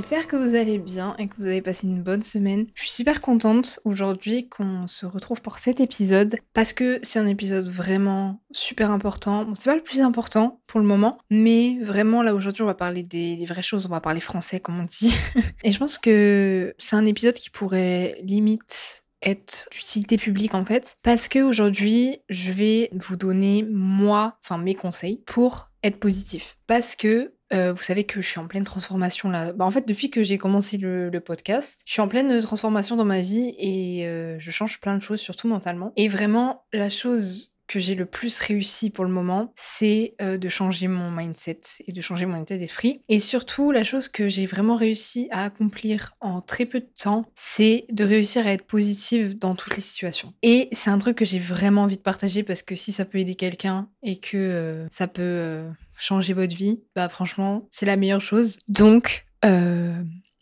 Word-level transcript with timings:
J'espère 0.00 0.28
que 0.28 0.36
vous 0.36 0.56
allez 0.56 0.78
bien 0.78 1.14
et 1.18 1.28
que 1.28 1.36
vous 1.36 1.44
avez 1.44 1.60
passé 1.60 1.86
une 1.86 2.02
bonne 2.02 2.22
semaine. 2.22 2.64
Je 2.74 2.84
suis 2.84 2.90
super 2.90 3.20
contente 3.20 3.80
aujourd'hui 3.84 4.48
qu'on 4.48 4.86
se 4.86 5.04
retrouve 5.04 5.42
pour 5.42 5.58
cet 5.58 5.78
épisode 5.78 6.36
parce 6.54 6.72
que 6.72 6.98
c'est 7.02 7.18
un 7.18 7.26
épisode 7.26 7.68
vraiment 7.68 8.40
super 8.50 8.92
important. 8.92 9.44
Bon, 9.44 9.54
c'est 9.54 9.68
pas 9.68 9.76
le 9.76 9.82
plus 9.82 10.00
important 10.00 10.62
pour 10.66 10.80
le 10.80 10.86
moment, 10.86 11.18
mais 11.28 11.76
vraiment 11.82 12.22
là 12.22 12.34
aujourd'hui 12.34 12.62
on 12.62 12.66
va 12.66 12.72
parler 12.72 13.02
des, 13.02 13.44
vraies 13.44 13.60
choses, 13.60 13.84
on 13.84 13.90
va 13.90 14.00
parler 14.00 14.20
français 14.20 14.58
comme 14.58 14.80
on 14.80 14.84
dit. 14.84 15.14
et 15.64 15.70
je 15.70 15.78
pense 15.78 15.98
que 15.98 16.74
c'est 16.78 16.96
un 16.96 17.04
épisode 17.04 17.34
qui 17.34 17.50
pourrait 17.50 18.16
limite 18.22 19.04
être 19.20 19.68
d'utilité 19.70 20.16
publique 20.16 20.54
en 20.54 20.64
fait 20.64 20.96
parce 21.02 21.28
que 21.28 21.40
aujourd'hui 21.40 22.20
je 22.30 22.52
vais 22.52 22.88
vous 22.94 23.16
donner 23.16 23.66
moi 23.70 24.38
enfin 24.42 24.56
mes 24.56 24.74
conseils 24.74 25.22
pour 25.26 25.70
être 25.82 26.00
positif 26.00 26.56
parce 26.66 26.96
que 26.96 27.34
euh, 27.52 27.72
vous 27.72 27.82
savez 27.82 28.04
que 28.04 28.20
je 28.22 28.26
suis 28.26 28.38
en 28.38 28.46
pleine 28.46 28.64
transformation 28.64 29.28
là. 29.28 29.52
Bah, 29.52 29.64
en 29.64 29.70
fait, 29.70 29.86
depuis 29.86 30.10
que 30.10 30.22
j'ai 30.22 30.38
commencé 30.38 30.76
le, 30.76 31.10
podcast, 31.20 31.80
je 31.84 31.92
suis 31.92 32.00
en 32.00 32.08
pleine 32.08 32.40
transformation 32.40 32.96
dans 32.96 33.04
ma 33.04 33.20
vie 33.20 33.54
et 33.58 34.06
euh, 34.06 34.36
je 34.38 34.50
change 34.50 34.80
plein 34.80 34.94
de 34.94 35.02
choses, 35.02 35.20
surtout 35.20 35.48
mentalement. 35.48 35.92
Et 35.96 36.08
vraiment, 36.08 36.64
la 36.72 36.88
chose 36.88 37.52
que 37.70 37.78
j'ai 37.78 37.94
le 37.94 38.04
plus 38.04 38.40
réussi 38.40 38.90
pour 38.90 39.04
le 39.04 39.12
moment, 39.12 39.52
c'est 39.54 40.14
euh, 40.20 40.38
de 40.38 40.48
changer 40.48 40.88
mon 40.88 41.12
mindset 41.12 41.60
et 41.86 41.92
de 41.92 42.00
changer 42.00 42.26
mon 42.26 42.42
état 42.42 42.58
d'esprit. 42.58 43.00
Et 43.08 43.20
surtout, 43.20 43.70
la 43.70 43.84
chose 43.84 44.08
que 44.08 44.28
j'ai 44.28 44.44
vraiment 44.44 44.74
réussi 44.74 45.28
à 45.30 45.44
accomplir 45.44 46.10
en 46.20 46.40
très 46.40 46.66
peu 46.66 46.80
de 46.80 46.88
temps, 47.00 47.26
c'est 47.36 47.84
de 47.92 48.02
réussir 48.02 48.44
à 48.44 48.50
être 48.50 48.66
positive 48.66 49.38
dans 49.38 49.54
toutes 49.54 49.76
les 49.76 49.82
situations. 49.82 50.34
Et 50.42 50.68
c'est 50.72 50.90
un 50.90 50.98
truc 50.98 51.16
que 51.16 51.24
j'ai 51.24 51.38
vraiment 51.38 51.82
envie 51.82 51.96
de 51.96 52.02
partager 52.02 52.42
parce 52.42 52.62
que 52.62 52.74
si 52.74 52.90
ça 52.90 53.04
peut 53.04 53.18
aider 53.18 53.36
quelqu'un 53.36 53.88
et 54.02 54.16
que 54.16 54.36
euh, 54.36 54.88
ça 54.90 55.06
peut 55.06 55.22
euh, 55.22 55.68
changer 55.96 56.32
votre 56.32 56.56
vie, 56.56 56.82
bah 56.96 57.08
franchement, 57.08 57.68
c'est 57.70 57.86
la 57.86 57.96
meilleure 57.96 58.20
chose. 58.20 58.58
Donc, 58.66 59.26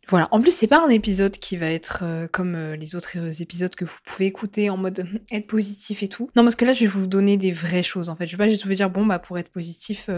voilà. 0.08 0.26
En 0.30 0.40
plus, 0.40 0.54
c'est 0.54 0.66
pas 0.66 0.82
un 0.82 0.88
épisode 0.88 1.32
qui 1.32 1.56
va 1.56 1.70
être 1.70 2.00
euh, 2.02 2.26
comme 2.28 2.54
euh, 2.54 2.76
les 2.76 2.94
autres 2.94 3.18
euh, 3.18 3.30
épisodes 3.30 3.74
que 3.74 3.84
vous 3.84 3.98
pouvez 4.04 4.26
écouter 4.26 4.70
en 4.70 4.78
mode 4.78 5.06
être 5.30 5.46
positif 5.46 6.02
et 6.02 6.08
tout. 6.08 6.30
Non, 6.34 6.44
parce 6.44 6.56
que 6.56 6.64
là, 6.64 6.72
je 6.72 6.80
vais 6.80 6.86
vous 6.86 7.06
donner 7.06 7.36
des 7.36 7.52
vraies 7.52 7.82
choses 7.82 8.08
en 8.08 8.16
fait. 8.16 8.26
Je 8.26 8.32
vais 8.32 8.44
pas 8.44 8.48
juste 8.48 8.66
vous 8.66 8.72
dire 8.72 8.88
bon 8.88 9.04
bah 9.04 9.18
pour 9.18 9.38
être 9.38 9.50
positif, 9.50 10.08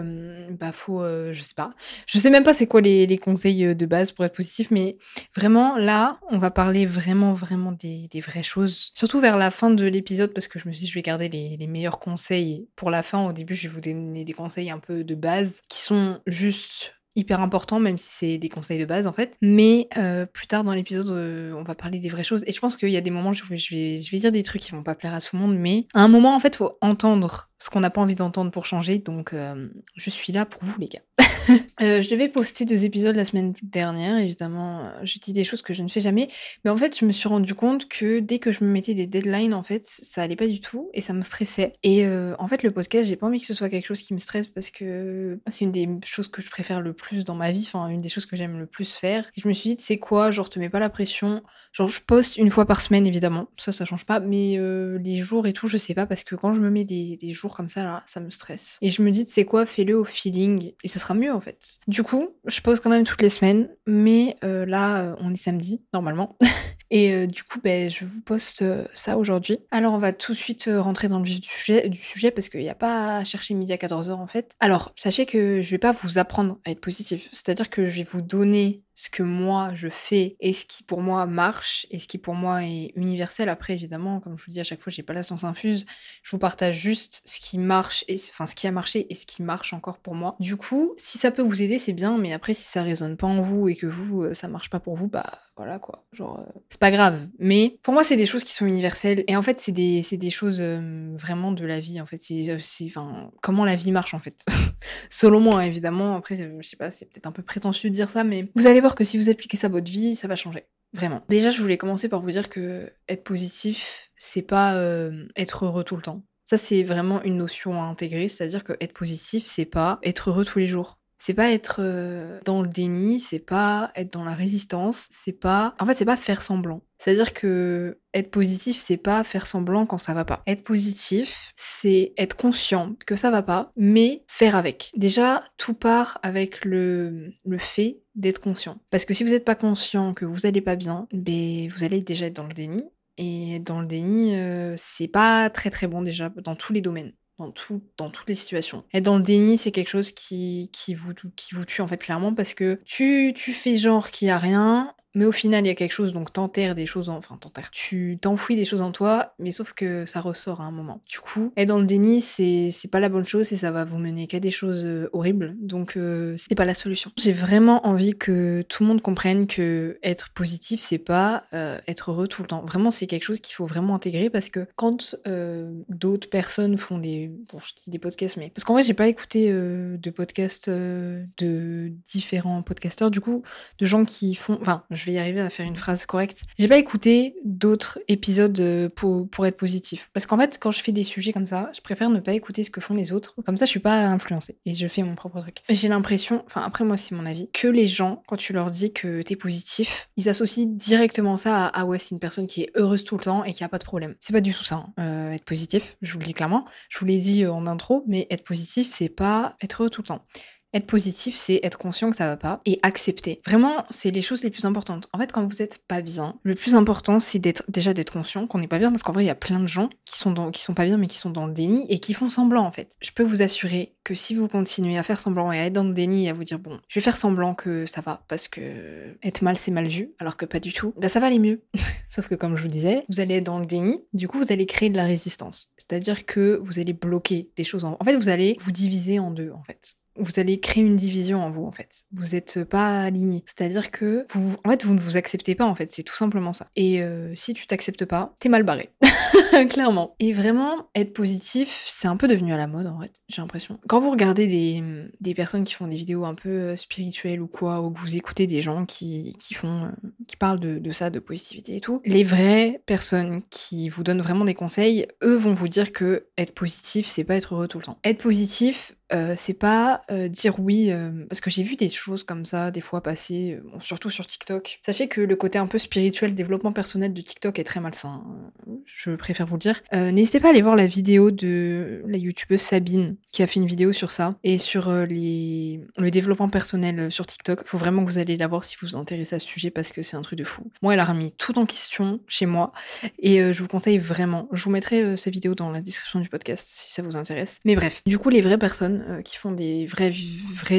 bah 0.59 0.73
faut, 0.73 1.05
je 1.05 1.41
sais 1.43 1.55
pas. 1.55 1.71
Je 2.07 2.19
sais 2.19 2.31
même 2.31 2.45
pas 2.45 2.55
c'est 2.55 2.67
quoi 2.67 2.81
les, 2.81 3.19
conseils 3.19 3.75
de 3.75 3.87
base 3.87 4.13
pour 4.13 4.25
être 4.25 4.35
positif, 4.35 4.71
mais 4.71 4.97
vraiment 5.37 5.77
là, 5.77 6.19
on 6.31 6.39
va 6.39 6.51
parler 6.51 6.87
vraiment 6.87 7.33
vraiment 7.33 7.73
des, 7.73 8.09
des 8.09 8.21
vraies 8.21 8.43
choses. 8.43 8.91
Surtout 8.95 9.21
vers 9.21 9.37
la 9.37 9.51
fin 9.51 9.71
de 9.71 9.85
l'épisode 9.85 10.33
parce 10.33 10.49
que 10.49 10.59
je 10.59 10.69
me 10.69 10.73
suis 10.73 10.85
dit 10.85 10.91
je 10.91 10.95
vais 10.95 11.03
garder 11.03 11.29
les, 11.29 11.57
les 11.57 11.67
meilleurs 11.67 11.99
conseils 11.99 12.69
pour 12.77 12.91
la 12.91 13.03
fin. 13.03 13.27
Au 13.27 13.33
début, 13.33 13.55
je 13.55 13.69
vais 13.69 13.75
vous 13.75 13.81
donner 13.81 14.25
des 14.25 14.33
conseils 14.33 14.71
un 14.71 14.79
peu 14.79 15.05
de 15.05 15.15
base 15.15 15.61
qui 15.69 15.81
sont 15.81 16.21
juste 16.27 17.00
hyper 17.17 17.41
important, 17.41 17.81
même 17.81 17.99
si 17.99 18.09
c'est 18.09 18.39
des 18.39 18.49
conseils 18.49 18.79
de 18.79 18.85
base 18.85 19.07
en 19.07 19.13
fait. 19.13 19.37
Mais 19.43 19.89
euh, 19.97 20.27
plus 20.27 20.47
tard 20.47 20.65
dans 20.65 20.73
l'épisode, 20.73 21.11
euh, 21.11 21.53
on 21.55 21.65
va 21.65 21.75
parler 21.75 21.99
des 21.99 22.09
vraies 22.09 22.25
choses. 22.25 22.45
Et 22.47 22.53
je 22.53 22.61
pense 22.61 22.77
qu'il 22.77 22.91
y 22.91 22.97
a 22.97 23.01
des 23.01 23.11
moments, 23.11 23.33
je 23.33 23.45
vais, 23.45 23.57
je 23.57 23.75
vais, 24.11 24.19
dire 24.19 24.33
des 24.33 24.43
trucs 24.43 24.63
qui 24.63 24.73
vont 24.73 24.83
pas 24.83 24.95
plaire 24.95 25.15
à 25.15 25.21
tout 25.21 25.37
le 25.37 25.43
monde, 25.43 25.57
mais 25.57 25.87
à 25.95 26.03
un 26.03 26.09
moment, 26.09 26.35
en 26.35 26.39
fait, 26.39 26.57
faut 26.57 26.77
entendre 26.81 27.49
ce 27.59 27.69
qu'on 27.69 27.81
n'a 27.81 27.91
pas 27.91 28.01
envie 28.01 28.15
d'entendre 28.15 28.51
pour 28.51 28.65
changer. 28.65 28.99
Donc, 28.99 29.35
euh, 29.35 29.69
je 29.97 30.09
suis 30.09 30.33
là 30.33 30.47
pour 30.47 30.65
vous, 30.65 30.79
les 30.79 30.87
gars. 30.87 31.01
je 31.81 32.09
devais 32.11 32.29
poster 32.29 32.65
deux 32.65 32.85
épisodes 32.87 33.17
la 33.17 33.25
semaine 33.25 33.53
dernière. 33.63 34.17
Évidemment, 34.19 34.91
je 35.03 35.19
dis 35.19 35.33
des 35.33 35.45
choses 35.45 35.61
que 35.61 35.75
je 35.75 35.83
ne 35.83 35.89
fais 35.89 36.01
jamais. 36.01 36.29
Mais 36.65 36.71
en 36.71 36.77
fait, 36.77 36.99
je 36.99 37.05
me 37.05 37.13
suis 37.13 37.29
rendu 37.29 37.55
compte 37.55 37.87
que 37.89 38.21
dès 38.21 38.39
que 38.39 38.51
je 38.53 38.65
me 38.65 38.71
mettais 38.71 38.95
des 38.95 39.07
deadlines, 39.07 39.53
en 39.53 39.63
fait, 39.63 39.85
ça 39.85 40.23
allait 40.23 40.37
pas 40.37 40.47
du 40.47 40.61
tout 40.61 40.91
et 40.95 41.03
ça 41.03 41.13
me 41.13 41.21
stressait. 41.21 41.73
Et 41.83 42.07
en 42.39 42.49
fait, 42.49 42.63
le 42.63 42.71
podcast, 42.71 43.09
j'ai 43.09 43.17
pas 43.17 43.27
envie 43.27 43.41
que 43.41 43.47
ce 43.47 43.55
soit 43.55 43.69
quelque 43.69 43.87
chose 43.87 44.01
qui 44.01 44.15
me 44.15 44.19
stresse 44.19 44.47
parce 44.47 44.71
que 44.71 45.39
c'est 45.51 45.67
une 45.67 45.73
des 45.73 45.89
choses 46.05 46.29
que 46.29 46.41
je 46.41 46.49
préfère 46.49 46.81
le 46.81 46.95
plus 46.95 47.00
dans 47.25 47.35
ma 47.35 47.53
vie. 47.53 47.65
Enfin, 47.67 47.89
une 47.89 48.01
des 48.01 48.09
choses 48.09 48.27
que 48.27 48.37
j'aime 48.37 48.59
le 48.59 48.67
plus 48.67 48.95
faire. 48.95 49.25
Je 49.37 49.47
me 49.49 49.53
suis 49.53 49.75
dit, 49.75 49.83
c'est 49.83 49.99
quoi 49.99 50.31
Genre, 50.31 50.49
te 50.49 50.59
mets 50.59 50.69
pas 50.69 50.79
la 50.79 50.91
pression. 50.91 51.43
Genre, 51.73 51.89
je 51.89 52.01
poste 52.01 52.37
une 52.37 52.51
fois 52.51 52.67
par 52.67 52.81
semaine, 52.81 53.07
évidemment. 53.07 53.49
Ça, 53.57 53.73
ça 53.73 53.85
change 53.85 54.07
pas. 54.07 54.21
Mais 54.21 54.57
euh, 54.59 54.99
les 54.99 55.19
jours 55.19 55.47
et 55.47 55.53
tout, 55.53 55.69
je 55.69 55.77
sais 55.77 55.95
pas 55.95 56.07
parce 56.07 56.25
que 56.25 56.35
quand 56.35 56.53
je 56.53 56.61
me 56.61 56.71
mets 56.71 56.85
des, 56.85 57.17
des 57.17 57.33
jours 57.33 57.55
comme 57.55 57.69
ça, 57.69 57.83
là, 57.83 58.03
ça 58.07 58.21
me 58.21 58.31
stresse. 58.31 58.79
Et 58.83 58.91
je 58.91 59.03
me 59.03 59.11
dis, 59.11 59.25
c'est 59.27 59.45
quoi, 59.45 59.67
fais-le 59.67 59.99
au 59.99 60.05
feeling 60.05 60.73
et 60.83 60.89
ça 60.89 60.99
sera 60.99 61.15
mieux 61.15 61.33
en 61.33 61.41
fait. 61.41 61.79
Du 61.87 62.03
coup, 62.03 62.29
je 62.47 62.61
pose 62.61 62.81
quand 62.81 62.91
même 62.91 63.05
toutes 63.05 63.23
les 63.23 63.31
semaines, 63.31 63.69
mais 63.87 64.37
euh, 64.45 64.67
là, 64.67 65.03
euh, 65.03 65.17
on 65.21 65.33
est 65.33 65.37
samedi, 65.37 65.83
normalement. 65.93 66.37
et 66.91 67.27
du 67.27 67.43
coup, 67.45 67.61
ben, 67.63 67.91
je 67.91 68.05
vous 68.05 68.23
poste 68.23 68.65
ça 68.95 69.17
aujourd'hui. 69.17 69.59
Alors, 69.71 69.95
on 69.95 69.99
va 69.99 70.13
tout 70.13 70.33
de 70.33 70.37
suite 70.37 70.69
rentrer 70.73 71.09
dans 71.09 71.19
le 71.19 71.25
vif 71.25 71.41
du 71.41 71.49
sujet, 71.49 71.89
du 71.89 71.99
sujet 71.99 72.31
parce 72.31 72.49
qu'il 72.49 72.61
n'y 72.61 72.69
a 72.69 72.75
pas 72.75 73.19
à 73.19 73.25
chercher 73.25 73.55
midi 73.55 73.73
à 73.73 73.77
14h 73.77 74.13
en 74.13 74.27
fait. 74.27 74.55
Alors, 74.61 74.93
sachez 74.97 75.27
que 75.27 75.63
je 75.63 75.71
vais 75.71 75.79
pas 75.79 75.93
vous 75.93 76.19
apprendre 76.19 76.59
à 76.65 76.71
être 76.71 76.81
positif, 76.81 76.90
c'est-à-dire 76.91 77.71
que 77.71 77.85
je 77.87 77.97
vais 77.97 78.05
vous 78.05 78.23
donner 78.23 78.83
ce 79.01 79.09
que 79.09 79.23
moi 79.23 79.71
je 79.73 79.89
fais 79.89 80.37
et 80.41 80.53
ce 80.53 80.67
qui 80.67 80.83
pour 80.83 81.01
moi 81.01 81.25
marche 81.25 81.87
et 81.91 81.99
ce 81.99 82.07
qui 82.07 82.19
pour 82.19 82.35
moi 82.35 82.65
est 82.65 82.93
universel. 82.97 83.49
Après, 83.49 83.73
évidemment, 83.73 84.21
comme 84.21 84.37
je 84.37 84.45
vous 84.45 84.53
dis 84.53 84.61
à 84.61 84.65
chaque 84.65 84.83
fois, 84.83 84.93
j'ai 84.93 85.03
pas 85.03 85.15
la 85.15 85.23
science 85.23 85.43
infuse. 85.43 85.87
Je 86.23 86.33
vous 86.33 86.39
partage 86.39 86.77
juste 86.77 87.23
ce 87.25 87.41
qui 87.41 87.59
marche 87.59 88.05
et 88.09 88.17
enfin 88.29 88.47
ce 88.47 88.55
qui 88.55 88.67
a 88.67 88.73
marché 88.73 89.07
et 89.09 89.15
ce 89.15 89.25
qui 89.25 89.43
marche 89.43 89.73
encore 89.73 89.97
pour 89.97 90.15
moi. 90.15 90.37
Du 90.39 90.57
coup, 90.57 90.93
si 90.99 91.17
ça 91.17 91.31
peut 91.31 91.41
vous 91.41 91.63
aider, 91.63 91.79
c'est 91.79 91.95
bien, 91.95 92.19
mais 92.19 92.35
après, 92.35 92.53
si 92.53 92.69
ça 92.69 92.83
résonne 92.83 93.17
pas 93.17 93.27
en 93.27 93.41
vous 93.41 93.71
et 93.71 93.75
que 93.75 93.87
vous, 93.87 94.21
euh, 94.21 94.35
ça 94.35 94.49
marche 94.49 94.69
pas 94.69 94.81
pour 94.81 94.97
vous, 94.97 95.09
bah 95.09 95.39
voilà 95.57 95.79
quoi. 95.79 96.05
Genre, 96.13 96.41
euh, 96.41 96.61
c'est 96.69 96.81
pas 96.81 96.91
grave. 96.91 97.27
Mais 97.39 97.79
pour 97.83 97.95
moi, 97.95 98.05
c'est 98.05 98.17
des 98.17 98.27
choses 98.27 98.45
qui 98.45 98.53
sont 98.53 98.67
universelles 98.67 99.25
et 99.29 99.37
en 99.37 99.43
fait, 99.43 99.61
c'est 99.61 99.73
des, 99.73 100.03
des 100.13 100.31
choses 100.31 100.61
euh, 100.61 101.15
vraiment 101.17 101.53
de 101.53 101.65
la 101.65 101.81
vie. 101.81 102.01
En 102.01 102.07
fait, 102.07 102.19
c'est, 102.19 102.57
enfin, 102.87 103.31
comment 103.43 103.65
la 103.65 103.77
vie 103.77 103.93
marche 103.93 104.15
en 104.15 104.21
fait. 104.21 104.45
Selon 105.11 105.41
moi, 105.41 105.65
évidemment. 105.67 106.17
Après, 106.17 106.37
je 106.37 106.67
sais 106.67 106.77
pas, 106.77 106.91
c'est 106.91 107.07
peut-être 107.07 107.27
un 107.27 107.33
peu 107.33 107.43
prétentieux 107.43 107.91
de 107.91 107.95
dire 107.95 108.09
ça, 108.09 108.25
mais 108.25 108.51
vous 108.55 108.67
allez 108.67 108.81
voir 108.81 108.90
que 108.95 109.05
si 109.05 109.19
vous 109.19 109.29
appliquez 109.29 109.57
ça 109.57 109.67
à 109.67 109.71
votre 109.71 109.91
vie, 109.91 110.17
ça 110.17 110.29
va 110.29 110.37
changer. 110.37 110.65
Vraiment. 110.93 111.23
Déjà, 111.29 111.51
je 111.51 111.61
voulais 111.61 111.79
commencer 111.79 112.09
par 112.09 112.21
vous 112.21 112.31
dire 112.31 112.49
que 112.49 112.93
être 113.09 113.23
positif, 113.23 114.11
c'est 114.17 114.43
pas 114.43 114.75
euh, 114.75 115.27
être 115.37 115.65
heureux 115.65 115.85
tout 115.85 115.97
le 115.97 116.03
temps. 116.03 116.23
Ça, 116.45 116.59
c'est 116.59 116.83
vraiment 116.83 117.23
une 117.23 117.37
notion 117.37 117.81
à 117.81 117.87
intégrer, 117.87 118.29
c'est-à-dire 118.29 118.65
que 118.65 118.73
être 118.81 118.93
positif, 118.93 119.45
c'est 119.47 119.67
pas 119.67 120.01
être 120.03 120.31
heureux 120.31 120.45
tous 120.45 120.59
les 120.59 120.67
jours. 120.67 121.00
C'est 121.23 121.35
pas 121.35 121.51
être 121.51 121.81
euh, 121.81 122.41
dans 122.47 122.63
le 122.63 122.69
déni, 122.69 123.21
c'est 123.21 123.45
pas 123.45 123.93
être 123.95 124.11
dans 124.11 124.25
la 124.25 124.35
résistance, 124.35 125.07
c'est 125.11 125.39
pas. 125.39 125.75
En 125.79 125.85
fait, 125.85 125.95
c'est 125.95 126.07
pas 126.07 126.17
faire 126.17 126.41
semblant. 126.41 126.81
C'est-à-dire 126.97 127.35
que 127.35 128.01
être 128.15 128.31
positif, 128.31 128.79
c'est 128.81 128.97
pas 128.97 129.23
faire 129.23 129.47
semblant 129.47 129.85
quand 129.85 129.99
ça 129.99 130.15
va 130.15 130.25
pas. 130.25 130.43
Être 130.47 130.65
positif, 130.65 131.53
c'est 131.57 132.15
être 132.17 132.37
conscient 132.37 132.97
que 133.07 133.17
ça 133.17 133.31
va 133.31 133.43
pas, 133.43 133.71
mais 133.77 134.25
faire 134.29 134.57
avec. 134.57 134.91
Déjà, 134.97 135.43
tout 135.59 135.75
part 135.75 136.19
avec 136.23 136.65
le, 136.65 137.31
le 137.45 137.59
fait 137.59 138.01
d'être 138.15 138.41
conscient. 138.41 138.79
Parce 138.89 139.05
que 139.05 139.13
si 139.13 139.23
vous 139.23 139.31
n'êtes 139.31 139.45
pas 139.45 139.55
conscient 139.55 140.15
que 140.15 140.25
vous 140.25 140.47
allez 140.47 140.63
pas 140.63 140.77
bien, 140.77 141.07
ben 141.13 141.69
vous 141.69 141.85
allez 141.85 142.01
déjà 142.01 142.27
être 142.27 142.37
dans 142.37 142.47
le 142.47 142.55
déni. 142.55 142.85
Et 143.19 143.61
dans 143.61 143.83
le 143.83 143.87
déni, 143.87 144.35
euh, 144.37 144.73
c'est 144.79 145.07
pas 145.07 145.51
très 145.51 145.69
très 145.69 145.87
bon 145.87 146.01
déjà 146.01 146.31
dans 146.31 146.57
tous 146.57 146.73
les 146.73 146.81
domaines. 146.81 147.13
Dans, 147.41 147.53
tout, 147.53 147.83
dans 147.97 148.11
toutes 148.11 148.29
les 148.29 148.35
situations. 148.35 148.85
Être 148.93 149.05
dans 149.05 149.17
le 149.17 149.23
déni, 149.23 149.57
c'est 149.57 149.71
quelque 149.71 149.89
chose 149.89 150.13
qui, 150.13 150.69
qui, 150.75 150.93
vous, 150.93 151.15
tue 151.15 151.81
en 151.81 151.87
fait 151.87 151.97
clairement 151.97 152.35
parce 152.35 152.53
que 152.53 152.79
tu, 152.85 153.33
tu 153.35 153.55
fais 153.55 153.77
genre 153.77 154.11
qu'il 154.11 154.29
y 154.29 154.31
a 154.31 154.37
rien, 154.37 154.93
mais 155.15 155.25
au 155.25 155.33
final, 155.33 155.65
il 155.65 155.69
y 155.69 155.71
a 155.71 155.75
quelque 155.75 155.93
chose, 155.93 156.13
donc 156.13 156.33
t'enterres 156.33 156.75
des 156.75 156.87
choses 156.87 157.09
en... 157.09 157.17
Enfin, 157.17 157.37
t'enterres. 157.37 157.71
Tu 157.71 158.19
t'enfouis 158.21 158.57
des 158.57 158.65
choses 158.65 158.81
en 158.81 158.93
toi, 158.93 159.35
mais 159.39 159.51
sauf 159.51 159.73
que 159.73 160.07
ça 160.07 160.21
ressort 160.21 160.61
à 160.61 160.65
un 160.65 160.71
moment. 160.71 161.01
Du 161.09 161.19
coup, 161.19 161.53
être 161.57 161.69
dans 161.69 161.81
le 161.81 161.87
déni, 161.87 162.21
c'est 162.21 162.71
pas 162.91 163.01
la 163.01 163.09
bonne 163.09 163.25
chose 163.25 163.53
et 163.53 163.57
ça 163.57 163.71
va 163.71 163.85
vous 163.85 163.99
mener 163.99 164.27
qu'à 164.27 164.41
des 164.41 164.51
choses 164.51 164.85
euh, 164.85 165.09
horribles. 165.13 165.57
Donc, 165.61 165.97
euh, 165.97 166.35
c'est 166.37 166.55
pas 166.55 166.65
la 166.65 166.75
solution. 166.75 167.11
J'ai 167.17 167.33
vraiment 167.33 167.87
envie 167.87 168.15
que 168.15 168.63
tout 168.69 168.85
le 168.85 168.89
monde 168.89 169.03
comprenne 169.03 169.47
que 169.47 169.99
être 170.03 170.31
positif, 170.31 170.81
c'est 170.81 170.99
pas 170.99 171.45
euh, 171.55 171.81
être 171.89 172.13
heureux 172.13 172.29
tout 172.29 172.43
le 172.43 172.49
temps. 172.49 172.65
Vraiment, 172.65 172.91
c'est 172.91 173.07
quelque 173.07 173.25
chose 173.25 173.41
qu'il 173.41 173.55
faut 173.55 173.67
vraiment 173.67 173.97
intégrer 173.97 174.31
parce 174.31 174.49
que 174.49 174.67
quand 174.77 175.17
euh, 175.27 175.73
d'autres 175.89 176.29
personnes 176.29 176.77
font 176.77 176.99
des... 176.99 177.33
Bon, 177.53 177.59
je 177.59 177.73
dis 177.83 177.91
des 177.91 177.99
podcasts, 177.99 178.37
mais... 178.37 178.51
Parce 178.51 178.65
qu'en 178.65 178.75
vrai, 178.75 178.85
j'ai 178.85 178.95
pas 178.95 179.09
écouté 179.09 179.53
de 179.53 180.11
podcasts 180.11 180.71
de 180.71 181.93
différents 182.09 182.63
podcasteurs, 182.63 183.11
du 183.11 183.21
coup, 183.21 183.43
de 183.79 183.87
gens 183.87 184.05
qui 184.05 184.35
font... 184.35 184.59
Enfin, 184.61 184.85
je 185.01 185.07
vais 185.07 185.13
y 185.13 185.19
arriver 185.19 185.41
à 185.41 185.49
faire 185.49 185.67
une 185.67 185.77
phrase 185.77 186.05
correcte. 186.05 186.43
J'ai 186.59 186.69
pas 186.69 186.77
écouté 186.77 187.35
d'autres 187.45 187.99
épisodes 188.09 188.59
euh, 188.61 188.89
pour, 188.89 189.47
être 189.47 189.57
positif. 189.57 190.11
Parce 190.13 190.27
qu'en 190.27 190.39
fait, 190.39 190.59
quand 190.61 190.71
je 190.71 190.83
fais 190.83 190.93
des 190.93 191.05
sujets 191.05 191.33
comme 191.33 191.47
ça, 191.47 191.71
je 191.75 191.81
préfère 191.81 192.11
ne 192.11 192.21
pas 192.21 192.33
écouter 192.33 192.63
ce 192.63 192.71
que 192.71 192.81
font 192.81 192.95
les 192.95 193.13
autres. 193.13 193.35
Comme 193.47 193.57
ça, 193.57 193.65
je 193.65 193.71
suis 193.71 193.81
pas 193.81 194.07
influencée 194.07 194.59
et 194.67 194.75
je 194.75 194.87
fais 194.87 195.03
mon 195.03 195.15
propre 195.15 195.41
truc. 195.41 195.63
J'ai 195.69 195.89
l'impression, 195.89 196.43
enfin 196.47 196.61
après 196.63 196.85
moi 196.85 196.97
c'est 196.97 197.15
mon 197.15 197.25
avis, 197.25 197.51
que 197.53 197.69
les 197.69 197.87
gens, 197.87 198.23
quand 198.27 198.37
tu 198.37 198.53
leur 198.53 198.71
dis 198.71 198.93
que 198.93 199.23
t'es 199.23 199.37
positif, 199.37 200.09
ils 200.17 200.29
associent 200.29 200.67
directement 200.67 201.37
ça 201.37 201.67
à 201.67 201.81
ah 201.81 201.87
ouais 201.87 201.99
c'est 201.99 202.11
une 202.11 202.19
personne 202.19 202.47
qui 202.47 202.63
est 202.63 202.71
heureuse 202.77 203.05
tout 203.05 203.17
le 203.17 203.23
temps 203.23 203.45
et 203.45 203.53
qui 203.55 203.65
a 203.65 203.69
pas 203.69 203.79
de 203.79 203.85
problème. 203.85 204.15
C'est 204.21 204.35
pas 204.35 204.43
du 204.43 204.53
tout 204.53 204.65
ça. 204.65 204.77
hein. 204.77 204.93
Euh, 204.99 205.33
être 205.33 205.45
positif, 205.45 205.97
je 206.03 206.13
vous 206.13 206.19
le 206.19 206.27
dis 206.27 206.35
clairement. 206.35 206.67
Je 206.91 206.99
vous 206.99 207.07
l'ai 207.07 207.19
dit 207.19 207.45
euh, 207.45 207.53
en 207.53 207.67
intro, 207.67 208.05
mais 208.07 208.27
être 208.31 208.45
positif 208.45 208.89
c'est 208.91 209.09
pas 209.09 209.57
être 209.63 209.83
heureux 209.83 209.91
tout 209.91 210.03
le 210.03 210.09
temps. 210.09 210.27
Être 210.73 210.87
positif, 210.87 211.35
c'est 211.35 211.59
être 211.65 211.79
conscient 211.79 212.11
que 212.11 212.17
ça 212.17 212.27
va 212.27 212.37
pas 212.37 212.61
et 212.65 212.79
accepter. 212.83 213.41
Vraiment, 213.45 213.85
c'est 213.91 214.13
les 214.13 214.23
choses 214.23 214.45
les 214.45 214.51
plus 214.51 214.65
importantes. 214.65 215.09
En 215.13 215.19
fait, 215.19 215.33
quand 215.33 215.45
vous 215.45 215.63
êtes 215.63 215.81
pas 215.89 216.01
bien, 216.01 216.37
le 216.45 216.55
plus 216.55 216.77
important, 216.77 217.19
c'est 217.19 217.41
d'être 217.41 217.65
déjà 217.69 217.93
d'être 217.93 218.13
conscient 218.13 218.47
qu'on 218.47 218.59
n'est 218.59 218.69
pas 218.69 218.79
bien 218.79 218.91
parce 218.91 219.03
qu'en 219.03 219.13
vrai, 219.13 219.25
il 219.25 219.27
y 219.27 219.31
a 219.31 219.35
plein 219.35 219.59
de 219.59 219.67
gens 219.67 219.91
qui 220.05 220.17
sont 220.17 220.51
qui 220.53 220.63
sont 220.63 220.75
pas 220.75 220.85
bien 220.85 220.97
mais 220.97 221.09
qui 221.09 221.17
sont 221.17 221.31
dans 221.31 221.47
le 221.47 221.53
déni 221.53 221.87
et 221.89 221.99
qui 221.99 222.15
font 222.15 222.29
semblant 222.29 222.65
en 222.65 222.71
fait. 222.71 222.97
Je 223.01 223.11
peux 223.11 223.25
vous 223.25 223.43
assurer 223.43 223.95
que 224.05 224.15
si 224.15 224.35
vous 224.35 224.47
continuez 224.47 224.97
à 224.97 225.03
faire 225.03 225.19
semblant 225.19 225.51
et 225.51 225.59
à 225.59 225.67
être 225.67 225.73
dans 225.73 225.85
le 225.85 225.93
déni 225.93 226.27
et 226.27 226.31
à 226.31 226.33
vous 226.33 226.45
dire 226.45 226.61
bon, 226.61 226.79
je 226.89 227.01
vais 227.01 227.05
faire 227.05 227.17
semblant 227.17 227.55
que 227.55 227.87
ça 227.87 228.01
va 228.01 228.23
parce 228.29 228.47
que 228.47 229.17
être 229.23 229.43
mal 229.43 229.57
c'est 229.57 229.73
mal 229.73 229.89
vu 229.89 230.13
alors 230.21 230.37
que 230.37 230.45
pas 230.45 230.61
du 230.61 230.73
tout, 230.73 230.95
bah 230.97 231.09
ça 231.09 231.19
va 231.19 231.27
aller 231.27 231.41
mieux. 231.41 231.63
Sauf 232.09 232.29
que 232.29 232.37
comme 232.37 232.57
je 232.57 232.63
vous 232.63 232.69
disais, 232.69 233.05
vous 233.09 233.19
allez 233.19 233.37
être 233.37 233.45
dans 233.45 233.59
le 233.59 233.67
déni, 233.67 234.05
du 234.13 234.29
coup 234.29 234.39
vous 234.39 234.53
allez 234.53 234.67
créer 234.67 234.89
de 234.89 234.97
la 234.97 235.05
résistance. 235.05 235.71
C'est-à-dire 235.77 236.27
que 236.27 236.61
vous 236.63 236.79
allez 236.79 236.93
bloquer 236.93 237.51
des 237.57 237.65
choses 237.65 237.85
en... 237.85 237.97
en 237.99 238.05
fait, 238.05 238.15
vous 238.15 238.29
allez 238.29 238.57
vous 238.61 238.73
diviser 238.73 239.19
en 239.19 239.33
deux 239.33 239.51
en 239.51 239.65
fait 239.65 239.97
vous 240.21 240.39
allez 240.39 240.61
créer 240.61 240.85
une 240.85 240.97
division 240.97 241.43
en 241.43 241.51
vous 241.51 241.65
en 241.65 241.73
fait. 241.73 242.05
Vous 242.13 242.31
n'êtes 242.33 242.65
pas 242.65 243.03
aligné. 243.03 243.43
C'est-à-dire 243.47 243.91
que 243.91 244.27
vous, 244.31 244.57
en 244.65 244.71
fait, 244.71 244.85
vous 244.85 244.95
ne 244.95 245.01
vous 245.01 245.17
acceptez 245.17 245.55
pas 245.55 245.65
en 245.65 245.75
fait. 245.75 245.91
C'est 245.91 246.03
tout 246.03 246.17
simplement 246.17 246.53
ça. 246.53 246.69
Et 246.77 247.03
euh, 247.03 247.33
si 247.35 247.55
tu 247.55 247.67
t'acceptes 247.67 248.05
pas, 248.05 248.35
t'es 248.39 248.49
mal 248.49 248.63
barré. 248.63 248.91
Clairement. 249.69 250.15
Et 250.19 250.33
vraiment, 250.33 250.89
être 250.95 251.13
positif, 251.13 251.83
c'est 251.87 252.09
un 252.09 252.17
peu 252.17 252.29
devenu 252.29 252.53
à 252.53 252.57
la 252.57 252.67
mode 252.67 252.87
en 252.87 253.01
fait. 253.01 253.13
J'ai 253.29 253.43
l'impression. 253.43 253.79
Quand 253.89 254.01
vous 254.01 254.11
regardez 254.11 254.47
des, 254.47 254.83
des, 255.21 255.35
personnes 255.35 255.65
qui 255.65 255.75
font 255.75 255.87
des 255.87 255.97
vidéos 255.97 256.25
un 256.25 256.35
peu 256.35 256.49
euh, 256.49 256.77
spirituelles 256.77 257.41
ou 257.41 257.47
quoi, 257.47 257.81
ou 257.81 257.91
que 257.91 257.99
vous 257.99 258.17
écoutez 258.17 258.47
des 258.47 258.63
gens 258.63 258.87
qui, 258.87 259.35
qui 259.39 259.55
font, 259.55 259.85
euh, 259.85 260.09
qui 260.27 260.37
parlent 260.37 260.61
de, 260.61 260.79
de 260.79 260.91
ça, 260.93 261.11
de 261.11 261.19
positivité 261.19 261.77
et 261.77 261.81
tout, 261.81 262.01
les 262.05 262.23
vraies 262.23 262.83
personnes 262.87 263.43
qui 263.51 263.89
vous 263.89 264.03
donnent 264.03 264.21
vraiment 264.21 264.45
des 264.45 264.55
conseils, 264.55 265.07
eux 265.23 265.37
vont 265.37 265.53
vous 265.53 265.69
dire 265.69 265.93
que 265.93 266.27
être 266.39 266.55
positif, 266.55 267.07
c'est 267.07 267.25
pas 267.25 267.37
être 267.37 267.55
heureux 267.55 267.69
tout 267.69 267.79
le 267.79 267.85
temps. 267.85 267.99
Être 268.05 268.23
positif, 268.23 268.95
euh, 269.13 269.35
c'est 269.37 269.55
pas 269.55 270.03
euh, 270.11 270.29
dire 270.29 270.59
oui, 270.59 270.91
euh, 270.91 271.11
parce 271.29 271.41
que 271.41 271.51
j'ai 271.51 271.63
vu 271.63 271.77
des 271.77 271.89
choses 271.89 272.25
comme 272.25 272.45
ça 272.45 272.71
des 272.71 272.81
fois 272.81 273.03
passer, 273.03 273.59
surtout 273.81 274.11
sur 274.11 274.27
TikTok. 274.27 274.81
Sachez 274.85 275.09
que 275.09 275.21
le 275.21 275.37
côté 275.37 275.59
un 275.59 275.67
peu 275.67 275.79
spirituel, 275.79 276.35
développement 276.35 276.73
personnel 276.73 277.13
de 277.13 277.21
TikTok 277.21 277.59
est 277.59 277.65
très 277.65 277.81
malsain. 277.81 278.23
Hein. 278.25 278.73
Je 278.85 279.11
préfère 279.13 279.47
vous 279.47 279.57
le 279.57 279.61
dire. 279.61 279.83
N'hésitez 279.93 280.41
pas 280.41 280.49
à 280.49 280.51
aller 280.51 280.63
voir 280.63 280.77
la 280.77 280.87
vidéo 280.87 281.31
de 281.31 282.03
la 282.07 282.19
youtubeuse 282.19 282.61
Sabine 282.61 283.17
qui 283.33 283.43
a 283.43 283.47
fait 283.47 283.61
une 283.61 283.67
vidéo 283.67 283.93
sur 283.93 284.11
ça 284.11 284.37
et 284.45 284.59
sur 284.59 284.93
les... 284.93 285.81
le 285.97 286.11
développement 286.11 286.49
personnel 286.49 287.11
sur 287.11 287.27
TikTok. 287.27 287.67
Faut 287.67 287.79
vraiment 287.79 288.05
que 288.05 288.11
vous 288.11 288.19
allez 288.19 288.37
la 288.37 288.47
voir 288.47 288.65
si 288.65 288.77
vous 288.81 288.89
vous 288.89 288.97
intéressez 288.97 289.37
à 289.37 289.39
ce 289.39 289.47
sujet 289.47 289.71
parce 289.71 289.93
que 289.93 290.03
c'est 290.03 290.17
un 290.17 290.23
truc 290.23 290.39
de 290.39 290.45
fou. 290.45 290.71
Moi, 290.83 290.95
elle 290.95 291.01
a 291.01 291.05
remis 291.05 291.33
tout 291.33 291.59
en 291.59 291.67
question 291.67 292.21
chez 292.27 292.47
moi 292.47 292.73
et 293.19 293.53
je 293.53 293.63
vous 293.63 293.69
conseille 293.69 293.99
vraiment. 293.99 294.49
Je 294.53 294.65
vous 294.65 294.71
mettrai 294.71 295.17
sa 295.17 295.31
vidéo 295.31 295.55
dans 295.55 295.71
la 295.71 295.81
description 295.81 296.21
du 296.21 296.29
podcast 296.29 296.67
si 296.69 296.93
ça 296.93 297.03
vous 297.03 297.17
intéresse. 297.17 297.59
Mais 297.65 297.75
bref, 297.75 298.03
du 298.07 298.19
coup, 298.19 298.31
les 298.31 298.41
vraies 298.41 298.59
personnes 298.59 299.00
euh, 299.09 299.23
qui 299.23 299.37
font 299.37 299.53
des 299.53 299.87
vrais, 299.87 300.11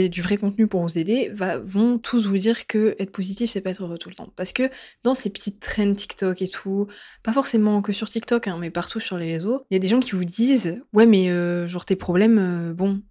du 0.09 0.21
vrai 0.21 0.37
contenu 0.37 0.67
pour 0.67 0.81
vous 0.81 0.97
aider 0.97 1.31
vont 1.63 1.97
tous 1.97 2.27
vous 2.27 2.37
dire 2.37 2.67
que 2.67 2.95
être 2.99 3.11
positif, 3.11 3.49
c'est 3.49 3.61
pas 3.61 3.71
être 3.71 3.83
heureux 3.83 3.97
tout 3.97 4.09
le 4.09 4.15
temps. 4.15 4.29
Parce 4.35 4.53
que 4.53 4.69
dans 5.03 5.15
ces 5.15 5.29
petites 5.29 5.59
trends 5.59 5.93
TikTok 5.93 6.41
et 6.41 6.47
tout, 6.47 6.87
pas 7.23 7.33
forcément 7.33 7.81
que 7.81 7.93
sur 7.93 8.09
TikTok, 8.09 8.47
hein, 8.47 8.57
mais 8.59 8.69
partout 8.69 8.99
sur 8.99 9.17
les 9.17 9.31
réseaux, 9.31 9.65
il 9.69 9.75
y 9.75 9.77
a 9.77 9.79
des 9.79 9.87
gens 9.87 9.99
qui 9.99 10.11
vous 10.11 10.25
disent 10.25 10.81
Ouais, 10.93 11.05
mais 11.05 11.29
euh, 11.29 11.67
genre 11.67 11.85
tes 11.85 11.95
problèmes, 11.95 12.37
euh, 12.39 12.73
bon, 12.73 13.01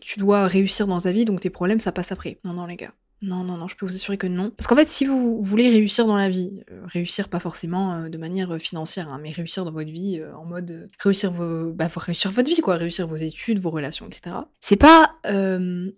tu 0.00 0.18
dois 0.18 0.46
réussir 0.46 0.86
dans 0.86 1.00
ta 1.00 1.12
vie, 1.12 1.24
donc 1.24 1.40
tes 1.40 1.50
problèmes, 1.50 1.80
ça 1.80 1.92
passe 1.92 2.12
après. 2.12 2.38
Non, 2.44 2.52
non, 2.52 2.66
les 2.66 2.76
gars. 2.76 2.92
Non, 3.20 3.42
non, 3.42 3.56
non, 3.56 3.66
je 3.66 3.74
peux 3.74 3.84
vous 3.84 3.96
assurer 3.96 4.16
que 4.16 4.28
non. 4.28 4.50
Parce 4.50 4.68
qu'en 4.68 4.76
fait, 4.76 4.86
si 4.86 5.04
vous 5.04 5.42
voulez 5.42 5.68
réussir 5.70 6.06
dans 6.06 6.16
la 6.16 6.28
vie, 6.28 6.62
euh, 6.70 6.82
réussir 6.86 7.28
pas 7.28 7.40
forcément 7.40 7.94
euh, 7.94 8.08
de 8.08 8.16
manière 8.16 8.52
euh, 8.52 8.58
financière, 8.58 9.08
hein, 9.08 9.18
mais 9.20 9.32
réussiir 9.32 9.64
dans 9.64 9.72
votre 9.72 9.90
vie 9.90 10.20
en 10.36 10.44
mode 10.44 10.88
réussir 11.00 11.32
vos, 11.32 11.72
bah, 11.72 11.88
réussir 11.96 12.30
votre 12.30 12.48
vie, 12.48 12.60
quoi, 12.60 12.76
réussir 12.76 13.08
vos 13.08 13.16
études, 13.16 13.58
vos 13.58 13.70
relations, 13.70 14.06
etc. 14.06 14.36
C'est 14.60 14.76
pas 14.76 15.16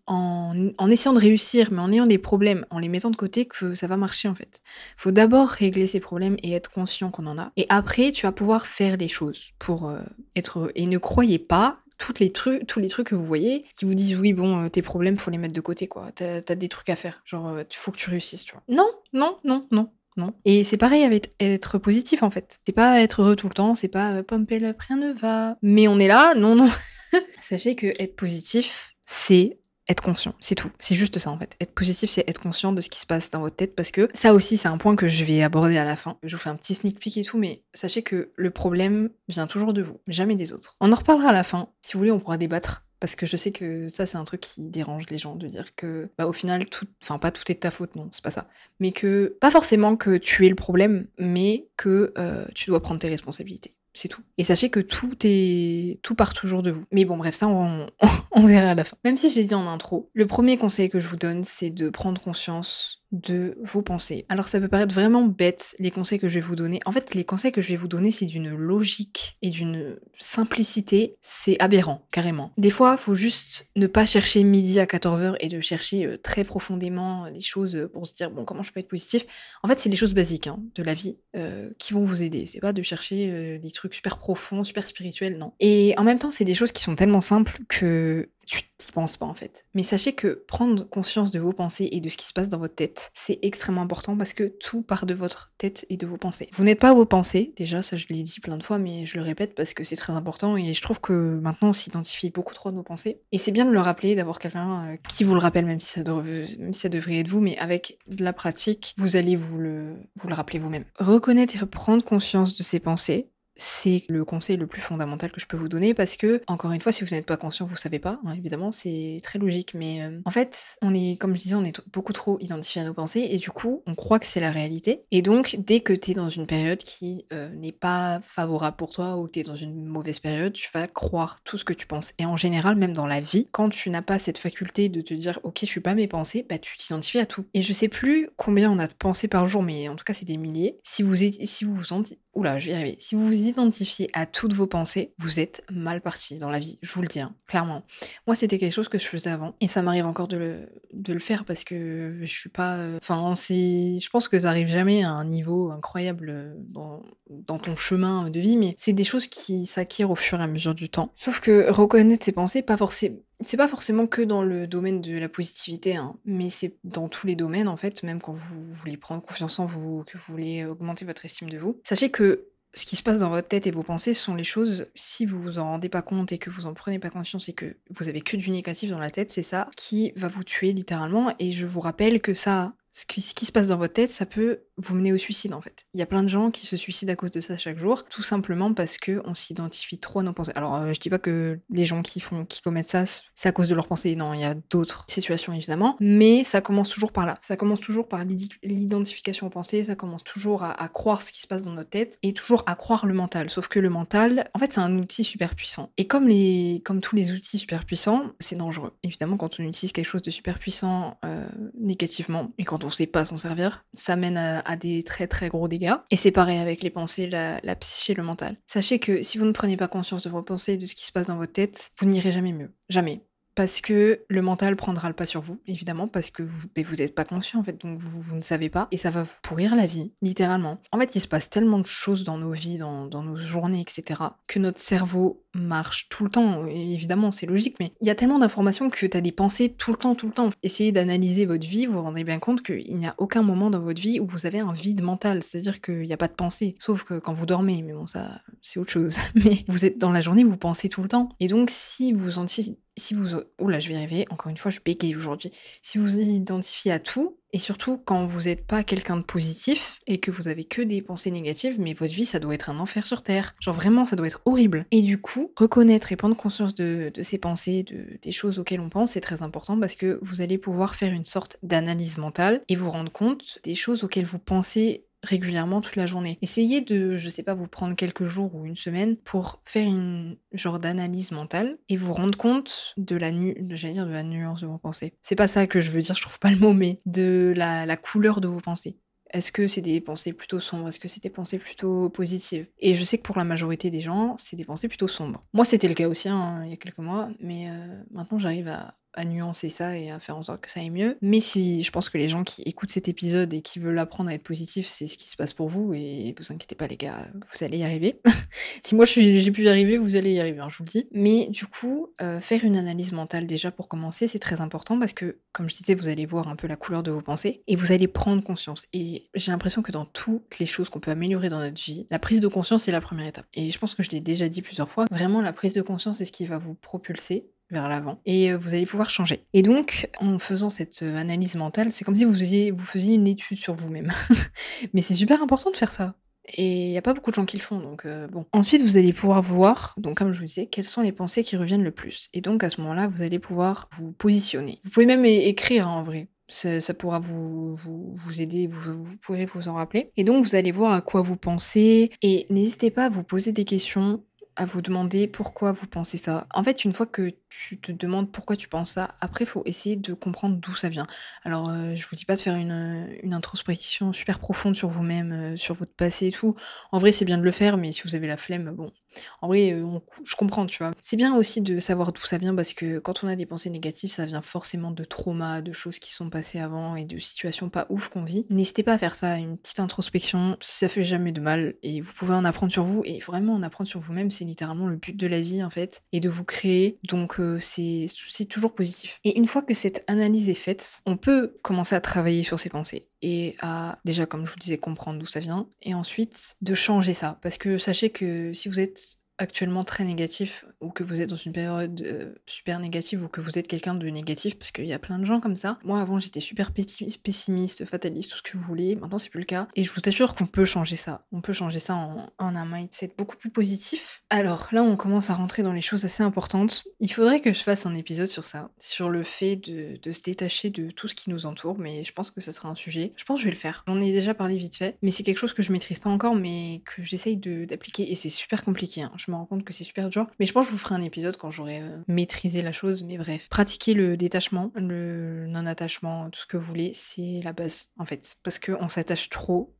en, 0.06 0.90
essayant 0.90 1.12
de 1.12 1.20
réussir, 1.20 1.68
mais 1.72 1.80
en 1.80 1.92
ayant 1.92 2.06
des 2.06 2.18
problèmes, 2.18 2.64
en 2.70 2.78
les 2.78 2.88
mettant 2.88 3.10
de 3.10 3.16
côté, 3.16 3.44
que 3.44 3.74
ça 3.74 3.86
va 3.86 3.98
marcher 3.98 4.28
en 4.28 4.34
fait. 4.34 4.62
Faut 4.96 5.10
d'abord 5.10 5.48
régler 5.48 5.86
ces 5.86 6.00
problèmes 6.00 6.36
et 6.42 6.52
être 6.52 6.70
conscient 6.70 7.10
qu'on 7.10 7.26
en 7.26 7.38
a. 7.38 7.52
Et 7.56 7.66
après, 7.68 8.12
tu 8.12 8.26
vas 8.26 8.32
pouvoir 8.32 8.66
faire 8.66 8.96
des 8.96 9.08
choses 9.08 9.50
pour 9.58 9.92
être. 10.36 10.72
Et 10.74 10.86
ne 10.86 10.98
croyez 10.98 11.38
pas 11.38 11.80
les 12.18 12.32
trucs, 12.32 12.66
tous 12.66 12.80
les 12.80 12.88
trucs 12.88 13.08
que 13.08 13.14
vous 13.14 13.24
voyez 13.24 13.64
qui 13.74 13.84
vous 13.84 13.94
disent 13.94 14.16
oui, 14.16 14.32
bon, 14.32 14.64
euh, 14.64 14.68
tes 14.68 14.82
problèmes, 14.82 15.16
faut 15.16 15.30
les 15.30 15.38
mettre 15.38 15.54
de 15.54 15.60
côté, 15.60 15.86
quoi. 15.86 16.10
T'as 16.14 16.36
as 16.36 16.54
des 16.54 16.68
trucs 16.68 16.88
à 16.88 16.96
faire. 16.96 17.22
Genre, 17.24 17.52
il 17.52 17.60
euh, 17.60 17.64
faut 17.70 17.92
que 17.92 17.98
tu 17.98 18.10
réussisses, 18.10 18.44
tu 18.44 18.52
vois. 18.52 18.62
Non, 18.68 18.90
non, 19.12 19.36
non, 19.44 19.66
non. 19.70 19.90
Non. 20.16 20.34
Et 20.44 20.64
c'est 20.64 20.76
pareil 20.76 21.04
avec 21.04 21.30
être 21.38 21.78
positif 21.78 22.24
en 22.24 22.30
fait. 22.30 22.58
C'est 22.66 22.72
pas 22.72 23.00
être 23.00 23.22
heureux 23.22 23.36
tout 23.36 23.46
le 23.46 23.54
temps, 23.54 23.74
c'est 23.76 23.88
pas 23.88 24.14
euh, 24.14 24.22
pomper 24.24 24.58
le 24.58 24.74
rien 24.76 24.96
ne 24.96 25.12
va. 25.12 25.56
Mais 25.62 25.86
on 25.86 25.98
est 26.00 26.08
là, 26.08 26.34
non, 26.34 26.56
non. 26.56 26.68
Sachez 27.40 27.76
que 27.76 27.86
être 27.98 28.16
positif, 28.16 28.96
c'est 29.06 29.58
être 29.88 30.02
conscient, 30.02 30.34
c'est 30.40 30.54
tout. 30.54 30.70
C'est 30.78 30.94
juste 30.94 31.18
ça 31.18 31.30
en 31.30 31.38
fait. 31.38 31.56
Être 31.60 31.74
positif, 31.74 32.10
c'est 32.10 32.28
être 32.28 32.40
conscient 32.40 32.72
de 32.72 32.80
ce 32.80 32.90
qui 32.90 33.00
se 33.00 33.06
passe 33.06 33.30
dans 33.30 33.40
votre 33.40 33.56
tête 33.56 33.74
parce 33.74 33.90
que 33.90 34.08
ça 34.14 34.34
aussi, 34.34 34.56
c'est 34.56 34.68
un 34.68 34.78
point 34.78 34.96
que 34.96 35.08
je 35.08 35.24
vais 35.24 35.42
aborder 35.42 35.78
à 35.78 35.84
la 35.84 35.96
fin. 35.96 36.16
Je 36.22 36.36
vous 36.36 36.42
fais 36.42 36.50
un 36.50 36.56
petit 36.56 36.74
sneak 36.74 36.98
peek 36.98 37.18
et 37.18 37.24
tout, 37.24 37.38
mais 37.38 37.62
sachez 37.74 38.02
que 38.02 38.30
le 38.36 38.50
problème 38.50 39.10
vient 39.28 39.46
toujours 39.46 39.72
de 39.72 39.82
vous, 39.82 40.00
jamais 40.06 40.36
des 40.36 40.52
autres. 40.52 40.76
On 40.80 40.92
en 40.92 40.96
reparlera 40.96 41.30
à 41.30 41.32
la 41.32 41.42
fin. 41.42 41.68
Si 41.80 41.94
vous 41.94 42.00
voulez, 42.00 42.12
on 42.12 42.20
pourra 42.20 42.38
débattre. 42.38 42.84
Parce 43.00 43.16
que 43.16 43.24
je 43.24 43.36
sais 43.38 43.50
que 43.50 43.88
ça, 43.88 44.04
c'est 44.04 44.18
un 44.18 44.24
truc 44.24 44.42
qui 44.42 44.66
dérange 44.66 45.04
les 45.08 45.16
gens, 45.16 45.34
de 45.34 45.46
dire 45.48 45.74
que, 45.74 46.10
bah, 46.18 46.26
au 46.26 46.34
final, 46.34 46.66
tout, 46.66 46.84
enfin, 47.02 47.18
pas 47.18 47.30
tout 47.30 47.42
est 47.50 47.54
de 47.54 47.60
ta 47.60 47.70
faute, 47.70 47.96
non, 47.96 48.08
c'est 48.12 48.22
pas 48.22 48.30
ça. 48.30 48.46
Mais 48.78 48.92
que, 48.92 49.38
pas 49.40 49.50
forcément 49.50 49.96
que 49.96 50.18
tu 50.18 50.44
es 50.44 50.50
le 50.50 50.54
problème, 50.54 51.06
mais 51.18 51.66
que 51.78 52.12
euh, 52.18 52.44
tu 52.54 52.66
dois 52.66 52.82
prendre 52.82 53.00
tes 53.00 53.08
responsabilités. 53.08 53.74
C'est 53.92 54.08
tout. 54.08 54.22
Et 54.38 54.44
sachez 54.44 54.70
que 54.70 54.80
tout 54.80 55.14
est, 55.24 55.98
tout 56.02 56.14
part 56.14 56.32
toujours 56.32 56.62
de 56.62 56.70
vous. 56.70 56.84
Mais 56.92 57.04
bon, 57.04 57.16
bref, 57.16 57.34
ça, 57.34 57.48
on, 57.48 57.86
on 58.32 58.46
verra 58.46 58.70
à 58.70 58.74
la 58.74 58.84
fin. 58.84 58.96
Même 59.04 59.16
si 59.16 59.30
j'ai 59.30 59.44
dit 59.44 59.54
en 59.54 59.66
intro, 59.66 60.10
le 60.14 60.26
premier 60.26 60.56
conseil 60.56 60.88
que 60.88 61.00
je 61.00 61.08
vous 61.08 61.16
donne, 61.16 61.44
c'est 61.44 61.70
de 61.70 61.90
prendre 61.90 62.20
conscience 62.20 62.99
de 63.12 63.56
vos 63.62 63.82
pensées. 63.82 64.26
Alors 64.28 64.48
ça 64.48 64.60
peut 64.60 64.68
paraître 64.68 64.94
vraiment 64.94 65.24
bête 65.24 65.74
les 65.78 65.90
conseils 65.90 66.18
que 66.18 66.28
je 66.28 66.34
vais 66.34 66.40
vous 66.40 66.56
donner. 66.56 66.80
En 66.84 66.92
fait, 66.92 67.14
les 67.14 67.24
conseils 67.24 67.52
que 67.52 67.60
je 67.60 67.68
vais 67.68 67.76
vous 67.76 67.88
donner, 67.88 68.10
c'est 68.10 68.26
d'une 68.26 68.50
logique 68.50 69.36
et 69.42 69.50
d'une 69.50 69.98
simplicité, 70.18 71.16
c'est 71.20 71.60
aberrant, 71.60 72.06
carrément. 72.10 72.52
Des 72.56 72.70
fois, 72.70 72.96
faut 72.96 73.14
juste 73.14 73.66
ne 73.76 73.86
pas 73.86 74.06
chercher 74.06 74.44
midi 74.44 74.78
à 74.78 74.84
14h 74.84 75.36
et 75.40 75.48
de 75.48 75.60
chercher 75.60 76.06
euh, 76.06 76.16
très 76.16 76.44
profondément 76.44 77.30
des 77.30 77.40
choses 77.40 77.88
pour 77.92 78.06
se 78.06 78.14
dire 78.14 78.30
bon 78.30 78.44
comment 78.44 78.62
je 78.62 78.72
peux 78.72 78.80
être 78.80 78.88
positif. 78.88 79.24
En 79.62 79.68
fait, 79.68 79.78
c'est 79.78 79.88
les 79.88 79.96
choses 79.96 80.14
basiques 80.14 80.46
hein, 80.46 80.60
de 80.74 80.82
la 80.82 80.94
vie 80.94 81.18
euh, 81.36 81.70
qui 81.78 81.92
vont 81.92 82.02
vous 82.02 82.22
aider. 82.22 82.46
C'est 82.46 82.60
pas 82.60 82.72
de 82.72 82.82
chercher 82.82 83.30
euh, 83.30 83.58
des 83.58 83.70
trucs 83.70 83.94
super 83.94 84.18
profonds, 84.18 84.64
super 84.64 84.86
spirituels, 84.86 85.38
non. 85.38 85.52
Et 85.60 85.94
en 85.96 86.04
même 86.04 86.18
temps, 86.18 86.30
c'est 86.30 86.44
des 86.44 86.54
choses 86.54 86.72
qui 86.72 86.82
sont 86.82 86.94
tellement 86.96 87.20
simples 87.20 87.58
que 87.68 88.28
tu 88.50 88.86
n'y 88.86 88.92
penses 88.92 89.16
pas 89.16 89.26
en 89.26 89.34
fait. 89.34 89.64
Mais 89.74 89.82
sachez 89.82 90.12
que 90.12 90.44
prendre 90.48 90.88
conscience 90.88 91.30
de 91.30 91.38
vos 91.38 91.52
pensées 91.52 91.88
et 91.92 92.00
de 92.00 92.08
ce 92.08 92.16
qui 92.16 92.26
se 92.26 92.32
passe 92.32 92.48
dans 92.48 92.58
votre 92.58 92.74
tête, 92.74 93.10
c'est 93.14 93.38
extrêmement 93.42 93.82
important 93.82 94.16
parce 94.16 94.32
que 94.32 94.44
tout 94.44 94.82
part 94.82 95.06
de 95.06 95.14
votre 95.14 95.52
tête 95.58 95.86
et 95.88 95.96
de 95.96 96.06
vos 96.06 96.16
pensées. 96.16 96.48
Vous 96.52 96.64
n'êtes 96.64 96.80
pas 96.80 96.92
vos 96.92 97.06
pensées, 97.06 97.52
déjà 97.56 97.82
ça 97.82 97.96
je 97.96 98.06
l'ai 98.08 98.22
dit 98.22 98.40
plein 98.40 98.56
de 98.56 98.62
fois, 98.62 98.78
mais 98.78 99.06
je 99.06 99.16
le 99.16 99.22
répète 99.22 99.54
parce 99.54 99.74
que 99.74 99.84
c'est 99.84 99.96
très 99.96 100.12
important 100.12 100.56
et 100.56 100.74
je 100.74 100.82
trouve 100.82 101.00
que 101.00 101.38
maintenant 101.40 101.68
on 101.68 101.72
s'identifie 101.72 102.30
beaucoup 102.30 102.54
trop 102.54 102.70
à 102.70 102.72
nos 102.72 102.82
pensées. 102.82 103.20
Et 103.32 103.38
c'est 103.38 103.52
bien 103.52 103.64
de 103.64 103.70
le 103.70 103.80
rappeler, 103.80 104.14
d'avoir 104.16 104.38
quelqu'un 104.38 104.92
euh, 104.92 104.96
qui 105.08 105.24
vous 105.24 105.34
le 105.34 105.40
rappelle, 105.40 105.66
même 105.66 105.80
si, 105.80 106.00
ça 106.00 106.12
même 106.12 106.72
si 106.72 106.80
ça 106.80 106.88
devrait 106.88 107.20
être 107.20 107.28
vous, 107.28 107.40
mais 107.40 107.56
avec 107.58 107.98
de 108.08 108.24
la 108.24 108.32
pratique, 108.32 108.94
vous 108.96 109.16
allez 109.16 109.36
vous 109.36 109.58
le, 109.58 109.96
vous 110.16 110.28
le 110.28 110.34
rappeler 110.34 110.58
vous-même. 110.58 110.84
Reconnaître 110.98 111.62
et 111.62 111.66
prendre 111.66 112.02
conscience 112.02 112.54
de 112.54 112.62
ses 112.62 112.80
pensées, 112.80 113.30
c'est 113.60 114.04
le 114.08 114.24
conseil 114.24 114.56
le 114.56 114.66
plus 114.66 114.80
fondamental 114.80 115.30
que 115.30 115.40
je 115.40 115.46
peux 115.46 115.56
vous 115.56 115.68
donner 115.68 115.92
parce 115.92 116.16
que, 116.16 116.40
encore 116.46 116.72
une 116.72 116.80
fois, 116.80 116.92
si 116.92 117.04
vous 117.04 117.14
n'êtes 117.14 117.26
pas 117.26 117.36
conscient, 117.36 117.66
vous 117.66 117.76
savez 117.76 117.98
pas, 117.98 118.18
hein, 118.24 118.32
évidemment, 118.32 118.72
c'est 118.72 119.20
très 119.22 119.38
logique, 119.38 119.74
mais 119.74 120.02
euh, 120.02 120.20
en 120.24 120.30
fait, 120.30 120.78
on 120.80 120.94
est, 120.94 121.18
comme 121.20 121.36
je 121.36 121.42
disais, 121.42 121.54
on 121.54 121.64
est 121.64 121.80
beaucoup 121.92 122.14
trop 122.14 122.38
identifié 122.40 122.80
à 122.80 122.84
nos 122.84 122.94
pensées 122.94 123.28
et 123.30 123.36
du 123.36 123.50
coup, 123.50 123.82
on 123.86 123.94
croit 123.94 124.18
que 124.18 124.26
c'est 124.26 124.40
la 124.40 124.50
réalité. 124.50 125.04
Et 125.10 125.20
donc, 125.20 125.56
dès 125.58 125.80
que 125.80 125.92
tu 125.92 126.12
es 126.12 126.14
dans 126.14 126.30
une 126.30 126.46
période 126.46 126.82
qui 126.82 127.26
euh, 127.32 127.50
n'est 127.50 127.72
pas 127.72 128.20
favorable 128.22 128.76
pour 128.78 128.90
toi 128.92 129.16
ou 129.18 129.26
que 129.26 129.32
tu 129.32 129.40
es 129.40 129.42
dans 129.42 129.56
une 129.56 129.84
mauvaise 129.84 130.20
période, 130.20 130.54
tu 130.54 130.70
vas 130.72 130.86
croire 130.86 131.40
tout 131.44 131.58
ce 131.58 131.64
que 131.64 131.74
tu 131.74 131.86
penses. 131.86 132.12
Et 132.18 132.24
en 132.24 132.36
général, 132.36 132.76
même 132.76 132.94
dans 132.94 133.06
la 133.06 133.20
vie, 133.20 133.46
quand 133.52 133.68
tu 133.68 133.90
n'as 133.90 134.02
pas 134.02 134.18
cette 134.18 134.38
faculté 134.38 134.88
de 134.88 135.02
te 135.02 135.12
dire, 135.12 135.38
ok, 135.42 135.58
je 135.60 135.66
suis 135.66 135.80
pas 135.80 135.94
mes 135.94 136.08
pensées, 136.08 136.46
bah 136.48 136.58
tu 136.58 136.78
t'identifies 136.78 137.18
à 137.18 137.26
tout. 137.26 137.44
Et 137.52 137.60
je 137.60 137.72
sais 137.74 137.88
plus 137.88 138.30
combien 138.36 138.70
on 138.70 138.78
a 138.78 138.86
de 138.86 138.94
pensées 138.94 139.28
par 139.28 139.46
jour, 139.46 139.62
mais 139.62 139.88
en 139.90 139.96
tout 139.96 140.04
cas, 140.04 140.14
c'est 140.14 140.24
des 140.24 140.38
milliers. 140.38 140.78
Si 140.82 141.02
vous, 141.02 141.16
si 141.16 141.64
vous 141.64 141.74
vous 141.74 141.92
Oula, 142.34 142.58
je 142.58 142.66
vais 142.66 142.72
y 142.72 142.74
arriver. 142.74 142.96
Si 143.00 143.16
vous 143.16 143.26
vous 143.26 143.34
identifiez 143.34 144.08
à 144.12 144.24
toutes 144.24 144.52
vos 144.52 144.68
pensées, 144.68 145.12
vous 145.18 145.40
êtes 145.40 145.62
mal 145.70 146.00
parti 146.00 146.38
dans 146.38 146.48
la 146.48 146.60
vie. 146.60 146.78
Je 146.80 146.92
vous 146.92 147.02
le 147.02 147.08
dis, 147.08 147.20
hein, 147.20 147.34
clairement. 147.48 147.82
Moi, 148.28 148.36
c'était 148.36 148.58
quelque 148.58 148.72
chose 148.72 148.88
que 148.88 148.98
je 148.98 149.06
faisais 149.06 149.30
avant. 149.30 149.56
Et 149.60 149.66
ça 149.66 149.82
m'arrive 149.82 150.06
encore 150.06 150.28
de 150.28 150.36
le, 150.36 151.18
faire 151.18 151.44
parce 151.44 151.64
que 151.64 152.18
je 152.20 152.32
suis 152.32 152.48
pas. 152.48 152.76
Euh, 152.76 152.98
enfin. 153.02 153.34
Je 153.36 154.08
pense 154.10 154.28
que 154.28 154.38
ça 154.38 154.48
arrive 154.48 154.68
jamais 154.68 155.02
à 155.02 155.10
un 155.10 155.24
niveau 155.24 155.70
incroyable 155.70 156.54
dans, 156.56 157.02
dans 157.28 157.58
ton 157.58 157.74
chemin 157.74 158.30
de 158.30 158.38
vie, 158.38 158.56
mais 158.56 158.74
c'est 158.78 158.92
des 158.92 159.04
choses 159.04 159.26
qui 159.26 159.66
s'acquièrent 159.66 160.10
au 160.10 160.16
fur 160.16 160.40
et 160.40 160.44
à 160.44 160.46
mesure 160.46 160.74
du 160.74 160.88
temps. 160.88 161.10
Sauf 161.14 161.40
que 161.40 161.68
reconnaître 161.70 162.24
ses 162.24 162.32
pensées, 162.32 162.62
pas 162.62 162.76
forcément 162.76 163.18
c'est 163.46 163.56
pas 163.56 163.68
forcément 163.68 164.06
que 164.06 164.22
dans 164.22 164.42
le 164.42 164.66
domaine 164.66 165.00
de 165.00 165.16
la 165.18 165.28
positivité, 165.28 165.96
hein, 165.96 166.16
mais 166.24 166.50
c'est 166.50 166.76
dans 166.84 167.08
tous 167.08 167.26
les 167.26 167.36
domaines 167.36 167.68
en 167.68 167.76
fait, 167.76 168.02
même 168.02 168.20
quand 168.20 168.32
vous 168.32 168.72
voulez 168.72 168.96
prendre 168.96 169.22
confiance 169.22 169.58
en 169.58 169.64
vous, 169.64 170.04
que 170.04 170.18
vous 170.18 170.32
voulez 170.32 170.64
augmenter 170.64 171.04
votre 171.04 171.24
estime 171.24 171.48
de 171.50 171.58
vous. 171.58 171.80
Sachez 171.84 172.10
que 172.10 172.46
ce 172.74 172.86
qui 172.86 172.96
se 172.96 173.02
passe 173.02 173.20
dans 173.20 173.30
votre 173.30 173.48
tête 173.48 173.66
et 173.66 173.70
vos 173.70 173.82
pensées 173.82 174.14
sont 174.14 174.34
les 174.34 174.44
choses, 174.44 174.86
si 174.94 175.26
vous 175.26 175.40
vous 175.40 175.58
en 175.58 175.64
rendez 175.64 175.88
pas 175.88 176.02
compte 176.02 176.32
et 176.32 176.38
que 176.38 176.50
vous 176.50 176.66
en 176.66 176.74
prenez 176.74 176.98
pas 176.98 177.10
conscience 177.10 177.48
et 177.48 177.52
que 177.52 177.76
vous 177.90 178.08
avez 178.08 178.20
que 178.20 178.36
du 178.36 178.50
négatif 178.50 178.90
dans 178.90 178.98
la 178.98 179.10
tête, 179.10 179.30
c'est 179.30 179.42
ça 179.42 179.68
qui 179.76 180.12
va 180.16 180.28
vous 180.28 180.44
tuer 180.44 180.72
littéralement. 180.72 181.34
Et 181.38 181.50
je 181.50 181.66
vous 181.66 181.80
rappelle 181.80 182.20
que 182.20 182.34
ça, 182.34 182.74
ce 182.92 183.06
qui, 183.06 183.20
se 183.20 183.52
passe 183.52 183.68
dans 183.68 183.76
votre 183.76 183.94
tête, 183.94 184.10
ça 184.10 184.26
peut 184.26 184.62
vous 184.76 184.96
mener 184.96 185.12
au 185.12 185.18
suicide 185.18 185.54
en 185.54 185.60
fait. 185.60 185.86
Il 185.94 186.00
y 186.00 186.02
a 186.02 186.06
plein 186.06 186.22
de 186.22 186.28
gens 186.28 186.50
qui 186.50 186.66
se 186.66 186.76
suicident 186.76 187.12
à 187.12 187.16
cause 187.16 187.30
de 187.30 187.40
ça 187.40 187.56
chaque 187.56 187.78
jour, 187.78 188.04
tout 188.04 188.22
simplement 188.22 188.74
parce 188.74 188.98
que 188.98 189.22
on 189.24 189.34
s'identifie 189.34 189.98
trop 189.98 190.20
à 190.20 190.22
nos 190.24 190.32
pensées. 190.32 190.52
Alors 190.56 190.74
euh, 190.74 190.92
je 190.92 190.98
dis 190.98 191.10
pas 191.10 191.20
que 191.20 191.60
les 191.70 191.86
gens 191.86 192.02
qui 192.02 192.18
font, 192.18 192.44
qui 192.44 192.60
commettent 192.62 192.88
ça, 192.88 193.04
c'est 193.06 193.48
à 193.48 193.52
cause 193.52 193.68
de 193.68 193.76
leurs 193.76 193.86
pensées. 193.86 194.16
Non, 194.16 194.34
il 194.34 194.40
y 194.40 194.44
a 194.44 194.54
d'autres 194.70 195.04
situations 195.08 195.52
évidemment, 195.52 195.96
mais 196.00 196.42
ça 196.42 196.60
commence 196.60 196.90
toujours 196.90 197.12
par 197.12 197.26
là. 197.26 197.38
Ça 197.42 197.56
commence 197.56 197.80
toujours 197.80 198.08
par 198.08 198.24
l'identification 198.62 199.46
aux 199.46 199.50
pensées. 199.50 199.84
Ça 199.84 199.94
commence 199.94 200.24
toujours 200.24 200.64
à, 200.64 200.88
croire 200.88 201.22
ce 201.22 201.32
qui 201.32 201.40
se 201.40 201.46
passe 201.46 201.64
dans 201.64 201.72
notre 201.72 201.90
tête 201.90 202.18
et 202.22 202.32
toujours 202.32 202.64
à 202.66 202.74
croire 202.74 203.06
le 203.06 203.14
mental. 203.14 203.50
Sauf 203.50 203.68
que 203.68 203.78
le 203.78 203.90
mental, 203.90 204.50
en 204.54 204.58
fait, 204.58 204.72
c'est 204.72 204.80
un 204.80 204.98
outil 204.98 205.22
super 205.22 205.54
puissant. 205.54 205.92
Et 205.96 206.06
comme 206.06 206.26
les, 206.26 206.82
comme 206.84 207.00
tous 207.00 207.14
les 207.14 207.30
outils 207.30 207.58
super 207.58 207.84
puissants, 207.84 208.32
c'est 208.40 208.56
dangereux. 208.56 208.92
Évidemment, 209.04 209.36
quand 209.36 209.60
on 209.60 209.62
utilise 209.62 209.92
quelque 209.92 210.06
chose 210.06 210.22
de 210.22 210.30
super 210.30 210.58
puissant 210.58 211.18
euh, 211.24 211.46
négativement 211.78 212.50
et 212.58 212.64
quand 212.64 212.79
on 212.84 212.90
sait 212.90 213.06
pas 213.06 213.24
s'en 213.24 213.36
servir, 213.36 213.84
ça 213.94 214.16
mène 214.16 214.36
à 214.36 214.76
des 214.76 215.02
très 215.02 215.26
très 215.26 215.48
gros 215.48 215.68
dégâts. 215.68 215.94
Et 216.10 216.16
c'est 216.16 216.30
pareil 216.30 216.58
avec 216.58 216.82
les 216.82 216.90
pensées, 216.90 217.28
la, 217.28 217.60
la 217.62 217.76
psyché, 217.76 218.14
le 218.14 218.22
mental. 218.22 218.56
Sachez 218.66 218.98
que 218.98 219.22
si 219.22 219.38
vous 219.38 219.44
ne 219.44 219.52
prenez 219.52 219.76
pas 219.76 219.88
conscience 219.88 220.22
de 220.22 220.30
vos 220.30 220.42
pensées 220.42 220.76
de 220.76 220.86
ce 220.86 220.94
qui 220.94 221.06
se 221.06 221.12
passe 221.12 221.26
dans 221.26 221.36
votre 221.36 221.52
tête, 221.52 221.90
vous 221.98 222.06
n'irez 222.06 222.32
jamais 222.32 222.52
mieux. 222.52 222.72
Jamais 222.88 223.22
parce 223.54 223.80
que 223.80 224.20
le 224.28 224.42
mental 224.42 224.76
prendra 224.76 225.08
le 225.08 225.14
pas 225.14 225.24
sur 225.24 225.40
vous, 225.40 225.58
évidemment, 225.66 226.08
parce 226.08 226.30
que 226.30 226.42
vous 226.42 226.68
n'êtes 226.98 227.14
pas 227.14 227.24
conscient 227.24 227.60
en 227.60 227.62
fait, 227.62 227.80
donc 227.80 227.98
vous, 227.98 228.36
ne 228.36 228.42
savez 228.42 228.68
pas, 228.70 228.88
et 228.90 228.96
ça 228.96 229.10
va 229.10 229.22
vous 229.22 229.36
pourrir 229.42 229.74
la 229.74 229.86
vie, 229.86 230.12
littéralement. 230.22 230.78
En 230.92 230.98
fait, 230.98 231.14
il 231.16 231.20
se 231.20 231.28
passe 231.28 231.50
tellement 231.50 231.78
de 231.78 231.86
choses 231.86 232.24
dans 232.24 232.38
nos 232.38 232.52
vies, 232.52 232.78
dans, 232.78 233.08
nos 233.08 233.36
journées, 233.36 233.80
etc., 233.80 234.22
que 234.46 234.58
notre 234.58 234.78
cerveau 234.78 235.42
marche 235.54 236.08
tout 236.08 236.24
le 236.24 236.30
temps. 236.30 236.64
évidemment, 236.66 237.30
c'est 237.32 237.46
logique, 237.46 237.76
mais 237.80 237.92
il 238.00 238.06
y 238.06 238.10
a 238.10 238.14
tellement 238.14 238.38
d'informations 238.38 238.88
que 238.88 239.06
tu 239.06 239.16
as 239.16 239.20
des 239.20 239.32
pensées 239.32 239.68
tout 239.68 239.90
le 239.90 239.96
temps, 239.96 240.14
tout 240.14 240.26
le 240.26 240.32
temps. 240.32 240.48
Essayez 240.62 240.92
d'analyser 240.92 241.44
votre 241.44 241.66
vie, 241.66 241.86
vous 241.86 241.94
vous 241.94 242.02
rendez 242.02 242.24
bien 242.24 242.38
compte 242.38 242.62
qu'il 242.62 242.96
n'y 242.96 243.06
a 243.06 243.14
aucun 243.18 243.42
moment 243.42 243.70
dans 243.70 243.80
votre 243.80 244.00
vie 244.00 244.20
où 244.20 244.26
vous 244.26 244.46
avez 244.46 244.60
un 244.60 244.72
vide 244.72 245.02
mental, 245.02 245.42
c'est-à-dire 245.42 245.80
qu'il 245.80 246.02
n'y 246.02 246.12
a 246.12 246.16
pas 246.16 246.28
de 246.28 246.34
pensée, 246.34 246.76
sauf 246.78 247.04
que 247.04 247.18
quand 247.18 247.32
vous 247.32 247.46
dormez, 247.46 247.82
mais 247.82 247.92
bon, 247.92 248.06
ça, 248.06 248.40
c'est 248.62 248.78
autre 248.78 248.90
chose. 248.90 249.16
Mais 249.34 249.64
vous 249.68 249.84
êtes 249.84 249.98
dans 249.98 250.12
la 250.12 250.20
journée, 250.20 250.44
vous 250.44 250.56
pensez 250.56 250.88
tout 250.88 251.02
le 251.02 251.08
temps. 251.08 251.30
Et 251.40 251.48
donc, 251.48 251.70
si 251.70 252.12
vous 252.12 252.32
sentez 252.32 252.76
si 252.96 253.14
vous... 253.14 253.40
Oula, 253.60 253.80
je 253.80 253.88
vais 253.88 253.94
y 253.94 253.96
arriver, 253.96 254.26
encore 254.30 254.50
une 254.50 254.56
fois, 254.56 254.70
je 254.70 254.80
bégaye 254.84 255.14
aujourd'hui. 255.16 255.50
Si 255.82 255.98
vous 255.98 256.04
vous 256.04 256.20
identifiez 256.20 256.92
à 256.92 256.98
tout, 256.98 257.36
et 257.52 257.58
surtout 257.58 257.98
quand 257.98 258.24
vous 258.24 258.42
n'êtes 258.42 258.66
pas 258.66 258.84
quelqu'un 258.84 259.16
de 259.16 259.22
positif 259.22 260.00
et 260.06 260.18
que 260.18 260.30
vous 260.30 260.48
avez 260.48 260.64
que 260.64 260.82
des 260.82 261.02
pensées 261.02 261.30
négatives, 261.30 261.80
mais 261.80 261.94
votre 261.94 262.14
vie, 262.14 262.24
ça 262.24 262.38
doit 262.38 262.54
être 262.54 262.70
un 262.70 262.78
enfer 262.78 263.06
sur 263.06 263.22
Terre. 263.22 263.54
Genre 263.60 263.74
vraiment, 263.74 264.06
ça 264.06 264.16
doit 264.16 264.26
être 264.26 264.40
horrible. 264.44 264.86
Et 264.90 265.02
du 265.02 265.18
coup, 265.20 265.52
reconnaître 265.56 266.12
et 266.12 266.16
prendre 266.16 266.36
conscience 266.36 266.74
de, 266.74 267.10
de 267.12 267.22
ces 267.22 267.38
pensées, 267.38 267.82
de, 267.82 268.18
des 268.22 268.32
choses 268.32 268.58
auxquelles 268.58 268.80
on 268.80 268.88
pense, 268.88 269.12
c'est 269.12 269.20
très 269.20 269.42
important 269.42 269.78
parce 269.78 269.96
que 269.96 270.18
vous 270.22 270.40
allez 270.40 270.58
pouvoir 270.58 270.94
faire 270.94 271.12
une 271.12 271.24
sorte 271.24 271.58
d'analyse 271.62 272.18
mentale 272.18 272.62
et 272.68 272.76
vous 272.76 272.90
rendre 272.90 273.12
compte 273.12 273.58
des 273.64 273.74
choses 273.74 274.04
auxquelles 274.04 274.24
vous 274.24 274.38
pensez 274.38 275.06
régulièrement 275.22 275.80
toute 275.80 275.96
la 275.96 276.06
journée. 276.06 276.38
Essayez 276.42 276.80
de, 276.80 277.16
je 277.16 277.28
sais 277.28 277.42
pas, 277.42 277.54
vous 277.54 277.68
prendre 277.68 277.94
quelques 277.94 278.26
jours 278.26 278.54
ou 278.54 278.64
une 278.64 278.76
semaine 278.76 279.16
pour 279.16 279.60
faire 279.64 279.86
une 279.86 280.36
genre 280.52 280.78
d'analyse 280.78 281.32
mentale 281.32 281.78
et 281.88 281.96
vous 281.96 282.12
rendre 282.12 282.36
compte 282.38 282.94
de 282.96 283.16
la 283.16 283.32
nu, 283.32 283.56
j'allais 283.70 283.94
dire 283.94 284.06
de 284.06 284.12
la 284.12 284.22
nuance 284.22 284.62
de 284.62 284.66
vos 284.66 284.78
pensées. 284.78 285.14
C'est 285.22 285.36
pas 285.36 285.48
ça 285.48 285.66
que 285.66 285.80
je 285.80 285.90
veux 285.90 286.00
dire, 286.00 286.14
je 286.14 286.22
trouve 286.22 286.38
pas 286.38 286.50
le 286.50 286.56
mot, 286.56 286.72
mais 286.72 287.00
de 287.06 287.52
la, 287.56 287.86
la 287.86 287.96
couleur 287.96 288.40
de 288.40 288.48
vos 288.48 288.60
pensées. 288.60 288.96
Est-ce 289.32 289.52
que 289.52 289.68
c'est 289.68 289.80
des 289.80 290.00
pensées 290.00 290.32
plutôt 290.32 290.58
sombres? 290.58 290.88
Est-ce 290.88 290.98
que 290.98 291.06
c'est 291.06 291.22
des 291.22 291.30
pensées 291.30 291.58
plutôt 291.58 292.08
positives? 292.08 292.66
Et 292.78 292.94
je 292.94 293.04
sais 293.04 293.16
que 293.16 293.22
pour 293.22 293.38
la 293.38 293.44
majorité 293.44 293.90
des 293.90 294.00
gens, 294.00 294.34
c'est 294.38 294.56
des 294.56 294.64
pensées 294.64 294.88
plutôt 294.88 295.06
sombres. 295.06 295.40
Moi, 295.52 295.64
c'était 295.64 295.88
le 295.88 295.94
cas 295.94 296.08
aussi 296.08 296.28
hein, 296.28 296.62
il 296.64 296.70
y 296.70 296.72
a 296.72 296.76
quelques 296.76 296.98
mois, 296.98 297.28
mais 297.38 297.70
euh, 297.70 298.02
maintenant 298.10 298.38
j'arrive 298.38 298.68
à, 298.68 298.94
à 299.14 299.24
nuancer 299.24 299.68
ça 299.68 299.96
et 299.96 300.10
à 300.10 300.18
faire 300.18 300.36
en 300.36 300.42
sorte 300.42 300.60
que 300.60 300.70
ça 300.70 300.80
aille 300.80 300.90
mieux. 300.90 301.16
Mais 301.22 301.40
si 301.40 301.82
je 301.82 301.90
pense 301.90 302.08
que 302.08 302.18
les 302.18 302.28
gens 302.28 302.44
qui 302.44 302.62
écoutent 302.62 302.90
cet 302.90 303.08
épisode 303.08 303.52
et 303.52 303.62
qui 303.62 303.78
veulent 303.78 303.98
apprendre 303.98 304.30
à 304.30 304.34
être 304.34 304.42
positif, 304.42 304.86
c'est 304.86 305.06
ce 305.06 305.16
qui 305.16 305.28
se 305.28 305.36
passe 305.36 305.52
pour 305.52 305.68
vous 305.68 305.92
et 305.94 306.34
vous 306.38 306.52
inquiétez 306.52 306.74
pas 306.74 306.86
les 306.86 306.96
gars, 306.96 307.28
vous 307.34 307.64
allez 307.64 307.78
y 307.78 307.84
arriver. 307.84 308.20
si 308.84 308.94
moi 308.94 309.04
j'ai 309.04 309.50
pu 309.50 309.64
y 309.64 309.68
arriver, 309.68 309.96
vous 309.96 310.16
allez 310.16 310.32
y 310.32 310.40
arriver, 310.40 310.60
hein, 310.60 310.68
je 310.68 310.78
vous 310.78 310.84
le 310.84 310.90
dis. 310.90 311.08
Mais 311.12 311.48
du 311.48 311.66
coup, 311.66 312.12
euh, 312.20 312.40
faire 312.40 312.64
une 312.64 312.76
analyse 312.76 313.12
mentale 313.12 313.46
déjà 313.46 313.70
pour 313.70 313.88
commencer, 313.88 314.26
c'est 314.26 314.38
très 314.38 314.60
important 314.60 314.98
parce 314.98 315.12
que, 315.12 315.38
comme 315.52 315.68
je 315.68 315.76
disais, 315.76 315.94
vous 315.94 316.08
allez 316.08 316.26
voir 316.26 316.48
un 316.48 316.56
peu 316.56 316.66
la 316.66 316.76
couleur 316.76 317.02
de 317.02 317.10
vos 317.10 317.22
pensées 317.22 317.62
et 317.66 317.76
vous 317.76 317.92
allez 317.92 318.08
prendre 318.08 318.42
conscience. 318.42 318.86
Et 318.92 319.28
j'ai 319.34 319.52
l'impression 319.52 319.82
que 319.82 319.92
dans 319.92 320.04
toutes 320.04 320.58
les 320.58 320.66
choses 320.66 320.88
qu'on 320.88 321.00
peut 321.00 321.10
améliorer 321.10 321.48
dans 321.48 321.58
notre 321.58 321.80
vie, 321.82 322.06
la 322.10 322.18
prise 322.18 322.40
de 322.40 322.48
conscience 322.48 322.88
est 322.88 322.92
la 322.92 323.00
première 323.00 323.26
étape. 323.26 323.46
Et 323.54 323.70
je 323.70 323.78
pense 323.78 323.94
que 323.94 324.02
je 324.02 324.10
l'ai 324.10 324.20
déjà 324.20 324.48
dit 324.48 324.62
plusieurs 324.62 324.90
fois, 324.90 325.06
vraiment 325.10 325.40
la 325.40 325.52
prise 325.52 325.74
de 325.74 325.82
conscience 325.82 326.20
est 326.20 326.24
ce 326.24 326.32
qui 326.32 326.46
va 326.46 326.58
vous 326.58 326.74
propulser 326.74 327.50
vers 327.70 327.88
l'avant 327.88 328.20
et 328.26 328.52
euh, 328.52 328.58
vous 328.58 328.74
allez 328.74 328.86
pouvoir 328.86 329.10
changer. 329.10 329.44
Et 329.52 329.62
donc, 329.62 330.08
en 330.20 330.38
faisant 330.38 330.70
cette 330.70 331.02
euh, 331.02 331.16
analyse 331.16 331.56
mentale, 331.56 331.92
c'est 331.92 332.04
comme 332.04 332.16
si 332.16 332.24
vous 332.24 332.32
faisiez, 332.32 332.70
vous 332.70 332.84
faisiez 332.84 333.14
une 333.14 333.28
étude 333.28 333.58
sur 333.58 333.74
vous-même. 333.74 334.12
Mais 334.94 335.02
c'est 335.02 335.14
super 335.14 335.42
important 335.42 335.70
de 335.70 335.76
faire 335.76 335.92
ça. 335.92 336.14
Et 336.54 336.86
il 336.86 336.90
n'y 336.90 336.98
a 336.98 337.02
pas 337.02 337.14
beaucoup 337.14 337.30
de 337.30 337.36
gens 337.36 337.44
qui 337.44 337.56
le 337.56 337.62
font, 337.62 337.78
donc 337.78 338.06
euh, 338.06 338.26
bon. 338.26 338.46
Ensuite, 338.52 338.82
vous 338.82 338.96
allez 338.96 339.12
pouvoir 339.12 339.42
voir, 339.42 339.94
donc 339.98 340.18
comme 340.18 340.32
je 340.32 340.38
vous 340.40 340.46
disais, 340.46 340.66
quelles 340.66 340.86
sont 340.86 341.02
les 341.02 341.12
pensées 341.12 341.44
qui 341.44 341.56
reviennent 341.56 341.84
le 341.84 341.92
plus. 341.92 342.28
Et 342.32 342.40
donc 342.40 342.64
à 342.64 342.70
ce 342.70 342.80
moment-là, 342.80 343.08
vous 343.08 343.22
allez 343.22 343.38
pouvoir 343.38 343.88
vous 343.96 344.12
positionner. 344.12 344.80
Vous 344.84 344.90
pouvez 344.90 345.06
même 345.06 345.24
écrire 345.24 345.86
hein, 345.86 346.00
en 346.00 346.02
vrai. 346.02 346.28
Ça, 346.48 346.94
pourra 346.94 347.20
vous, 347.20 347.76
vous, 347.76 348.12
vous 348.12 348.40
aider, 348.40 348.66
vous, 348.66 349.04
vous, 349.04 349.16
pourrez 349.18 349.46
vous 349.46 349.68
en 349.68 349.74
rappeler. 349.74 350.10
Et 350.16 350.24
donc, 350.24 350.44
vous 350.44 350.56
allez 350.56 350.72
voir 350.72 350.92
à 350.92 351.00
quoi 351.00 351.22
vous 351.22 351.36
pensez. 351.36 352.10
Et 352.22 352.46
n'hésitez 352.50 352.90
pas 352.90 353.04
à 353.04 353.08
vous 353.08 353.22
poser 353.22 353.52
des 353.52 353.64
questions 353.64 354.24
à 354.56 354.66
vous 354.66 354.82
demander 354.82 355.26
pourquoi 355.28 355.72
vous 355.72 355.86
pensez 355.86 356.18
ça. 356.18 356.46
En 356.54 356.62
fait, 356.62 356.84
une 356.84 356.92
fois 356.92 357.06
que 357.06 357.30
tu 357.48 357.78
te 357.80 357.92
demandes 357.92 358.30
pourquoi 358.30 358.56
tu 358.56 358.68
penses 358.68 358.92
ça, 358.92 359.14
après, 359.20 359.44
il 359.44 359.48
faut 359.48 359.62
essayer 359.66 359.96
de 359.96 360.14
comprendre 360.14 360.56
d'où 360.56 360.74
ça 360.74 360.88
vient. 360.88 361.06
Alors, 361.44 361.68
euh, 361.70 361.94
je 361.94 362.06
vous 362.06 362.16
dis 362.16 362.24
pas 362.24 362.36
de 362.36 362.40
faire 362.40 362.56
une, 362.56 363.08
une 363.22 363.34
introspection 363.34 364.12
super 364.12 364.38
profonde 364.38 364.74
sur 364.74 364.88
vous-même, 364.88 365.32
euh, 365.32 365.56
sur 365.56 365.74
votre 365.74 365.94
passé 365.94 366.28
et 366.28 366.32
tout. 366.32 366.56
En 366.92 366.98
vrai, 366.98 367.12
c'est 367.12 367.24
bien 367.24 367.38
de 367.38 367.42
le 367.42 367.52
faire, 367.52 367.76
mais 367.76 367.92
si 367.92 368.02
vous 368.04 368.14
avez 368.14 368.26
la 368.26 368.36
flemme, 368.36 368.70
bon, 368.70 368.92
en 369.40 369.48
vrai, 369.48 369.72
euh, 369.72 369.98
je 370.24 370.36
comprends, 370.36 370.66
tu 370.66 370.78
vois. 370.78 370.92
C'est 371.00 371.16
bien 371.16 371.36
aussi 371.36 371.60
de 371.60 371.78
savoir 371.78 372.12
d'où 372.12 372.22
ça 372.24 372.38
vient 372.38 372.54
parce 372.54 372.72
que 372.72 372.98
quand 372.98 373.24
on 373.24 373.28
a 373.28 373.36
des 373.36 373.46
pensées 373.46 373.70
négatives, 373.70 374.10
ça 374.10 374.26
vient 374.26 374.42
forcément 374.42 374.90
de 374.90 375.04
traumas, 375.04 375.62
de 375.62 375.72
choses 375.72 375.98
qui 375.98 376.12
sont 376.12 376.30
passées 376.30 376.58
avant 376.58 376.96
et 376.96 377.04
de 377.04 377.18
situations 377.18 377.68
pas 377.68 377.86
ouf 377.90 378.08
qu'on 378.08 378.24
vit. 378.24 378.46
N'hésitez 378.50 378.82
pas 378.82 378.94
à 378.94 378.98
faire 378.98 379.14
ça, 379.14 379.36
une 379.36 379.56
petite 379.56 379.80
introspection, 379.80 380.56
ça 380.60 380.88
fait 380.88 381.04
jamais 381.04 381.32
de 381.32 381.40
mal 381.40 381.74
et 381.82 382.00
vous 382.00 382.12
pouvez 382.12 382.34
en 382.34 382.44
apprendre 382.44 382.72
sur 382.72 382.84
vous 382.84 383.02
et 383.04 383.18
vraiment 383.18 383.54
en 383.54 383.62
apprendre 383.62 383.88
sur 383.88 384.00
vous-même, 384.00 384.30
c'est 384.30 384.44
littéralement 384.44 384.86
le 384.86 384.96
but 384.96 385.16
de 385.16 385.26
la 385.26 385.40
vie 385.40 385.62
en 385.62 385.70
fait 385.70 386.02
et 386.12 386.20
de 386.20 386.28
vous 386.28 386.44
créer. 386.44 386.98
Donc 387.08 387.40
euh, 387.40 387.58
c'est 387.60 388.08
toujours 388.48 388.74
positif. 388.74 389.20
Et 389.24 389.38
une 389.38 389.46
fois 389.46 389.62
que 389.62 389.74
cette 389.74 390.04
analyse 390.08 390.48
est 390.48 390.54
faite, 390.54 391.00
on 391.06 391.16
peut 391.16 391.54
commencer 391.62 391.94
à 391.94 392.00
travailler 392.00 392.42
sur 392.42 392.58
ses 392.58 392.68
pensées 392.68 393.09
et 393.22 393.56
à 393.60 393.98
déjà 394.04 394.26
comme 394.26 394.46
je 394.46 394.50
vous 394.52 394.58
disais 394.58 394.78
comprendre 394.78 395.18
d'où 395.18 395.26
ça 395.26 395.40
vient 395.40 395.68
et 395.82 395.94
ensuite 395.94 396.56
de 396.60 396.74
changer 396.74 397.14
ça. 397.14 397.38
Parce 397.42 397.58
que 397.58 397.78
sachez 397.78 398.10
que 398.10 398.52
si 398.52 398.68
vous 398.68 398.80
êtes 398.80 399.16
actuellement 399.40 399.84
très 399.84 400.04
négatif 400.04 400.66
ou 400.80 400.90
que 400.90 401.02
vous 401.02 401.20
êtes 401.20 401.30
dans 401.30 401.36
une 401.36 401.52
période 401.52 402.02
euh, 402.02 402.34
super 402.46 402.78
négative 402.78 403.24
ou 403.24 403.28
que 403.28 403.40
vous 403.40 403.58
êtes 403.58 403.66
quelqu'un 403.66 403.94
de 403.94 404.06
négatif 404.08 404.58
parce 404.58 404.70
qu'il 404.70 404.84
y 404.84 404.92
a 404.92 404.98
plein 404.98 405.18
de 405.18 405.24
gens 405.24 405.40
comme 405.40 405.56
ça. 405.56 405.78
Moi 405.82 406.00
avant 406.00 406.18
j'étais 406.18 406.40
super 406.40 406.72
pessimiste, 406.72 407.84
fataliste, 407.86 408.30
tout 408.32 408.36
ce 408.36 408.42
que 408.42 408.56
vous 408.56 408.62
voulez. 408.62 408.96
Maintenant 408.96 409.18
c'est 409.18 409.30
plus 409.30 409.40
le 409.40 409.46
cas 409.46 409.66
et 409.74 409.84
je 409.84 409.92
vous 409.92 410.00
assure 410.04 410.34
qu'on 410.34 410.46
peut 410.46 410.66
changer 410.66 410.96
ça. 410.96 411.26
On 411.32 411.40
peut 411.40 411.54
changer 411.54 411.78
ça 411.78 411.94
en, 411.94 412.26
un 412.38 412.66
mindset 412.66 413.14
beaucoup 413.16 413.36
plus 413.36 413.50
positif. 413.50 414.22
Alors 414.28 414.68
là 414.72 414.82
on 414.82 414.96
commence 414.96 415.30
à 415.30 415.34
rentrer 415.34 415.62
dans 415.62 415.72
les 415.72 415.80
choses 415.80 416.04
assez 416.04 416.22
importantes. 416.22 416.84
Il 417.00 417.10
faudrait 417.10 417.40
que 417.40 417.54
je 417.54 417.62
fasse 417.62 417.86
un 417.86 417.94
épisode 417.94 418.28
sur 418.28 418.44
ça, 418.44 418.70
sur 418.78 419.08
le 419.08 419.22
fait 419.22 419.56
de, 419.56 420.12
se 420.12 420.22
détacher 420.22 420.68
de 420.68 420.90
tout 420.90 421.08
ce 421.08 421.14
qui 421.14 421.30
nous 421.30 421.46
entoure, 421.46 421.78
mais 421.78 422.04
je 422.04 422.12
pense 422.12 422.30
que 422.30 422.42
ça 422.42 422.52
sera 422.52 422.68
un 422.68 422.74
sujet. 422.74 423.12
Je 423.16 423.24
pense 423.24 423.38
que 423.38 423.40
je 423.42 423.46
vais 423.46 423.54
le 423.54 423.56
faire. 423.56 423.84
J'en 423.86 424.00
ai 424.00 424.12
déjà 424.12 424.34
parlé 424.34 424.58
vite 424.58 424.76
fait, 424.76 424.98
mais 425.02 425.10
c'est 425.10 425.22
quelque 425.22 425.38
chose 425.38 425.54
que 425.54 425.62
je 425.62 425.72
maîtrise 425.72 425.98
pas 425.98 426.10
encore, 426.10 426.34
mais 426.34 426.82
que 426.84 427.02
j'essaye 427.02 427.38
d'appliquer 427.38 428.10
et 428.10 428.14
c'est 428.14 428.28
super 428.28 428.64
compliqué. 428.64 429.02
Hein. 429.02 429.12
Me 429.30 429.36
rends 429.36 429.46
compte 429.46 429.64
que 429.64 429.72
c'est 429.72 429.84
super 429.84 430.08
dur. 430.08 430.26
Mais 430.38 430.46
je 430.46 430.52
pense 430.52 430.66
que 430.66 430.72
je 430.72 430.76
vous 430.76 430.82
ferai 430.82 430.94
un 430.94 431.02
épisode 431.02 431.36
quand 431.36 431.50
j'aurai 431.50 431.80
euh, 431.80 431.98
maîtrisé 432.08 432.62
la 432.62 432.72
chose. 432.72 433.02
Mais 433.02 433.18
bref, 433.18 433.48
pratiquer 433.48 433.94
le 433.94 434.16
détachement, 434.16 434.70
le 434.74 435.46
non-attachement, 435.46 436.30
tout 436.30 436.40
ce 436.40 436.46
que 436.46 436.56
vous 436.56 436.66
voulez, 436.66 436.92
c'est 436.94 437.40
la 437.42 437.52
base 437.52 437.88
en 437.98 438.04
fait. 438.04 438.36
Parce 438.42 438.58
qu'on 438.58 438.88
s'attache 438.88 439.28
trop 439.28 439.74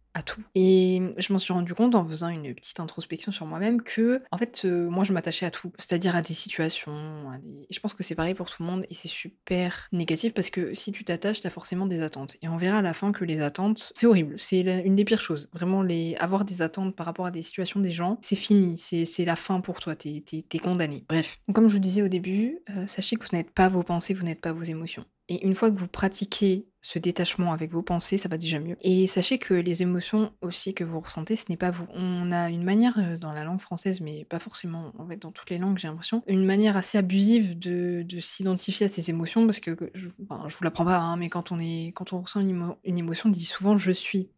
Et 0.55 1.01
je 1.19 1.33
m'en 1.33 1.39
suis 1.39 1.53
rendu 1.53 1.75
compte 1.75 1.95
en 1.95 2.05
faisant 2.05 2.29
une 2.29 2.55
petite 2.55 2.81
introspection 2.81 3.33
sur 3.33 3.47
moi-même 3.47 3.83
que, 3.83 4.23
en 4.31 4.37
fait, 4.37 4.63
euh, 4.65 4.89
moi, 4.91 5.05
je 5.05 5.13
m'attachais 5.13 5.47
à 5.47 5.51
tout, 5.51 5.73
c'est-à-dire 5.79 6.17
à 6.17 6.23
des 6.23 6.35
situations. 6.35 6.93
Des... 7.43 7.67
je 7.71 7.81
pense 7.81 7.95
que 7.95 8.03
c'est 8.03 8.15
pareil 8.15 8.35
pour 8.35 8.51
tout 8.51 8.63
le 8.63 8.67
monde 8.67 8.85
et 8.89 8.95
c'est 8.95 9.09
super 9.09 9.89
négatif 9.93 10.35
parce 10.35 10.51
que 10.51 10.75
si 10.75 10.93
tu 10.93 11.05
t'attaches, 11.05 11.41
t'as 11.41 11.51
forcément 11.51 11.87
des 11.87 12.03
attentes. 12.03 12.37
Et 12.43 12.49
on 12.49 12.57
verra 12.57 12.79
à 12.79 12.83
la 12.83 12.95
fin 12.95 13.13
que 13.13 13.25
les 13.25 13.41
attentes, 13.41 13.93
c'est 13.95 14.07
horrible. 14.07 14.35
C'est 14.39 14.61
une 14.61 14.95
des 14.95 15.05
pires 15.05 15.21
choses. 15.21 15.49
Vraiment, 15.53 15.83
les... 15.83 16.17
avoir 16.17 16.45
des 16.45 16.63
attentes 16.63 16.97
par 16.97 17.07
rapport 17.07 17.27
à 17.27 17.31
des 17.31 17.43
situations 17.43 17.81
des 17.81 17.93
gens, 17.93 18.19
c'est 18.21 18.37
fini. 18.37 18.77
C'est 18.79 19.25
la 19.25 19.37
fin 19.37 19.61
pour 19.61 19.81
toi. 19.81 19.95
T'es 19.95 20.25
es, 20.33 20.59
condamné. 20.59 21.05
Bref. 21.09 21.41
comme 21.55 21.69
je 21.69 21.75
vous 21.75 21.81
disais 21.81 22.03
au 22.03 22.09
début, 22.09 22.59
euh, 22.71 22.87
sachez 22.87 23.17
que 23.17 23.25
vous 23.25 23.37
n'êtes 23.37 23.51
pas 23.51 23.69
vos 23.69 23.83
pensées, 23.83 24.15
vous 24.15 24.25
n'êtes 24.25 24.41
pas 24.41 24.53
vos 24.53 24.63
émotions. 24.63 25.05
Et 25.31 25.47
une 25.47 25.55
fois 25.55 25.71
que 25.71 25.77
vous 25.77 25.87
pratiquez 25.87 26.67
ce 26.83 26.99
détachement 26.99 27.53
avec 27.53 27.71
vos 27.71 27.83
pensées, 27.83 28.17
ça 28.17 28.29
va 28.29 28.37
déjà 28.37 28.59
mieux. 28.59 28.77
Et 28.81 29.07
sachez 29.07 29.39
que 29.39 29.55
les 29.55 29.83
émotions 29.83 30.33
aussi 30.43 30.75
que 30.75 30.83
vous 30.83 30.99
ressentez, 30.99 31.37
ce 31.37 31.45
n'est 31.49 31.57
pas 31.57 31.71
vous. 31.71 31.87
On 31.95 32.33
a 32.33 32.51
une 32.51 32.65
manière 32.65 32.99
euh, 32.99 33.17
dans 33.17 33.33
la 33.33 33.45
langue 33.45 33.61
française, 33.61 34.01
mais 34.01 34.25
pas 34.25 34.41
forcément 34.41 34.93
dans 35.21 35.31
toutes 35.31 35.51
les 35.51 35.59
langues, 35.59 35.79
j'ai 35.79 35.87
l'impression, 35.87 36.25
une 36.27 36.45
manière 36.45 36.77
assez 36.77 36.99
abusive 36.99 37.57
de, 37.57 38.05
s'identifier 38.19 38.87
à 38.87 38.89
ces 38.89 39.09
émotions 39.09 39.45
parce 39.47 39.61
que 39.61 39.77
je, 39.95 40.09
enfin, 40.29 40.49
je 40.49 40.57
vous 40.57 40.65
l'apprends 40.65 40.85
pas, 40.85 40.99
hein, 40.99 41.17
mais 41.17 41.29
quand 41.29 41.53
on 41.53 41.61
est, 41.61 41.93
quand 41.95 42.13
on 42.13 42.19
ressent 42.19 42.41
une, 42.41 42.75
une 42.83 42.99
émotion, 42.99 43.29
on 43.29 43.33
dit 43.33 43.45
souvent 43.45 43.77
je 43.77 43.93
suis. 43.93 44.31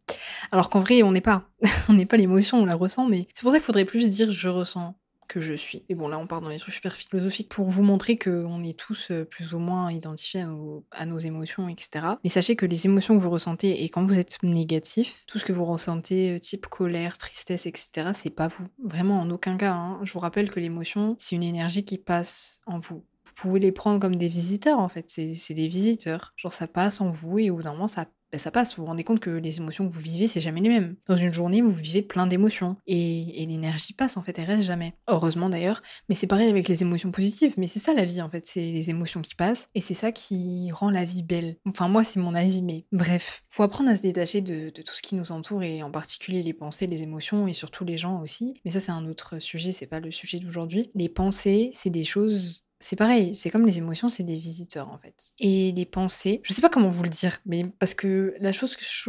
Alors 0.51 0.69
qu'en 0.69 0.79
vrai, 0.79 1.01
on 1.01 1.11
n'est 1.11 1.21
pas, 1.21 1.49
on 1.89 1.93
n'est 1.93 2.05
pas 2.05 2.17
l'émotion, 2.17 2.59
on 2.59 2.65
la 2.65 2.75
ressent, 2.75 3.09
mais 3.09 3.27
c'est 3.33 3.41
pour 3.41 3.51
ça 3.51 3.57
qu'il 3.57 3.65
faudrait 3.65 3.85
plus 3.85 4.11
dire 4.11 4.29
je 4.29 4.49
ressens 4.49 4.95
je 5.39 5.53
suis. 5.53 5.83
Et 5.89 5.95
bon, 5.95 6.07
là, 6.07 6.19
on 6.19 6.27
part 6.27 6.41
dans 6.41 6.49
les 6.49 6.57
trucs 6.57 6.73
super 6.73 6.93
philosophiques 6.93 7.49
pour 7.49 7.69
vous 7.69 7.83
montrer 7.83 8.17
qu'on 8.17 8.63
est 8.63 8.77
tous 8.77 9.11
euh, 9.11 9.25
plus 9.25 9.53
ou 9.53 9.59
moins 9.59 9.91
identifiés 9.91 10.41
à 10.41 10.47
nos, 10.47 10.85
à 10.91 11.05
nos, 11.05 11.19
émotions, 11.19 11.69
etc. 11.69 12.05
Mais 12.23 12.29
sachez 12.29 12.55
que 12.55 12.65
les 12.65 12.85
émotions 12.85 13.17
que 13.17 13.21
vous 13.21 13.29
ressentez, 13.29 13.83
et 13.83 13.89
quand 13.89 14.03
vous 14.03 14.19
êtes 14.19 14.41
négatif, 14.43 15.23
tout 15.27 15.39
ce 15.39 15.45
que 15.45 15.53
vous 15.53 15.65
ressentez, 15.65 16.35
euh, 16.35 16.39
type 16.39 16.67
colère, 16.67 17.17
tristesse, 17.17 17.65
etc., 17.65 18.11
c'est 18.13 18.29
pas 18.29 18.47
vous. 18.47 18.67
Vraiment, 18.83 19.19
en 19.21 19.29
aucun 19.29 19.57
cas. 19.57 19.73
Hein. 19.73 19.99
Je 20.03 20.13
vous 20.13 20.19
rappelle 20.19 20.49
que 20.49 20.59
l'émotion, 20.59 21.15
c'est 21.19 21.35
une 21.35 21.43
énergie 21.43 21.83
qui 21.83 21.97
passe 21.97 22.61
en 22.65 22.79
vous. 22.79 23.03
Vous 23.25 23.33
pouvez 23.35 23.59
les 23.59 23.71
prendre 23.71 23.99
comme 23.99 24.15
des 24.15 24.27
visiteurs, 24.27 24.79
en 24.79 24.89
fait. 24.89 25.09
C'est 25.09 25.53
des 25.53 25.67
visiteurs. 25.67 26.33
Genre, 26.35 26.53
ça 26.53 26.67
passe 26.67 27.01
en 27.01 27.09
vous 27.09 27.39
et 27.39 27.49
au 27.49 27.55
bout 27.55 27.63
d'un 27.63 27.73
moment, 27.73 27.87
ça 27.87 28.05
bah, 28.33 28.39
ça 28.39 28.49
passe. 28.49 28.75
Vous 28.75 28.81
vous 28.81 28.87
rendez 28.87 29.03
compte 29.03 29.19
que 29.19 29.29
les 29.29 29.59
émotions 29.59 29.87
que 29.87 29.93
vous 29.93 29.99
vivez, 30.01 30.25
c'est 30.27 30.41
jamais 30.41 30.59
les 30.59 30.69
mêmes. 30.69 30.95
Dans 31.05 31.15
une 31.15 31.31
journée, 31.31 31.61
vous 31.61 31.71
vivez 31.71 32.01
plein 32.01 32.25
d'émotions. 32.25 32.77
Et, 32.87 33.45
l'énergie 33.47 33.93
passe, 33.93 34.17
en 34.17 34.23
fait, 34.23 34.39
elle 34.39 34.45
reste 34.45 34.63
jamais. 34.63 34.95
Heureusement 35.07 35.49
d'ailleurs. 35.49 35.83
Mais 36.09 36.15
c'est 36.15 36.25
pareil 36.25 36.49
avec 36.49 36.67
les 36.67 36.81
émotions 36.81 37.11
positives. 37.11 37.53
Mais 37.57 37.67
c'est 37.67 37.77
ça 37.77 37.93
la 37.93 38.05
vie, 38.05 38.23
en 38.23 38.29
fait. 38.31 38.47
C'est 38.47 38.71
les 38.71 38.89
émotions 38.89 39.21
qui 39.21 39.35
passent. 39.35 39.69
Et 39.75 39.81
c'est 39.81 39.93
ça 39.93 40.11
qui 40.11 40.71
rend 40.71 40.89
la 40.89 41.05
vie 41.05 41.21
belle. 41.21 41.57
Enfin, 41.67 41.87
moi, 41.87 42.03
c'est 42.03 42.19
mon 42.19 42.33
avis, 42.33 42.63
mais 42.63 42.85
bref. 42.91 43.43
Faut 43.49 43.61
apprendre 43.61 43.91
à 43.91 43.95
se 43.95 44.01
détacher 44.01 44.41
de, 44.41 44.71
de, 44.71 44.81
tout 44.81 44.95
ce 44.95 45.03
qui 45.03 45.13
nous 45.13 45.31
entoure, 45.31 45.61
et 45.61 45.83
en 45.83 45.91
particulier 45.91 46.41
les 46.41 46.53
pensées, 46.53 46.87
les 46.87 47.03
émotions, 47.03 47.47
et 47.47 47.53
surtout 47.53 47.85
les 47.85 47.97
gens 47.97 48.19
aussi. 48.19 48.55
Mais 48.65 48.71
ça, 48.71 48.79
c'est 48.79 48.91
un 48.91 49.05
autre 49.05 49.37
sujet, 49.37 49.71
c'est 49.71 49.85
pas 49.85 49.99
le 49.99 50.09
sujet 50.09 50.39
d'aujourd'hui. 50.39 50.89
Les 50.95 51.09
pensées, 51.09 51.69
c'est 51.73 51.91
des 51.91 52.03
choses 52.03 52.62
c'est 52.83 52.97
pareil, 52.97 53.33
c'est 53.33 53.49
comme 53.49 53.65
les 53.65 53.77
émotions, 53.77 54.09
c'est 54.09 54.23
des 54.23 54.37
visiteurs 54.37 54.89
en 54.89 54.97
fait. 54.97 55.31
Et 55.39 55.71
les 55.71 55.85
pensées, 55.85 56.41
je 56.43 56.51
sais 56.51 56.61
pas 56.61 56.67
comment 56.67 56.89
vous 56.89 57.03
le 57.03 57.09
dire, 57.09 57.39
mais 57.45 57.65
parce 57.79 57.93
que 57.93 58.35
la, 58.39 58.51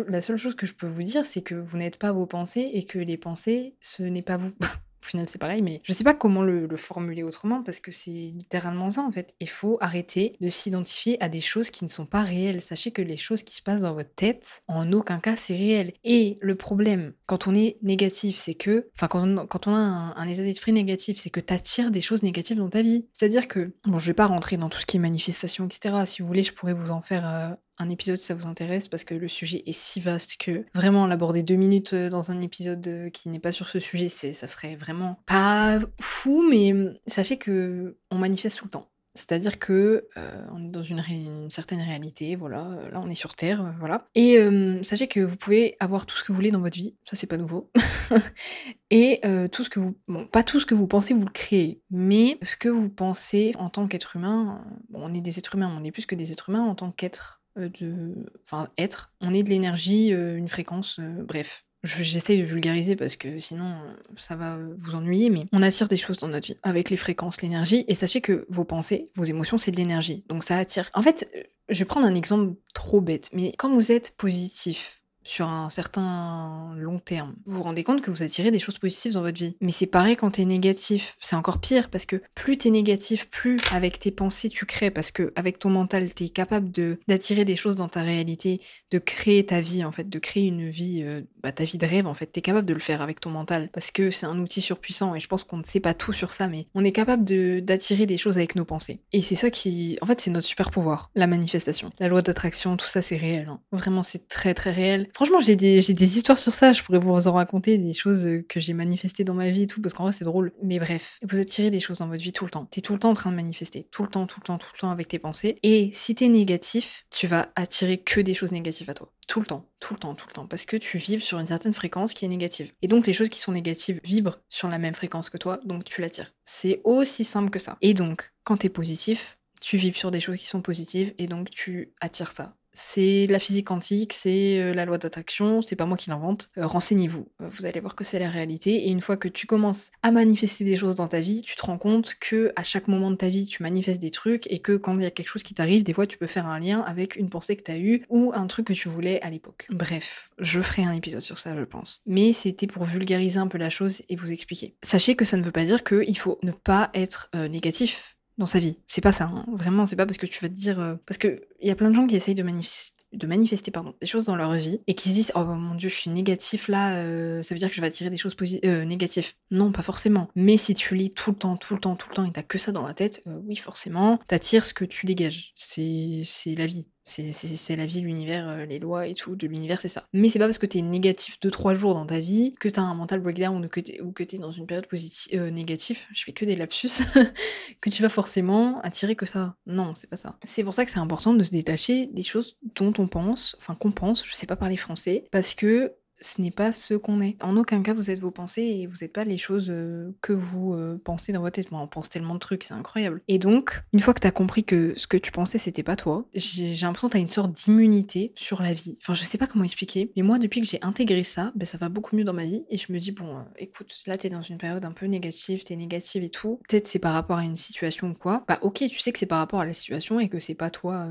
la 0.09 0.21
seule 0.23 0.37
chose 0.37 0.55
que 0.55 0.67
je 0.67 0.75
peux 0.75 0.87
vous 0.87 1.03
dire, 1.03 1.27
c'est 1.27 1.43
que 1.43 1.57
vous 1.57 1.77
n'êtes 1.77 1.99
pas 1.99 2.13
vos 2.13 2.27
pensées 2.27 2.71
et 2.73 2.85
que 2.85 3.01
les 3.01 3.17
pensées, 3.17 3.75
ce 3.81 4.05
n'est 4.05 4.23
pas 4.23 4.37
vous. 4.37 4.53
Au 5.05 5.07
final, 5.07 5.27
c'est 5.29 5.39
pareil, 5.39 5.61
mais 5.61 5.83
je 5.85 5.93
sais 5.93 6.03
pas 6.03 6.15
comment 6.15 6.43
le, 6.43 6.67
formuler 6.77 7.23
autrement 7.23 7.63
parce 7.63 7.81
que 7.81 7.93
c'est 7.93 8.11
littéralement 8.11 8.91
ça 8.91 9.03
en 9.03 9.13
fait. 9.13 9.35
Il 9.39 9.49
faut 9.49 9.77
arrêter 9.81 10.37
de 10.41 10.49
s'identifier 10.49 11.23
à 11.23 11.29
des 11.29 11.43
choses 11.43 11.69
qui 11.69 11.85
ne 11.85 11.91
sont 11.91 12.07
pas 12.07 12.23
réelles. 12.23 12.63
Sachez 12.63 12.91
que 12.91 13.03
les 13.03 13.19
choses 13.19 13.43
qui 13.43 13.55
se 13.55 13.61
passent 13.61 13.83
dans 13.83 13.95
votre 13.95 14.15
tête, 14.15 14.63
en 14.67 14.93
aucun 14.93 15.19
cas 15.19 15.37
c'est 15.37 15.57
réel. 15.57 15.93
Et 16.05 16.39
le 16.41 16.55
problème, 16.55 17.13
quand 17.27 17.47
on 17.47 17.55
est 17.55 17.77
négatif, 17.83 18.39
c'est 18.39 18.55
que, 18.55 18.89
enfin, 18.95 19.09
quand 19.09 19.67
on, 19.67 19.75
a 19.75 19.79
un, 20.17 20.29
état 20.29 20.43
d'esprit 20.43 20.73
négatif, 20.73 21.19
c'est 21.19 21.31
que 21.31 21.41
tu 21.41 21.53
attires 21.53 21.91
des 21.91 22.01
choses 22.01 22.23
négatives 22.23 22.57
dans 22.57 22.71
ta 22.71 22.83
vie. 22.83 23.07
C'est-à-dire 23.13 23.47
que, 23.47 23.73
bon, 23.85 23.99
je 23.99 24.07
vais 24.07 24.15
pas 24.15 24.27
rentrer 24.27 24.57
dans 24.57 24.71
tout 24.71 24.79
ce 24.79 24.87
qui 24.87 24.97
est 24.97 25.01
manifestation, 25.01 25.67
etc. 25.67 26.05
Si 26.07 26.23
vous 26.23 26.29
voulez, 26.29 26.45
je 26.45 26.53
pourrais 26.53 26.75
vous 26.75 26.91
en 26.91 27.03
faire 27.03 27.29
euh, 27.29 27.55
un 27.79 27.91
épisode 27.91 28.17
si 28.17 28.27
ça 28.27 28.35
vous 28.35 28.47
intéresse 28.47 28.89
parce 28.89 29.05
que 29.05 29.15
le 29.15 29.29
sujet 29.29 29.63
est 29.67 29.73
si 29.73 30.01
vaste 30.01 30.37
que 30.39 30.65
vraiment 30.75 31.07
l'aborder 31.07 31.43
deux 31.43 31.57
minutes 31.57 31.93
euh, 31.93 32.11
dans 32.11 32.31
un 32.31 32.41
épisode 32.41 32.87
euh, 32.87 33.11
qui 33.11 33.29
n'est 33.29 33.39
pas 33.39 33.53
sur 33.53 33.69
ce 33.69 33.81
sujet, 33.81 34.09
ça 34.09 34.47
serait 34.47 34.77
vraiment 34.77 35.19
pas 35.27 35.79
fou, 36.01 36.47
mais 36.49 36.73
hum, 36.73 36.95
sachez 37.07 37.37
que 37.37 37.97
on 38.11 38.19
manifeste 38.19 38.59
tout 38.59 38.67
le 38.67 38.71
temps. 38.71 38.91
C'est-à-dire 39.17 39.61
que 39.61 40.09
euh, 40.17 40.47
on 40.53 40.65
est 40.65 40.71
dans 40.71 40.83
une, 40.83 41.49
certaine 41.49 41.81
réalité, 41.81 42.35
voilà. 42.35 42.89
Là, 42.91 43.01
on 43.01 43.09
est 43.09 43.15
sur 43.15 43.37
Terre, 43.37 43.73
voilà. 43.79 44.09
Et 44.17 44.41
hum, 44.41 44.83
sachez 44.83 45.07
que 45.07 45.21
vous 45.21 45.37
pouvez 45.37 45.77
avoir 45.79 46.05
tout 46.05 46.17
ce 46.17 46.25
que 46.25 46.33
vous 46.33 46.37
voulez 46.37 46.51
dans 46.51 46.61
votre 46.61 46.77
vie, 46.77 46.97
ça 47.05 47.15
c'est 47.15 47.29
pas 47.29 47.37
nouveau. 47.37 47.71
et 48.91 49.21
tout 49.53 49.63
ce 49.65 49.71
que 49.71 49.79
vous, 49.81 49.97
bon, 50.09 50.27
pas 50.27 50.43
tout 50.43 50.59
ce 50.59 50.67
que 50.67 50.75
vous 50.75 50.89
pensez, 50.89 51.15
vous 51.15 51.27
le 51.27 51.31
créez, 51.31 51.81
mais 51.91 52.39
ce 52.43 52.57
que 52.57 52.69
vous 52.69 52.91
pensez 52.91 53.53
en 53.59 53.71
tant 53.71 53.87
qu'être 53.87 54.17
humain. 54.17 54.65
On 54.93 55.13
est 55.15 55.21
des 55.21 55.39
êtres 55.39 55.55
humains, 55.55 55.77
on 55.77 55.85
est 55.85 55.93
plus 55.93 56.07
que 56.07 56.17
des 56.17 56.33
êtres 56.33 56.51
humains 56.51 56.65
en 56.65 56.75
tant 56.75 56.91
qu'être 56.91 57.44
de. 57.57 58.15
Enfin, 58.45 58.69
être. 58.79 59.13
On 59.21 59.35
est 59.35 59.43
de 59.43 59.51
l'énergie, 59.51 60.13
euh, 60.13 60.37
une 60.37 60.49
fréquence, 60.49 60.99
euh, 60.99 61.23
bref. 61.23 61.65
J'essaye 61.83 62.41
de 62.41 62.45
vulgariser 62.45 62.97
parce 62.97 63.17
que 63.17 63.39
sinon 63.39 63.77
ça 64.17 64.37
va 64.37 64.59
vous 64.75 64.95
ennuyer, 64.95 65.29
mais 65.29 65.45
on 65.53 65.61
attire 65.61 65.87
des 65.87 65.99
choses 65.99 66.17
dans 66.17 66.29
notre 66.29 66.47
vie 66.47 66.57
avec 66.63 66.89
les 66.89 66.97
fréquences, 66.97 67.43
l'énergie. 67.43 67.85
Et 67.89 67.95
sachez 67.95 68.23
que 68.23 68.47
vos 68.49 68.65
pensées, 68.65 69.11
vos 69.17 69.25
émotions, 69.25 69.59
c'est 69.59 69.71
de 69.71 69.77
l'énergie. 69.77 70.25
Donc 70.31 70.45
ça 70.45 70.57
attire. 70.57 70.89
En 70.95 71.03
fait, 71.03 71.29
je 71.69 71.79
vais 71.79 71.85
prendre 71.85 72.07
un 72.07 72.15
exemple 72.15 72.55
trop 72.73 73.03
bête, 73.03 73.29
mais 73.35 73.53
quand 73.59 73.71
vous 73.71 73.93
êtes 73.93 74.17
positif, 74.17 75.03
sur 75.25 75.49
un 75.49 75.71
certain 75.71 76.75
long 76.77 76.99
terme, 76.99 77.35
vous 77.47 77.57
vous 77.57 77.63
rendez 77.63 77.83
compte 77.83 78.03
que 78.03 78.11
vous 78.11 78.23
attirez 78.23 78.51
des 78.51 78.59
choses 78.59 78.79
positives 78.79 79.13
dans 79.13 79.23
votre 79.23 79.39
vie. 79.39 79.57
Mais 79.61 79.73
c'est 79.73 79.87
pareil 79.87 80.17
quand 80.17 80.33
t'es 80.33 80.45
négatif. 80.45 81.17
C'est 81.19 81.37
encore 81.37 81.59
pire 81.59 81.89
parce 81.91 82.07
que 82.07 82.23
plus 82.35 82.59
t'es 82.59 82.71
négatif, 82.71 83.29
plus 83.31 83.59
avec 83.73 83.99
tes 83.99 84.11
pensées 84.11 84.49
tu 84.49 84.67
crées. 84.67 84.91
Parce 84.91 85.11
que 85.11 85.33
avec 85.35 85.59
ton 85.59 85.71
mental, 85.71 86.13
t'es 86.13 86.29
capable 86.29 86.71
de 86.71 86.99
d'attirer 87.09 87.45
des 87.45 87.57
choses 87.57 87.77
dans 87.77 87.89
ta 87.89 88.03
réalité, 88.03 88.61
de 88.91 88.99
créer 88.99 89.47
ta 89.47 89.61
vie 89.61 89.85
en 89.85 89.93
fait, 89.93 90.09
de 90.09 90.19
créer 90.19 90.47
une 90.47 90.69
vie, 90.69 91.03
euh, 91.03 91.23
bah, 91.43 91.53
ta 91.53 91.65
vie 91.65 91.79
de 91.79 91.87
rêve 91.87 92.07
en 92.07 92.15
fait. 92.15 92.27
T'es 92.27 92.43
capable 92.43 92.67
de 92.67 92.75
le 92.75 92.81
faire 92.81 93.03
avec 93.03 93.21
ton 93.21 93.31
mental 93.31 93.71
parce 93.73 93.91
que 93.91 94.11
c'est 94.11 94.27
un 94.27 94.39
outil 94.39 94.61
surpuissant 94.61 95.15
et 95.15 95.21
je 95.21 95.29
pense 95.29 95.45
qu'on 95.45 95.57
ne 95.57 95.65
sait 95.65 95.81
pas 95.81 95.95
tout 95.95 96.13
sur 96.13 96.33
ça, 96.33 96.49
mais 96.49 96.67
on 96.75 96.85
est 96.85 96.93
capable 96.93 97.25
d'attirer 97.65 98.07
des 98.07 98.19
choses 98.19 98.37
avec 98.37 98.57
nos 98.57 98.65
pensées. 98.65 99.01
Et 99.13 99.23
c'est 99.23 99.35
ça 99.35 99.51
qui, 99.51 99.99
en 100.03 100.07
fait, 100.07 100.21
c'est 100.21 100.31
notre 100.31 100.47
super 100.47 100.71
pouvoir, 100.71 101.11
la 101.15 101.27
manifestation, 101.27 101.91
la 101.99 102.09
loi 102.09 102.23
d'attraction, 102.23 102.77
tout 102.77 102.87
ça 102.87 103.03
c'est 103.03 103.17
réel. 103.17 103.49
Hein. 103.49 103.61
Vraiment, 103.73 104.03
c'est 104.03 104.29
très 104.29 104.55
très 104.55 104.73
réel. 104.73 105.09
Franchement, 105.15 105.39
j'ai 105.39 105.55
des, 105.55 106.19
histoires 106.19 106.39
sur 106.39 106.53
ça. 106.53 106.73
Je 106.73 106.83
pourrais 106.83 106.99
vous 106.99 107.29
en 107.29 107.33
raconter 107.33 107.79
des 107.79 107.95
choses 107.95 108.27
que 108.49 108.59
j'ai 108.59 108.73
manifestées 108.73 109.23
dans 109.23 109.35
ma 109.35 109.51
vie 109.53 109.63
et 109.63 109.67
tout, 109.69 109.81
parce 109.81 109.95
qu'en 109.95 110.03
vrai, 110.05 110.13
c'est 110.13 110.25
drôle. 110.25 110.53
Mais 110.61 110.81
bref, 110.81 111.19
vous 111.23 111.39
attirez 111.39 111.71
des 111.71 111.79
choses 111.79 111.99
dans 111.99 112.09
votre 112.09 112.23
vie 112.23 112.33
tout 112.33 112.45
le 112.45 112.51
temps. 112.51 112.65
T'es 112.65 112.81
tout 112.81 112.95
le 112.95 112.99
temps 112.99 113.11
en 113.11 113.15
train 113.15 113.31
de 113.31 113.37
manifester. 113.37 113.87
Tout 113.93 114.03
le 114.03 114.09
temps, 114.09 114.27
tout 114.27 114.41
le 114.41 114.45
temps, 114.45 114.59
tout 114.59 114.67
le 114.75 114.79
temps 114.79 114.91
avec 114.91 115.07
tes 115.07 115.21
pensées. 115.21 115.61
Et 115.63 115.91
si 115.93 116.17
t'es 116.17 116.27
négatif, 116.27 117.07
tu 117.11 117.29
vas 117.29 117.53
attirer 117.55 117.99
que 117.99 118.21
des 118.21 118.35
choses 118.35 118.51
négatives 118.51 118.91
à 118.91 118.95
toi. 118.95 119.13
Tout 119.29 119.39
le 119.39 119.47
temps, 119.47 119.69
tout 119.79 119.95
le 119.95 120.01
temps, 120.01 120.15
tout 120.17 120.27
le 120.27 120.33
temps. 120.33 120.47
Parce 120.49 120.67
que 120.67 120.77
tu 120.77 120.99
vibres 120.99 121.23
sur 121.23 121.39
une 121.39 121.47
certaine 121.47 121.75
fréquence 121.75 122.13
qui 122.13 122.25
est 122.25 122.29
négative. 122.29 122.73
Et 122.83 122.89
donc, 122.89 123.07
les 123.07 123.13
choses 123.13 123.29
qui 123.29 123.39
sont 123.39 123.53
négatives 123.53 124.01
vibrent 124.03 124.41
sur 124.49 124.67
la 124.67 124.79
même 124.79 124.95
fréquence 124.95 125.31
que 125.31 125.39
toi, 125.39 125.61
donc 125.65 125.85
tu 125.85 126.01
l'attires. 126.01 126.33
C'est 126.43 126.81
aussi 126.83 127.23
simple 127.23 127.51
que 127.51 127.61
ça. 127.61 127.79
Et 127.83 127.95
donc, 127.95 128.33
quand 128.43 128.57
t'es 128.57 128.69
positif, 128.69 129.39
tu 129.61 129.77
vibres 129.77 129.97
sur 129.97 130.11
des 130.11 130.21
choses 130.21 130.39
qui 130.39 130.47
sont 130.47 130.61
positives 130.61 131.15
et 131.19 131.29
donc 131.29 131.51
tu 131.51 131.95
attires 132.01 132.33
ça 132.33 132.57
c'est 132.75 133.29
la 133.31 133.39
physique 133.39 133.69
quantique, 133.69 134.13
c'est 134.13 134.59
euh, 134.61 134.75
la 134.75 134.85
loi 134.85 134.99
d'attraction, 134.99 135.63
c'est 135.63 135.77
pas 135.77 135.87
moi 135.87 135.97
qui 135.97 136.11
l'invente. 136.11 136.49
Euh, 136.59 136.67
renseignez-vous, 136.67 137.29
euh, 137.41 137.49
vous 137.49 137.67
allez 137.67 137.79
voir 137.79 137.95
que 137.95 138.03
c'est 138.03 138.19
la 138.19 138.29
réalité. 138.29 138.87
Et 138.87 138.91
une 138.91 139.01
fois 139.01 139.17
que 139.17 139.29
tu 139.29 139.47
commences 139.47 139.91
à 140.03 140.11
manifester 140.11 140.65
des 140.65 140.77
choses 140.77 140.97
dans 140.97 141.07
ta 141.07 141.21
vie, 141.21 141.43
tu 141.43 141.55
te 141.55 141.65
rends 141.65 141.79
compte 141.79 142.17
que 142.19 142.53
à 142.57 142.65
chaque 142.65 142.89
moment 142.89 143.13
de 143.13 143.17
ta 143.17 143.29
vie, 143.29 143.47
tu 143.47 143.63
manifestes 143.63 144.01
des 144.01 144.11
trucs 144.11 144.51
et 144.51 144.59
que 144.59 144.77
quand 144.77 144.97
il 144.99 145.05
y 145.05 145.07
a 145.07 145.13
quelque 145.13 145.29
chose 145.29 145.45
qui 145.45 145.55
t'arrive, 145.55 145.85
des 145.85 145.93
fois 145.93 146.07
tu 146.07 146.19
peux 146.19 146.27
faire 146.27 146.47
un 146.47 146.59
lien 146.59 146.81
avec 146.81 147.15
une 147.15 147.31
pensée 147.31 147.57
que 147.57 147.63
tu 147.63 147.71
as 147.71 147.79
eue 147.79 148.05
ou 148.09 148.33
un 148.35 148.47
truc 148.49 148.67
que 148.67 148.73
tu 148.73 148.89
voulais 148.89 149.21
à 149.23 149.31
l'époque. 149.31 149.69
Bref, 149.71 150.31
je 150.39 150.61
ferai 150.61 150.83
un 150.83 150.93
épisode 150.93 151.23
sur 151.23 151.39
ça, 151.39 151.57
je 151.57 151.65
pense. 151.65 152.03
Mais 152.07 152.33
c'était 152.33 152.67
pour 152.67 152.85
vulgariser 152.85 153.39
un 153.39 153.47
peu 153.47 153.59
la 153.59 153.71
chose 153.71 154.03
et 154.09 154.17
vous 154.17 154.33
expliquer. 154.33 154.75
Sachez 154.83 155.15
que 155.15 155.25
ça 155.25 155.37
ne 155.37 155.43
veut 155.43 155.53
pas 155.53 155.65
dire 155.65 155.85
qu'il 155.85 156.19
faut 156.19 156.39
ne 156.43 156.51
pas 156.51 156.91
être 156.93 157.31
négatif 157.49 158.17
dans 158.39 158.47
sa 158.47 158.59
vie. 158.59 158.79
C'est 158.87 159.01
pas 159.01 159.13
ça, 159.13 159.25
hein. 159.25 159.45
vraiment, 159.53 159.87
c'est 159.87 159.97
pas 159.97 160.07
parce 160.07 160.19
que 160.19 160.27
tu 160.27 160.41
vas 160.41 160.49
te 160.49 160.55
dire. 160.55 160.81
Euh, 160.81 160.97
parce 161.07 161.19
qu'il 161.19 161.41
y 161.61 161.71
a 161.71 161.75
plein 161.75 161.91
de 161.91 161.95
gens 161.95 162.07
qui 162.07 162.17
essayent 162.17 162.35
de, 162.35 162.43
manifester, 162.43 163.05
de 163.13 163.27
manifester 163.27 163.71
pardon, 163.71 163.95
des 164.01 164.07
choses 164.07 164.27
dans 164.27 164.37
leur 164.37 164.55
vie 164.55 164.81
et 164.87 164.95
qui 164.95 165.09
se 165.09 165.15
disent 165.15 165.33
Oh 165.35 165.45
mon 165.45 165.75
dieu, 165.75 165.89
je 165.89 165.95
suis 165.95 166.11
négatif 166.11 166.69
là, 166.69 166.99
euh, 166.99 167.43
ça 167.43 167.55
veut 167.55 167.59
dire 167.59 167.69
que 167.69 167.75
je 167.75 167.81
vais 167.81 167.87
attirer 167.87 168.11
des 168.11 168.17
choses 168.17 168.37
euh, 168.65 168.85
négatives. 168.85 169.33
Non, 169.51 169.73
pas 169.73 169.83
forcément. 169.83 170.29
Mais 170.35 170.57
si 170.57 170.75
tu 170.75 170.95
lis 170.95 171.11
tout 171.11 171.31
le 171.31 171.37
temps, 171.37 171.57
tout 171.57 171.75
le 171.75 171.81
temps, 171.81 171.97
tout 171.97 172.09
le 172.11 172.15
temps 172.15 172.25
et 172.25 172.33
t'as 172.33 172.43
que 172.43 172.59
ça 172.59 172.73
dans 172.73 172.87
la 172.87 172.95
tête, 172.95 173.23
oui, 173.27 173.57
forcément, 173.57 174.19
t'attires 174.27 174.65
ce 174.65 174.75
que 174.75 174.85
tu 174.85 175.07
dégages. 175.07 175.53
C'est 175.55 176.25
la 176.57 176.67
vie. 176.67 176.87
C'est 177.05 177.77
la 177.77 177.87
vie, 177.87 178.01
l'univers, 178.01 178.49
euh, 178.49 178.65
les 178.65 178.79
lois 178.79 179.07
et 179.07 179.15
tout 179.15 179.37
de 179.37 179.47
l'univers, 179.47 179.81
c'est 179.81 179.89
ça. 179.89 180.07
Mais 180.13 180.29
c'est 180.29 180.39
pas 180.39 180.47
parce 180.47 180.59
que 180.59 180.67
t'es 180.67 180.81
négatif 180.81 181.39
2-3 181.41 181.75
jours 181.75 181.95
dans 181.95 182.07
ta 182.07 182.19
vie 182.19 182.55
que 182.59 182.69
t'as 182.69 182.83
un 182.83 182.95
mental 182.95 183.21
breakdown 183.21 183.65
ou 183.65 183.69
que 184.13 184.25
t'es, 184.25 184.39
dans 184.39 184.51
une 184.51 184.67
période 184.67 184.87
positive, 184.87 185.39
euh, 185.39 185.51
négative, 185.51 186.01
je 186.13 186.25
fais 186.25 186.33
que 186.33 186.45
des 186.45 186.57
lapsus, 186.57 187.03
que 187.81 187.91
tu 187.91 188.03
vas 188.03 188.09
forcément 188.09 188.81
attirer 188.81 189.17
que 189.17 189.27
ça. 189.27 189.55
Non, 189.67 189.95
c'est 189.95 190.09
pas 190.09 190.17
ça. 190.17 190.39
C'est 190.45 190.65
pour 190.65 190.75
ça 190.75 190.85
que 190.85 190.91
c'est 190.91 190.99
important 190.99 191.35
de 191.35 191.43
se 191.43 191.51
détacher 191.51 192.07
des 192.07 192.23
choses 192.23 192.57
dont 192.75 192.93
on 192.99 193.07
pense, 193.07 193.55
enfin 193.59 193.75
qu'on 193.75 193.93
pense, 193.93 194.27
je 194.27 194.35
sais 194.35 194.47
pas 194.47 194.57
parler 194.57 194.77
français, 194.77 195.25
parce 195.31 195.55
que 195.55 195.95
ce 196.21 196.41
n'est 196.41 196.51
pas 196.51 196.73
ce 196.73 196.95
qu'on 196.95 197.21
est. 197.21 197.37
En 197.43 197.57
aucun 197.57 197.83
cas, 197.83 197.93
vous 197.93 198.11
êtes 198.11 198.21
vos 198.21 198.31
pensées 198.31 198.63
et 198.63 198.87
vous 198.87 198.97
n'êtes 199.01 199.13
pas 199.13 199.25
les 199.25 199.39
choses 199.39 199.69
euh, 199.71 200.13
que 200.21 200.33
vous 200.33 200.73
euh, 200.73 201.01
pensez 201.03 201.33
dans 201.33 201.41
votre 201.41 201.55
tête. 201.55 201.71
Moi, 201.71 201.81
on 201.81 201.87
pense 201.87 202.09
tellement 202.09 202.35
de 202.35 202.39
trucs, 202.39 202.65
c'est 202.65 202.75
incroyable. 202.75 203.23
Et 203.29 203.39
donc, 203.39 203.83
une 203.93 204.01
fois 204.01 204.15
que 204.15 204.21
tu 204.21 204.27
as 204.27 204.33
compris 204.33 204.65
que 204.65 204.95
ce 204.97 205.07
que 205.07 205.17
tu 205.17 205.33
pensais, 205.33 205.59
c'était 205.59 205.83
pas 205.83 205.97
toi, 205.97 206.27
j'ai 206.35 206.75
l'impression 206.75 207.09
que 207.09 207.13
tu 207.13 207.19
as 207.19 207.21
une 207.21 207.29
sorte 207.29 207.53
d'immunité 207.53 208.33
sur 208.35 208.63
la 208.63 208.75
vie. 208.75 208.97
Enfin, 209.01 209.15
je 209.15 209.25
sais 209.25 209.39
pas 209.39 209.47
comment 209.47 209.65
expliquer, 209.65 210.13
mais 210.17 210.23
moi, 210.23 210.39
depuis 210.39 210.61
que 210.61 210.67
j'ai 210.67 210.83
intégré 210.83 211.25
ça, 211.25 211.53
ben, 211.55 211.67
ça 211.67 211.79
va 211.79 211.89
beaucoup 211.89 212.17
mieux 212.17 212.25
dans 212.25 212.33
ma 212.33 212.45
vie 212.45 212.65
et 212.71 212.79
je 212.79 212.93
me 212.93 212.99
dis, 212.99 213.13
bon, 213.13 213.37
euh, 213.37 213.43
écoute, 213.59 214.03
là, 214.07 214.17
tu 214.19 214.27
es 214.27 214.31
dans 214.31 214.43
une 214.43 214.59
période 214.59 214.85
un 214.85 214.93
peu 214.93 215.07
négative, 215.07 215.65
tu 215.65 215.73
es 215.73 215.77
négative 215.77 216.23
et 216.23 216.31
tout. 216.31 216.61
Peut-être 216.69 216.87
c'est 216.87 216.99
par 216.99 217.13
rapport 217.13 217.39
à 217.39 217.45
une 217.45 217.57
situation 217.57 218.09
ou 218.09 218.15
quoi. 218.15 218.45
Bah, 218.49 218.59
ok, 218.63 218.85
tu 218.89 218.99
sais 218.99 219.13
que 219.13 219.19
c'est 219.19 219.27
par 219.27 219.39
rapport 219.39 219.61
à 219.61 219.67
la 219.67 219.75
situation 219.75 220.21
et 220.21 220.29
que 220.29 220.39
c'est 220.39 220.55
pas 220.55 220.71
toi. 220.71 221.09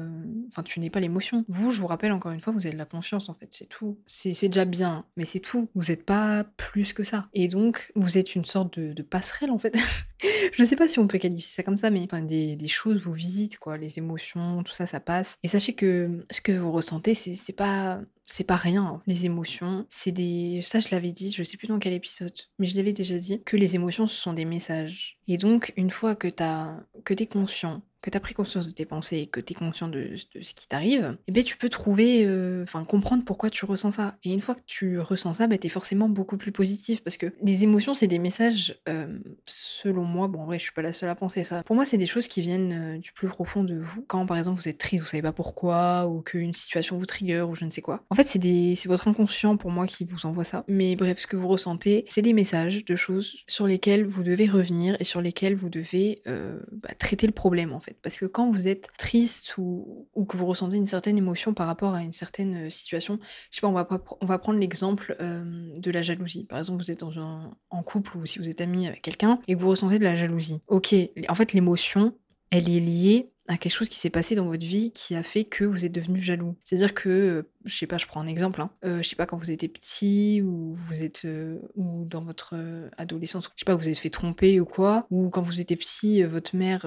Enfin, 0.48 0.64
tu 0.64 0.80
n'es 0.80 0.90
pas 0.90 1.00
l'émotion. 1.00 1.46
Vous, 1.48 1.72
je 1.72 1.80
vous 1.80 1.88
rappelle 1.88 2.12
encore 2.12 2.32
une 2.32 2.40
fois, 2.40 2.54
vous 2.54 2.66
avez 2.66 2.74
de 2.74 2.80
la 2.80 2.86
confiance 2.86 3.30
en 3.30 3.34
fait, 3.34 3.48
c'est 3.52 3.68
tout. 3.68 3.98
C'est 4.06 4.48
déjà 4.48 4.66
bien, 4.66 4.93
mais 5.16 5.26
c'est 5.26 5.40
tout. 5.40 5.70
Vous 5.76 5.86
n'êtes 5.90 6.06
pas 6.06 6.46
plus 6.58 6.94
que 6.94 7.04
ça. 7.04 7.28
Et 7.34 7.48
donc, 7.48 7.92
vous 7.96 8.18
êtes 8.18 8.36
une 8.36 8.46
sorte 8.46 8.80
de, 8.80 9.02
passerelle, 9.02 9.52
en 9.52 9.58
fait. 9.58 9.76
je 10.54 10.62
ne 10.62 10.68
sais 10.68 10.76
pas 10.76 10.88
si 10.88 11.00
on 11.00 11.08
peut 11.08 11.18
qualifier 11.18 11.52
ça 11.52 11.64
comme 11.64 11.78
ça, 11.78 11.90
mais 11.90 12.02
enfin, 12.04 12.22
des, 12.22 12.58
choses 12.68 13.02
vous 13.02 13.14
visitent, 13.14 13.60
quoi. 13.60 13.78
Les 13.78 13.98
émotions, 13.98 14.64
tout 14.64 14.74
ça, 14.74 14.88
ça 14.88 15.00
passe. 15.00 15.38
Et 15.44 15.48
sachez 15.48 15.74
que 15.74 16.26
ce 16.32 16.42
que 16.42 16.52
vous 16.52 16.72
ressentez, 16.72 17.14
c'est 17.14 17.54
pas 17.54 18.02
c'est 18.26 18.46
pas 18.46 18.56
rien, 18.56 18.84
hein. 18.84 19.02
les 19.06 19.26
émotions. 19.26 19.86
C'est 19.90 20.12
des. 20.12 20.62
Ça, 20.64 20.80
je 20.80 20.88
l'avais 20.92 21.12
dit, 21.12 21.32
je 21.32 21.44
sais 21.44 21.58
plus 21.58 21.68
dans 21.68 21.80
quel 21.80 21.94
épisode, 21.94 22.34
mais 22.58 22.68
je 22.68 22.76
l'avais 22.76 22.94
déjà 22.94 23.20
dit, 23.20 23.42
que 23.44 23.58
les 23.58 23.76
émotions, 23.76 24.08
ce 24.08 24.16
sont 24.16 24.34
des 24.34 24.46
messages. 24.46 25.20
Et 25.28 25.38
donc, 25.38 25.74
une 25.76 25.90
fois 25.90 26.16
que 26.16 26.28
t'as 26.28 26.80
que 27.04 27.14
t'es 27.14 27.26
conscient 27.26 27.82
que 28.04 28.10
tu 28.10 28.18
as 28.18 28.20
pris 28.20 28.34
conscience 28.34 28.68
de 28.68 28.72
tes 28.72 28.86
pensées, 28.86 29.28
que 29.28 29.40
tu 29.40 29.54
es 29.54 29.56
conscient 29.56 29.88
de, 29.88 30.12
ce 30.16 30.54
qui 30.54 30.68
t'arrive, 30.68 31.18
eh 31.28 31.32
ben, 31.32 31.42
tu 31.42 31.56
peux 31.56 31.70
trouver, 31.70 32.26
euh, 32.28 32.64
enfin 32.64 32.84
comprendre 32.84 33.24
pourquoi 33.24 33.50
tu 33.50 33.64
ressens 33.64 33.92
ça. 33.92 34.18
Et 34.24 34.34
une 34.34 34.42
fois 34.42 34.56
que 34.56 34.62
tu 34.68 35.00
ressens 35.00 35.34
ça, 35.34 35.48
ben, 35.48 35.58
tu 35.58 35.68
es 35.68 35.70
forcément 35.70 36.10
beaucoup 36.10 36.36
plus 36.36 36.52
positif 36.52 37.02
parce 37.02 37.16
que 37.16 37.28
les 37.42 37.64
émotions, 37.64 37.94
c'est 37.94 38.08
des 38.08 38.20
messages, 38.20 38.78
euh, 38.90 39.08
selon 39.46 40.04
moi, 40.04 40.28
bon 40.28 40.42
en 40.42 40.46
vrai 40.46 40.60
je 40.60 40.64
suis 40.64 40.74
pas 40.74 40.82
la 40.82 40.92
seule 40.92 41.10
à 41.10 41.16
penser 41.16 41.46
ça, 41.46 41.64
pour 41.64 41.78
moi 41.78 41.86
c'est 41.86 41.98
des 41.98 42.06
choses 42.06 42.28
qui 42.28 42.42
viennent 42.42 42.74
euh, 42.74 42.98
du 42.98 43.14
plus 43.14 43.30
profond 43.30 43.64
de 43.64 43.80
vous. 43.80 44.04
Quand 44.06 44.26
par 44.26 44.38
exemple 44.38 44.60
vous 44.60 44.68
êtes 44.68 44.78
triste, 44.78 45.02
vous 45.02 45.10
savez 45.10 45.24
pas 45.24 45.32
pourquoi, 45.32 46.08
ou 46.10 46.22
qu'une 46.22 46.54
situation 46.54 46.98
vous 46.98 47.06
trigger, 47.06 47.44
ou 47.44 47.56
je 47.56 47.64
ne 47.64 47.72
sais 47.72 47.82
quoi. 47.82 48.04
En 48.10 48.16
fait 48.16 48.24
c'est 48.26 48.88
votre 48.88 49.08
inconscient 49.08 49.56
pour 49.56 49.72
moi 49.72 49.88
qui 49.88 50.04
vous 50.04 50.26
envoie 50.26 50.44
ça. 50.44 50.66
Mais 50.68 50.98
bref, 50.98 51.20
ce 51.20 51.28
que 51.28 51.38
vous 51.38 51.48
ressentez, 51.48 52.04
c'est 52.10 52.22
des 52.22 52.34
messages 52.34 52.84
de 52.84 52.96
choses 52.98 53.46
sur 53.48 53.66
lesquelles 53.66 54.06
vous 54.06 54.24
devez 54.24 54.48
revenir 54.48 54.98
et 55.00 55.06
sur 55.06 55.22
lesquelles 55.22 55.56
vous 55.56 55.70
devez 55.70 56.22
bah, 56.26 56.90
traiter 57.00 57.28
le 57.28 57.34
problème 57.34 57.72
en 57.72 57.80
fait. 57.80 57.93
Parce 58.02 58.18
que 58.18 58.26
quand 58.26 58.50
vous 58.50 58.68
êtes 58.68 58.90
triste 58.98 59.58
ou, 59.58 60.08
que 60.28 60.38
vous 60.38 60.46
ressentez 60.46 60.78
une 60.78 60.86
certaine 60.86 61.18
émotion 61.18 61.54
par 61.54 61.68
rapport 61.68 61.94
à 61.94 62.02
une 62.02 62.14
certaine 62.14 62.68
euh, 62.68 62.70
situation, 62.70 63.20
je 63.52 63.58
sais 63.58 63.62
pas, 63.62 63.68
on 63.68 63.74
va, 63.74 63.88
on 64.22 64.26
va 64.26 64.40
prendre 64.40 64.60
l'exemple 64.60 65.16
de 65.20 65.92
la 65.92 66.02
jalousie. 66.02 66.46
Par 66.46 66.60
exemple, 66.60 66.84
vous 66.84 66.92
êtes 66.92 67.04
en 67.04 67.84
couple 67.84 68.18
ou 68.18 68.26
si 68.26 68.40
vous 68.40 68.50
êtes 68.50 68.62
ami 68.62 68.88
avec 68.88 69.02
quelqu'un 69.02 69.40
et 69.48 69.56
que 69.56 69.62
vous 69.62 69.70
ressentez 69.70 70.00
de 70.00 70.04
la 70.04 70.16
jalousie. 70.16 70.60
Ok, 70.68 70.96
en 71.28 71.36
fait, 71.36 71.54
l'émotion, 71.54 72.14
elle 72.50 72.70
est 72.70 72.80
liée 72.80 73.33
à 73.48 73.58
quelque 73.58 73.74
chose 73.74 73.90
qui 73.90 73.98
s'est 73.98 74.10
passé 74.10 74.36
dans 74.36 74.46
votre 74.46 74.66
vie 74.66 74.92
qui 74.92 75.16
a 75.16 75.24
fait 75.24 75.44
que 75.44 75.66
vous 75.66 75.86
êtes 75.86 75.92
devenu 75.92 76.20
jaloux. 76.20 76.56
C'est-à-dire 76.64 76.94
que 76.94 77.10
euh, 77.10 77.44
je 77.66 77.76
sais 77.78 77.88
pas, 77.88 77.98
je 77.98 78.06
prends 78.06 78.20
un 78.20 78.28
exemple, 78.28 78.62
hein. 78.62 78.70
Euh, 78.84 79.02
je 79.02 79.10
sais 79.10 79.16
pas, 79.16 79.26
quand 79.26 79.38
vous 79.38 79.52
étiez 79.52 79.68
petit 79.68 80.42
ou 80.42 80.74
vous 80.74 81.02
êtes 81.02 81.26
euh, 81.26 81.60
ou 81.76 82.06
dans 82.06 82.22
votre 82.22 82.54
euh, 82.56 82.90
adolescence, 82.98 83.50
je 83.56 83.62
sais 83.62 83.66
pas, 83.66 83.76
vous 83.76 83.88
êtes 83.88 83.98
fait 83.98 84.10
tromper 84.10 84.60
ou 84.60 84.66
quoi, 84.66 85.08
ou 85.12 85.30
quand 85.30 85.42
vous 85.42 85.62
étiez 85.62 85.76
petit, 85.76 86.24
votre 86.24 86.56
mère, 86.56 86.82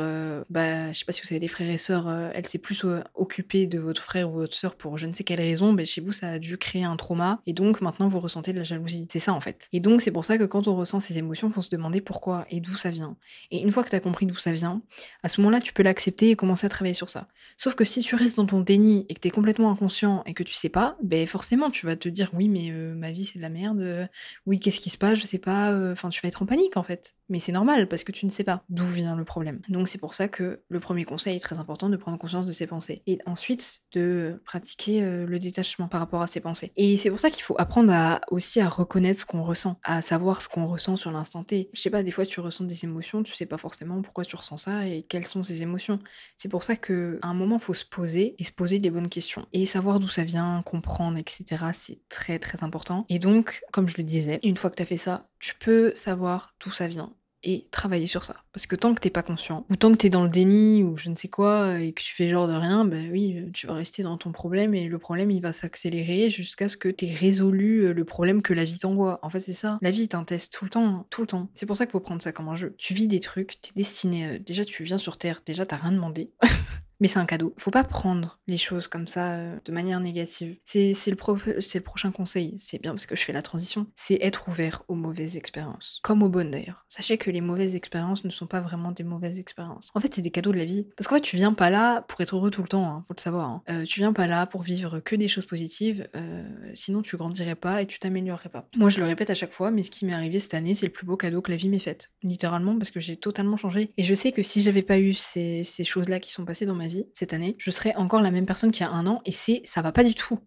bah, 0.50 0.92
je 0.92 0.98
sais 0.98 1.04
pas 1.04 1.12
si 1.12 1.22
vous 1.22 1.28
avez 1.30 1.40
des 1.40 1.48
frères 1.48 1.70
et 1.70 1.78
sœurs, 1.78 2.08
elle 2.34 2.46
s'est 2.46 2.58
plus 2.58 2.84
occupée 3.14 3.66
de 3.66 3.78
votre 3.78 4.02
frère 4.02 4.30
ou 4.30 4.34
votre 4.34 4.54
sœur 4.54 4.76
pour 4.76 4.98
je 4.98 5.06
ne 5.06 5.12
sais 5.12 5.24
quelle 5.24 5.40
raison, 5.40 5.72
mais 5.72 5.84
chez 5.84 6.00
vous 6.00 6.12
ça 6.12 6.30
a 6.30 6.38
dû 6.38 6.58
créer 6.58 6.84
un 6.84 6.96
trauma 6.96 7.40
et 7.46 7.52
donc 7.52 7.80
maintenant 7.80 8.08
vous 8.08 8.20
ressentez 8.20 8.52
de 8.52 8.58
la 8.58 8.64
jalousie. 8.64 9.06
C'est 9.10 9.18
ça 9.18 9.32
en 9.32 9.40
fait. 9.40 9.68
Et 9.72 9.80
donc 9.80 10.02
c'est 10.02 10.10
pour 10.10 10.24
ça 10.24 10.38
que 10.38 10.44
quand 10.44 10.68
on 10.68 10.76
ressent 10.76 11.00
ces 11.00 11.18
émotions, 11.18 11.48
faut 11.50 11.62
se 11.62 11.70
demander 11.70 12.00
pourquoi 12.00 12.46
et 12.50 12.60
d'où 12.60 12.76
ça 12.76 12.90
vient. 12.90 13.16
Et 13.50 13.60
une 13.60 13.70
fois 13.70 13.84
que 13.84 13.90
tu 13.90 13.96
as 13.96 14.00
compris 14.00 14.26
d'où 14.26 14.36
ça 14.36 14.52
vient, 14.52 14.82
à 15.22 15.28
ce 15.28 15.40
moment-là, 15.40 15.60
tu 15.60 15.72
peux 15.72 15.82
l'accepter 15.82 16.30
et 16.30 16.36
à 16.54 16.68
travailler 16.68 16.94
sur 16.94 17.08
ça. 17.08 17.28
Sauf 17.58 17.74
que 17.74 17.84
si 17.84 18.00
tu 18.00 18.14
restes 18.14 18.36
dans 18.36 18.46
ton 18.46 18.60
déni 18.60 19.06
et 19.08 19.14
que 19.14 19.20
tu 19.20 19.28
es 19.28 19.30
complètement 19.30 19.70
inconscient 19.70 20.22
et 20.26 20.34
que 20.34 20.42
tu 20.42 20.54
sais 20.54 20.68
pas, 20.68 20.96
ben 21.02 21.26
forcément 21.26 21.70
tu 21.70 21.86
vas 21.86 21.96
te 21.96 22.08
dire 22.08 22.30
oui 22.34 22.48
mais 22.48 22.70
ma 22.70 23.12
vie 23.12 23.24
c'est 23.24 23.38
de 23.38 23.42
la 23.42 23.50
merde, 23.50 24.08
oui 24.46 24.60
qu'est-ce 24.60 24.80
qui 24.80 24.90
se 24.90 24.98
passe, 24.98 25.18
je 25.18 25.26
sais 25.26 25.38
pas, 25.38 25.74
enfin 25.92 26.08
tu 26.08 26.20
vas 26.22 26.28
être 26.28 26.42
en 26.42 26.46
panique 26.46 26.76
en 26.76 26.82
fait. 26.82 27.14
Mais 27.28 27.38
c'est 27.38 27.52
normal 27.52 27.88
parce 27.88 28.04
que 28.04 28.12
tu 28.12 28.26
ne 28.26 28.30
sais 28.30 28.44
pas 28.44 28.62
d'où 28.68 28.86
vient 28.86 29.16
le 29.16 29.24
problème. 29.24 29.60
Donc 29.68 29.88
c'est 29.88 29.98
pour 29.98 30.14
ça 30.14 30.28
que 30.28 30.60
le 30.68 30.80
premier 30.80 31.04
conseil 31.04 31.36
est 31.36 31.40
très 31.40 31.58
important 31.58 31.88
de 31.88 31.96
prendre 31.96 32.18
conscience 32.18 32.46
de 32.46 32.52
ses 32.52 32.66
pensées 32.66 33.02
et 33.06 33.18
ensuite 33.26 33.80
de 33.92 34.40
pratiquer 34.44 35.00
le 35.02 35.38
détachement 35.38 35.88
par 35.88 36.00
rapport 36.00 36.22
à 36.22 36.26
ses 36.26 36.40
pensées. 36.40 36.72
Et 36.76 36.96
c'est 36.96 37.10
pour 37.10 37.20
ça 37.20 37.30
qu'il 37.30 37.42
faut 37.42 37.56
apprendre 37.58 37.92
à, 37.92 38.20
aussi 38.30 38.60
à 38.60 38.68
reconnaître 38.68 39.20
ce 39.20 39.26
qu'on 39.26 39.42
ressent, 39.42 39.78
à 39.82 40.02
savoir 40.02 40.42
ce 40.42 40.48
qu'on 40.48 40.66
ressent 40.66 40.96
sur 40.96 41.10
l'instant 41.10 41.44
T. 41.44 41.68
Je 41.72 41.80
sais 41.80 41.90
pas, 41.90 42.02
des 42.02 42.10
fois 42.10 42.26
tu 42.26 42.40
ressens 42.40 42.64
des 42.64 42.84
émotions, 42.84 43.22
tu 43.22 43.34
sais 43.34 43.46
pas 43.46 43.58
forcément 43.58 44.02
pourquoi 44.02 44.24
tu 44.24 44.36
ressens 44.36 44.58
ça 44.58 44.86
et 44.86 45.02
quelles 45.02 45.26
sont 45.26 45.42
ces 45.42 45.62
émotions. 45.62 45.98
C'est 46.36 46.48
pour 46.48 46.62
ça 46.62 46.76
que 46.76 47.18
un 47.22 47.34
moment 47.34 47.58
faut 47.58 47.74
se 47.74 47.84
poser 47.84 48.34
et 48.38 48.44
se 48.44 48.52
poser 48.52 48.78
les 48.78 48.90
bonnes 48.90 49.08
questions 49.08 49.46
et 49.52 49.66
savoir 49.66 50.00
d'où 50.00 50.08
ça 50.08 50.24
vient, 50.24 50.62
comprendre 50.64 51.18
etc. 51.18 51.66
C'est 51.72 51.98
très 52.08 52.38
très 52.38 52.62
important. 52.62 53.04
Et 53.08 53.18
donc, 53.18 53.62
comme 53.72 53.88
je 53.88 53.98
le 53.98 54.04
disais, 54.04 54.40
une 54.42 54.56
fois 54.56 54.70
que 54.70 54.76
tu 54.76 54.82
as 54.82 54.86
fait 54.86 54.96
ça, 54.96 55.26
tu 55.38 55.54
peux 55.54 55.92
savoir 55.94 56.54
d'où 56.60 56.72
ça 56.72 56.88
vient 56.88 57.12
et 57.46 57.68
travailler 57.70 58.08
sur 58.08 58.24
ça. 58.24 58.36
Parce 58.52 58.66
que 58.66 58.74
tant 58.74 58.92
que 58.92 59.00
t'es 59.00 59.10
pas 59.10 59.22
conscient, 59.22 59.64
ou 59.70 59.76
tant 59.76 59.92
que 59.92 59.96
t'es 59.96 60.10
dans 60.10 60.24
le 60.24 60.28
déni, 60.28 60.82
ou 60.82 60.96
je 60.96 61.10
ne 61.10 61.14
sais 61.14 61.28
quoi, 61.28 61.78
et 61.80 61.92
que 61.92 62.02
tu 62.02 62.12
fais 62.12 62.28
genre 62.28 62.48
de 62.48 62.54
rien, 62.54 62.84
ben 62.84 63.10
oui, 63.12 63.50
tu 63.54 63.68
vas 63.68 63.74
rester 63.74 64.02
dans 64.02 64.18
ton 64.18 64.32
problème, 64.32 64.74
et 64.74 64.88
le 64.88 64.98
problème, 64.98 65.30
il 65.30 65.40
va 65.40 65.52
s'accélérer 65.52 66.28
jusqu'à 66.28 66.68
ce 66.68 66.76
que 66.76 66.88
t'aies 66.88 67.12
résolu 67.12 67.84
euh, 67.84 67.92
le 67.92 68.04
problème 68.04 68.42
que 68.42 68.52
la 68.52 68.64
vie 68.64 68.78
t'envoie. 68.78 69.20
En 69.22 69.30
fait, 69.30 69.40
c'est 69.40 69.52
ça. 69.52 69.78
La 69.80 69.92
vie 69.92 70.02
est 70.02 70.16
un 70.16 70.24
test 70.24 70.52
tout 70.52 70.64
le 70.64 70.70
temps, 70.70 71.06
tout 71.08 71.20
le 71.20 71.28
temps. 71.28 71.48
C'est 71.54 71.66
pour 71.66 71.76
ça 71.76 71.86
qu'il 71.86 71.92
faut 71.92 72.00
prendre 72.00 72.22
ça 72.22 72.32
comme 72.32 72.48
un 72.48 72.56
jeu. 72.56 72.74
Tu 72.78 72.94
vis 72.94 73.06
des 73.06 73.20
trucs, 73.20 73.60
t'es 73.60 73.70
destiné, 73.76 74.26
euh, 74.26 74.38
déjà 74.38 74.64
tu 74.64 74.82
viens 74.82 74.98
sur 74.98 75.16
Terre, 75.16 75.42
déjà 75.46 75.64
t'as 75.66 75.76
rien 75.76 75.92
demandé. 75.92 76.32
Mais 77.00 77.08
c'est 77.08 77.18
un 77.18 77.26
cadeau. 77.26 77.54
Faut 77.58 77.70
pas 77.70 77.84
prendre 77.84 78.38
les 78.46 78.56
choses 78.56 78.88
comme 78.88 79.06
ça 79.06 79.34
euh, 79.34 79.56
de 79.64 79.72
manière 79.72 80.00
négative. 80.00 80.56
C'est 80.64 80.94
le, 81.06 81.80
prochain 81.80 82.10
conseil. 82.10 82.56
C'est 82.58 82.80
bien 82.80 82.92
parce 82.92 83.06
que 83.06 83.16
je 83.16 83.22
fais 83.22 83.32
la 83.32 83.42
transition. 83.42 83.86
C'est 83.94 84.18
être 84.22 84.48
ouvert 84.48 84.82
aux 84.88 84.94
mauvaises 84.94 85.36
expériences. 85.36 86.00
Comme 86.02 86.22
aux 86.22 86.28
bonnes 86.28 86.50
d'ailleurs. 86.50 86.84
Sachez 86.88 87.18
que 87.18 87.30
les 87.30 87.40
mauvaises 87.40 87.74
expériences 87.74 88.24
ne 88.24 88.30
sont 88.30 88.46
pas 88.46 88.60
vraiment 88.60 88.92
des 88.92 89.04
mauvaises 89.04 89.38
expériences. 89.38 89.88
En 89.94 90.00
fait, 90.00 90.14
c'est 90.14 90.22
des 90.22 90.30
cadeaux 90.30 90.52
de 90.52 90.58
la 90.58 90.64
vie. 90.64 90.86
Parce 90.96 91.08
qu'en 91.08 91.16
fait, 91.16 91.22
tu 91.22 91.36
viens 91.36 91.52
pas 91.52 91.70
là 91.70 92.02
pour 92.02 92.20
être 92.20 92.34
heureux 92.34 92.50
tout 92.50 92.62
le 92.62 92.68
temps, 92.68 92.86
hein, 92.86 93.04
faut 93.08 93.14
le 93.16 93.20
savoir. 93.20 93.50
Hein. 93.50 93.62
Euh, 93.68 93.84
tu 93.84 94.00
viens 94.00 94.12
pas 94.12 94.26
là 94.26 94.46
pour 94.46 94.62
vivre 94.62 95.00
que 95.00 95.16
des 95.16 95.28
choses 95.28 95.46
positives. 95.46 96.08
Euh, 96.16 96.48
sinon, 96.74 97.02
tu 97.02 97.16
grandirais 97.16 97.54
pas 97.54 97.82
et 97.82 97.86
tu 97.86 97.98
t'améliorerais 97.98 98.48
pas. 98.48 98.68
Moi, 98.76 98.88
je 98.88 99.00
le 99.00 99.06
répète 99.06 99.30
à 99.30 99.34
chaque 99.34 99.52
fois, 99.52 99.70
mais 99.70 99.82
ce 99.82 99.90
qui 99.90 100.06
m'est 100.06 100.14
arrivé 100.14 100.38
cette 100.38 100.54
année, 100.54 100.74
c'est 100.74 100.86
le 100.86 100.92
plus 100.92 101.06
beau 101.06 101.16
cadeau 101.16 101.42
que 101.42 101.50
la 101.50 101.56
vie 101.56 101.68
m'ait 101.68 101.78
fait. 101.78 102.10
Littéralement, 102.22 102.76
parce 102.76 102.90
que 102.90 103.00
j'ai 103.00 103.16
totalement 103.16 103.56
changé. 103.56 103.92
Et 103.96 104.04
je 104.04 104.14
sais 104.14 104.32
que 104.32 104.42
si 104.42 104.62
j'avais 104.62 104.82
pas 104.82 104.98
eu 104.98 105.12
ces, 105.12 105.62
ces 105.64 105.84
choses-là 105.84 106.20
qui 106.20 106.30
sont 106.30 106.44
passées 106.44 106.66
dans 106.66 106.74
ma 106.74 106.85
cette 107.12 107.32
année, 107.32 107.56
je 107.58 107.70
serais 107.70 107.94
encore 107.96 108.20
la 108.20 108.30
même 108.30 108.46
personne 108.46 108.70
qu'il 108.70 108.84
y 108.84 108.88
a 108.88 108.92
un 108.92 109.06
an 109.06 109.20
et 109.24 109.32
c'est 109.32 109.62
ça 109.64 109.82
va 109.82 109.92
pas 109.92 110.04
du 110.04 110.14
tout. 110.14 110.38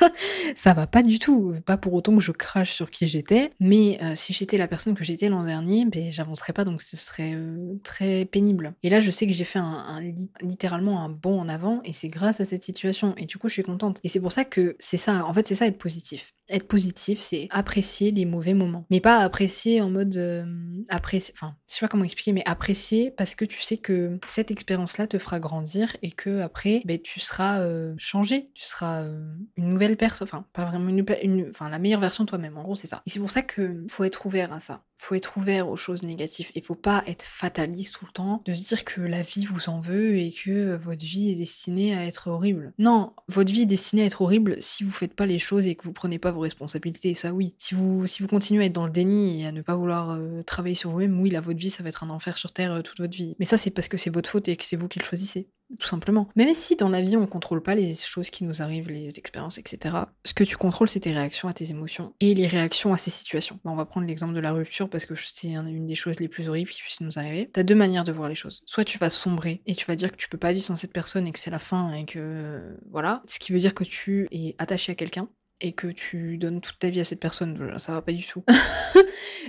ça 0.56 0.74
va 0.74 0.86
pas 0.86 1.02
du 1.02 1.18
tout. 1.18 1.54
Pas 1.66 1.76
pour 1.76 1.94
autant 1.94 2.14
que 2.16 2.22
je 2.22 2.32
crache 2.32 2.72
sur 2.72 2.90
qui 2.90 3.06
j'étais, 3.06 3.52
mais 3.60 3.98
euh, 4.02 4.14
si 4.16 4.32
j'étais 4.32 4.58
la 4.58 4.68
personne 4.68 4.94
que 4.94 5.04
j'étais 5.04 5.28
l'an 5.28 5.44
dernier, 5.44 5.84
ben 5.86 6.10
j'avancerais 6.10 6.52
pas 6.52 6.64
donc 6.64 6.82
ce 6.82 6.96
serait 6.96 7.32
euh, 7.34 7.78
très 7.82 8.24
pénible. 8.24 8.74
Et 8.82 8.90
là, 8.90 9.00
je 9.00 9.10
sais 9.10 9.26
que 9.26 9.32
j'ai 9.32 9.44
fait 9.44 9.58
un, 9.58 10.00
littéralement 10.40 11.02
un 11.02 11.08
bond 11.08 11.40
en 11.40 11.48
avant 11.48 11.80
et 11.84 11.92
c'est 11.92 12.08
grâce 12.08 12.40
à 12.40 12.44
cette 12.44 12.62
situation 12.62 13.14
et 13.16 13.26
du 13.26 13.38
coup, 13.38 13.48
je 13.48 13.54
suis 13.54 13.62
contente. 13.62 14.00
Et 14.04 14.08
c'est 14.08 14.20
pour 14.20 14.32
ça 14.32 14.44
que 14.44 14.76
c'est 14.78 14.96
ça. 14.96 15.24
En 15.26 15.34
fait, 15.34 15.46
c'est 15.46 15.54
ça 15.54 15.66
être 15.66 15.78
positif. 15.78 16.34
Être 16.48 16.66
positif, 16.66 17.20
c'est 17.20 17.46
apprécier 17.50 18.10
les 18.10 18.24
mauvais 18.24 18.54
moments. 18.54 18.86
Mais 18.90 19.00
pas 19.00 19.18
apprécier 19.18 19.80
en 19.80 19.90
mode. 19.90 20.16
Euh. 20.16 20.44
Enfin, 20.90 21.54
je 21.68 21.74
sais 21.74 21.80
pas 21.80 21.88
comment 21.88 22.04
expliquer, 22.04 22.32
mais 22.32 22.42
apprécier 22.46 23.10
parce 23.10 23.34
que 23.34 23.44
tu 23.44 23.60
sais 23.60 23.76
que 23.76 24.18
cette 24.24 24.50
expérience-là 24.50 25.06
te 25.06 25.18
fera 25.18 25.40
grandir 25.40 25.96
et 26.02 26.10
que 26.10 26.40
après, 26.40 26.82
ben, 26.84 26.98
tu 26.98 27.20
seras 27.20 27.60
euh, 27.60 27.94
changé. 27.98 28.50
Tu 28.54 28.64
seras 28.64 29.02
euh, 29.02 29.34
une 29.56 29.68
nouvelle 29.68 29.96
personne. 29.96 30.26
Enfin, 30.26 30.46
pas 30.52 30.64
vraiment 30.64 30.88
une. 30.88 31.48
Enfin, 31.50 31.68
la 31.68 31.78
meilleure 31.78 32.00
version 32.00 32.24
de 32.24 32.28
toi-même. 32.28 32.56
En 32.56 32.62
gros, 32.62 32.74
c'est 32.74 32.86
ça. 32.86 33.02
Et 33.06 33.10
c'est 33.10 33.20
pour 33.20 33.30
ça 33.30 33.42
que 33.42 33.84
faut 33.88 34.04
être 34.04 34.24
ouvert 34.26 34.52
à 34.52 34.60
ça 34.60 34.82
faut 34.98 35.14
être 35.14 35.36
ouvert 35.36 35.68
aux 35.68 35.76
choses 35.76 36.02
négatives 36.02 36.50
et 36.54 36.60
faut 36.60 36.74
pas 36.74 37.02
être 37.06 37.22
fataliste 37.22 37.94
tout 37.94 38.04
le 38.04 38.12
temps, 38.12 38.42
de 38.44 38.52
se 38.52 38.68
dire 38.68 38.84
que 38.84 39.00
la 39.00 39.22
vie 39.22 39.46
vous 39.46 39.68
en 39.68 39.80
veut 39.80 40.16
et 40.16 40.32
que 40.32 40.76
votre 40.76 41.04
vie 41.04 41.30
est 41.30 41.36
destinée 41.36 41.96
à 41.96 42.04
être 42.04 42.28
horrible. 42.28 42.72
Non, 42.78 43.12
votre 43.28 43.52
vie 43.52 43.62
est 43.62 43.66
destinée 43.66 44.02
à 44.02 44.06
être 44.06 44.20
horrible 44.20 44.60
si 44.60 44.84
vous 44.84 44.90
faites 44.90 45.14
pas 45.14 45.26
les 45.26 45.38
choses 45.38 45.66
et 45.66 45.76
que 45.76 45.84
vous 45.84 45.92
prenez 45.92 46.18
pas 46.18 46.32
vos 46.32 46.40
responsabilités, 46.40 47.14
ça 47.14 47.32
oui. 47.32 47.54
Si 47.58 47.74
vous, 47.74 48.06
si 48.06 48.22
vous 48.22 48.28
continuez 48.28 48.62
à 48.62 48.66
être 48.66 48.72
dans 48.72 48.86
le 48.86 48.92
déni 48.92 49.40
et 49.40 49.46
à 49.46 49.52
ne 49.52 49.62
pas 49.62 49.76
vouloir 49.76 50.10
euh, 50.10 50.42
travailler 50.42 50.74
sur 50.74 50.90
vous-même, 50.90 51.18
oui, 51.20 51.30
là, 51.30 51.40
votre 51.40 51.58
vie, 51.58 51.70
ça 51.70 51.82
va 51.82 51.88
être 51.90 52.02
un 52.02 52.10
enfer 52.10 52.36
sur 52.36 52.52
Terre 52.52 52.72
euh, 52.72 52.82
toute 52.82 52.98
votre 52.98 53.16
vie. 53.16 53.36
Mais 53.38 53.44
ça, 53.44 53.56
c'est 53.56 53.70
parce 53.70 53.88
que 53.88 53.96
c'est 53.96 54.10
votre 54.10 54.28
faute 54.28 54.48
et 54.48 54.56
que 54.56 54.66
c'est 54.66 54.76
vous 54.76 54.88
qui 54.88 54.98
le 54.98 55.04
choisissez 55.04 55.48
tout 55.78 55.86
simplement. 55.86 56.28
Même 56.36 56.52
si 56.54 56.76
dans 56.76 56.88
la 56.88 57.02
vie 57.02 57.16
on 57.16 57.26
contrôle 57.26 57.62
pas 57.62 57.74
les 57.74 57.94
choses 57.94 58.30
qui 58.30 58.44
nous 58.44 58.62
arrivent, 58.62 58.88
les 58.88 59.18
expériences, 59.18 59.58
etc. 59.58 59.96
Ce 60.24 60.34
que 60.34 60.44
tu 60.44 60.56
contrôles, 60.56 60.88
c'est 60.88 61.00
tes 61.00 61.12
réactions 61.12 61.48
à 61.48 61.52
tes 61.52 61.70
émotions 61.70 62.14
et 62.20 62.34
les 62.34 62.46
réactions 62.46 62.92
à 62.92 62.96
ces 62.96 63.10
situations. 63.10 63.58
on 63.64 63.74
va 63.74 63.84
prendre 63.84 64.06
l'exemple 64.06 64.34
de 64.34 64.40
la 64.40 64.52
rupture 64.52 64.88
parce 64.88 65.04
que 65.04 65.14
c'est 65.14 65.48
une 65.48 65.86
des 65.86 65.94
choses 65.94 66.20
les 66.20 66.28
plus 66.28 66.48
horribles 66.48 66.70
qui 66.70 66.82
puissent 66.82 67.00
nous 67.00 67.18
arriver. 67.18 67.50
T'as 67.52 67.62
deux 67.62 67.74
manières 67.74 68.04
de 68.04 68.12
voir 68.12 68.28
les 68.28 68.34
choses. 68.34 68.62
Soit 68.66 68.84
tu 68.84 68.98
vas 68.98 69.10
sombrer 69.10 69.62
et 69.66 69.74
tu 69.74 69.86
vas 69.86 69.96
dire 69.96 70.10
que 70.10 70.16
tu 70.16 70.28
peux 70.28 70.38
pas 70.38 70.52
vivre 70.52 70.64
sans 70.64 70.76
cette 70.76 70.92
personne 70.92 71.26
et 71.26 71.32
que 71.32 71.38
c'est 71.38 71.50
la 71.50 71.58
fin 71.58 71.92
et 71.92 72.04
que 72.04 72.76
voilà, 72.90 73.22
ce 73.26 73.38
qui 73.38 73.52
veut 73.52 73.58
dire 73.58 73.74
que 73.74 73.84
tu 73.84 74.28
es 74.30 74.54
attaché 74.58 74.92
à 74.92 74.94
quelqu'un 74.94 75.28
et 75.60 75.72
que 75.72 75.88
tu 75.88 76.38
donnes 76.38 76.60
toute 76.60 76.78
ta 76.78 76.90
vie 76.90 77.00
à 77.00 77.04
cette 77.04 77.20
personne, 77.20 77.78
ça 77.78 77.92
va 77.92 78.02
pas 78.02 78.12
du 78.12 78.24
tout. 78.24 78.44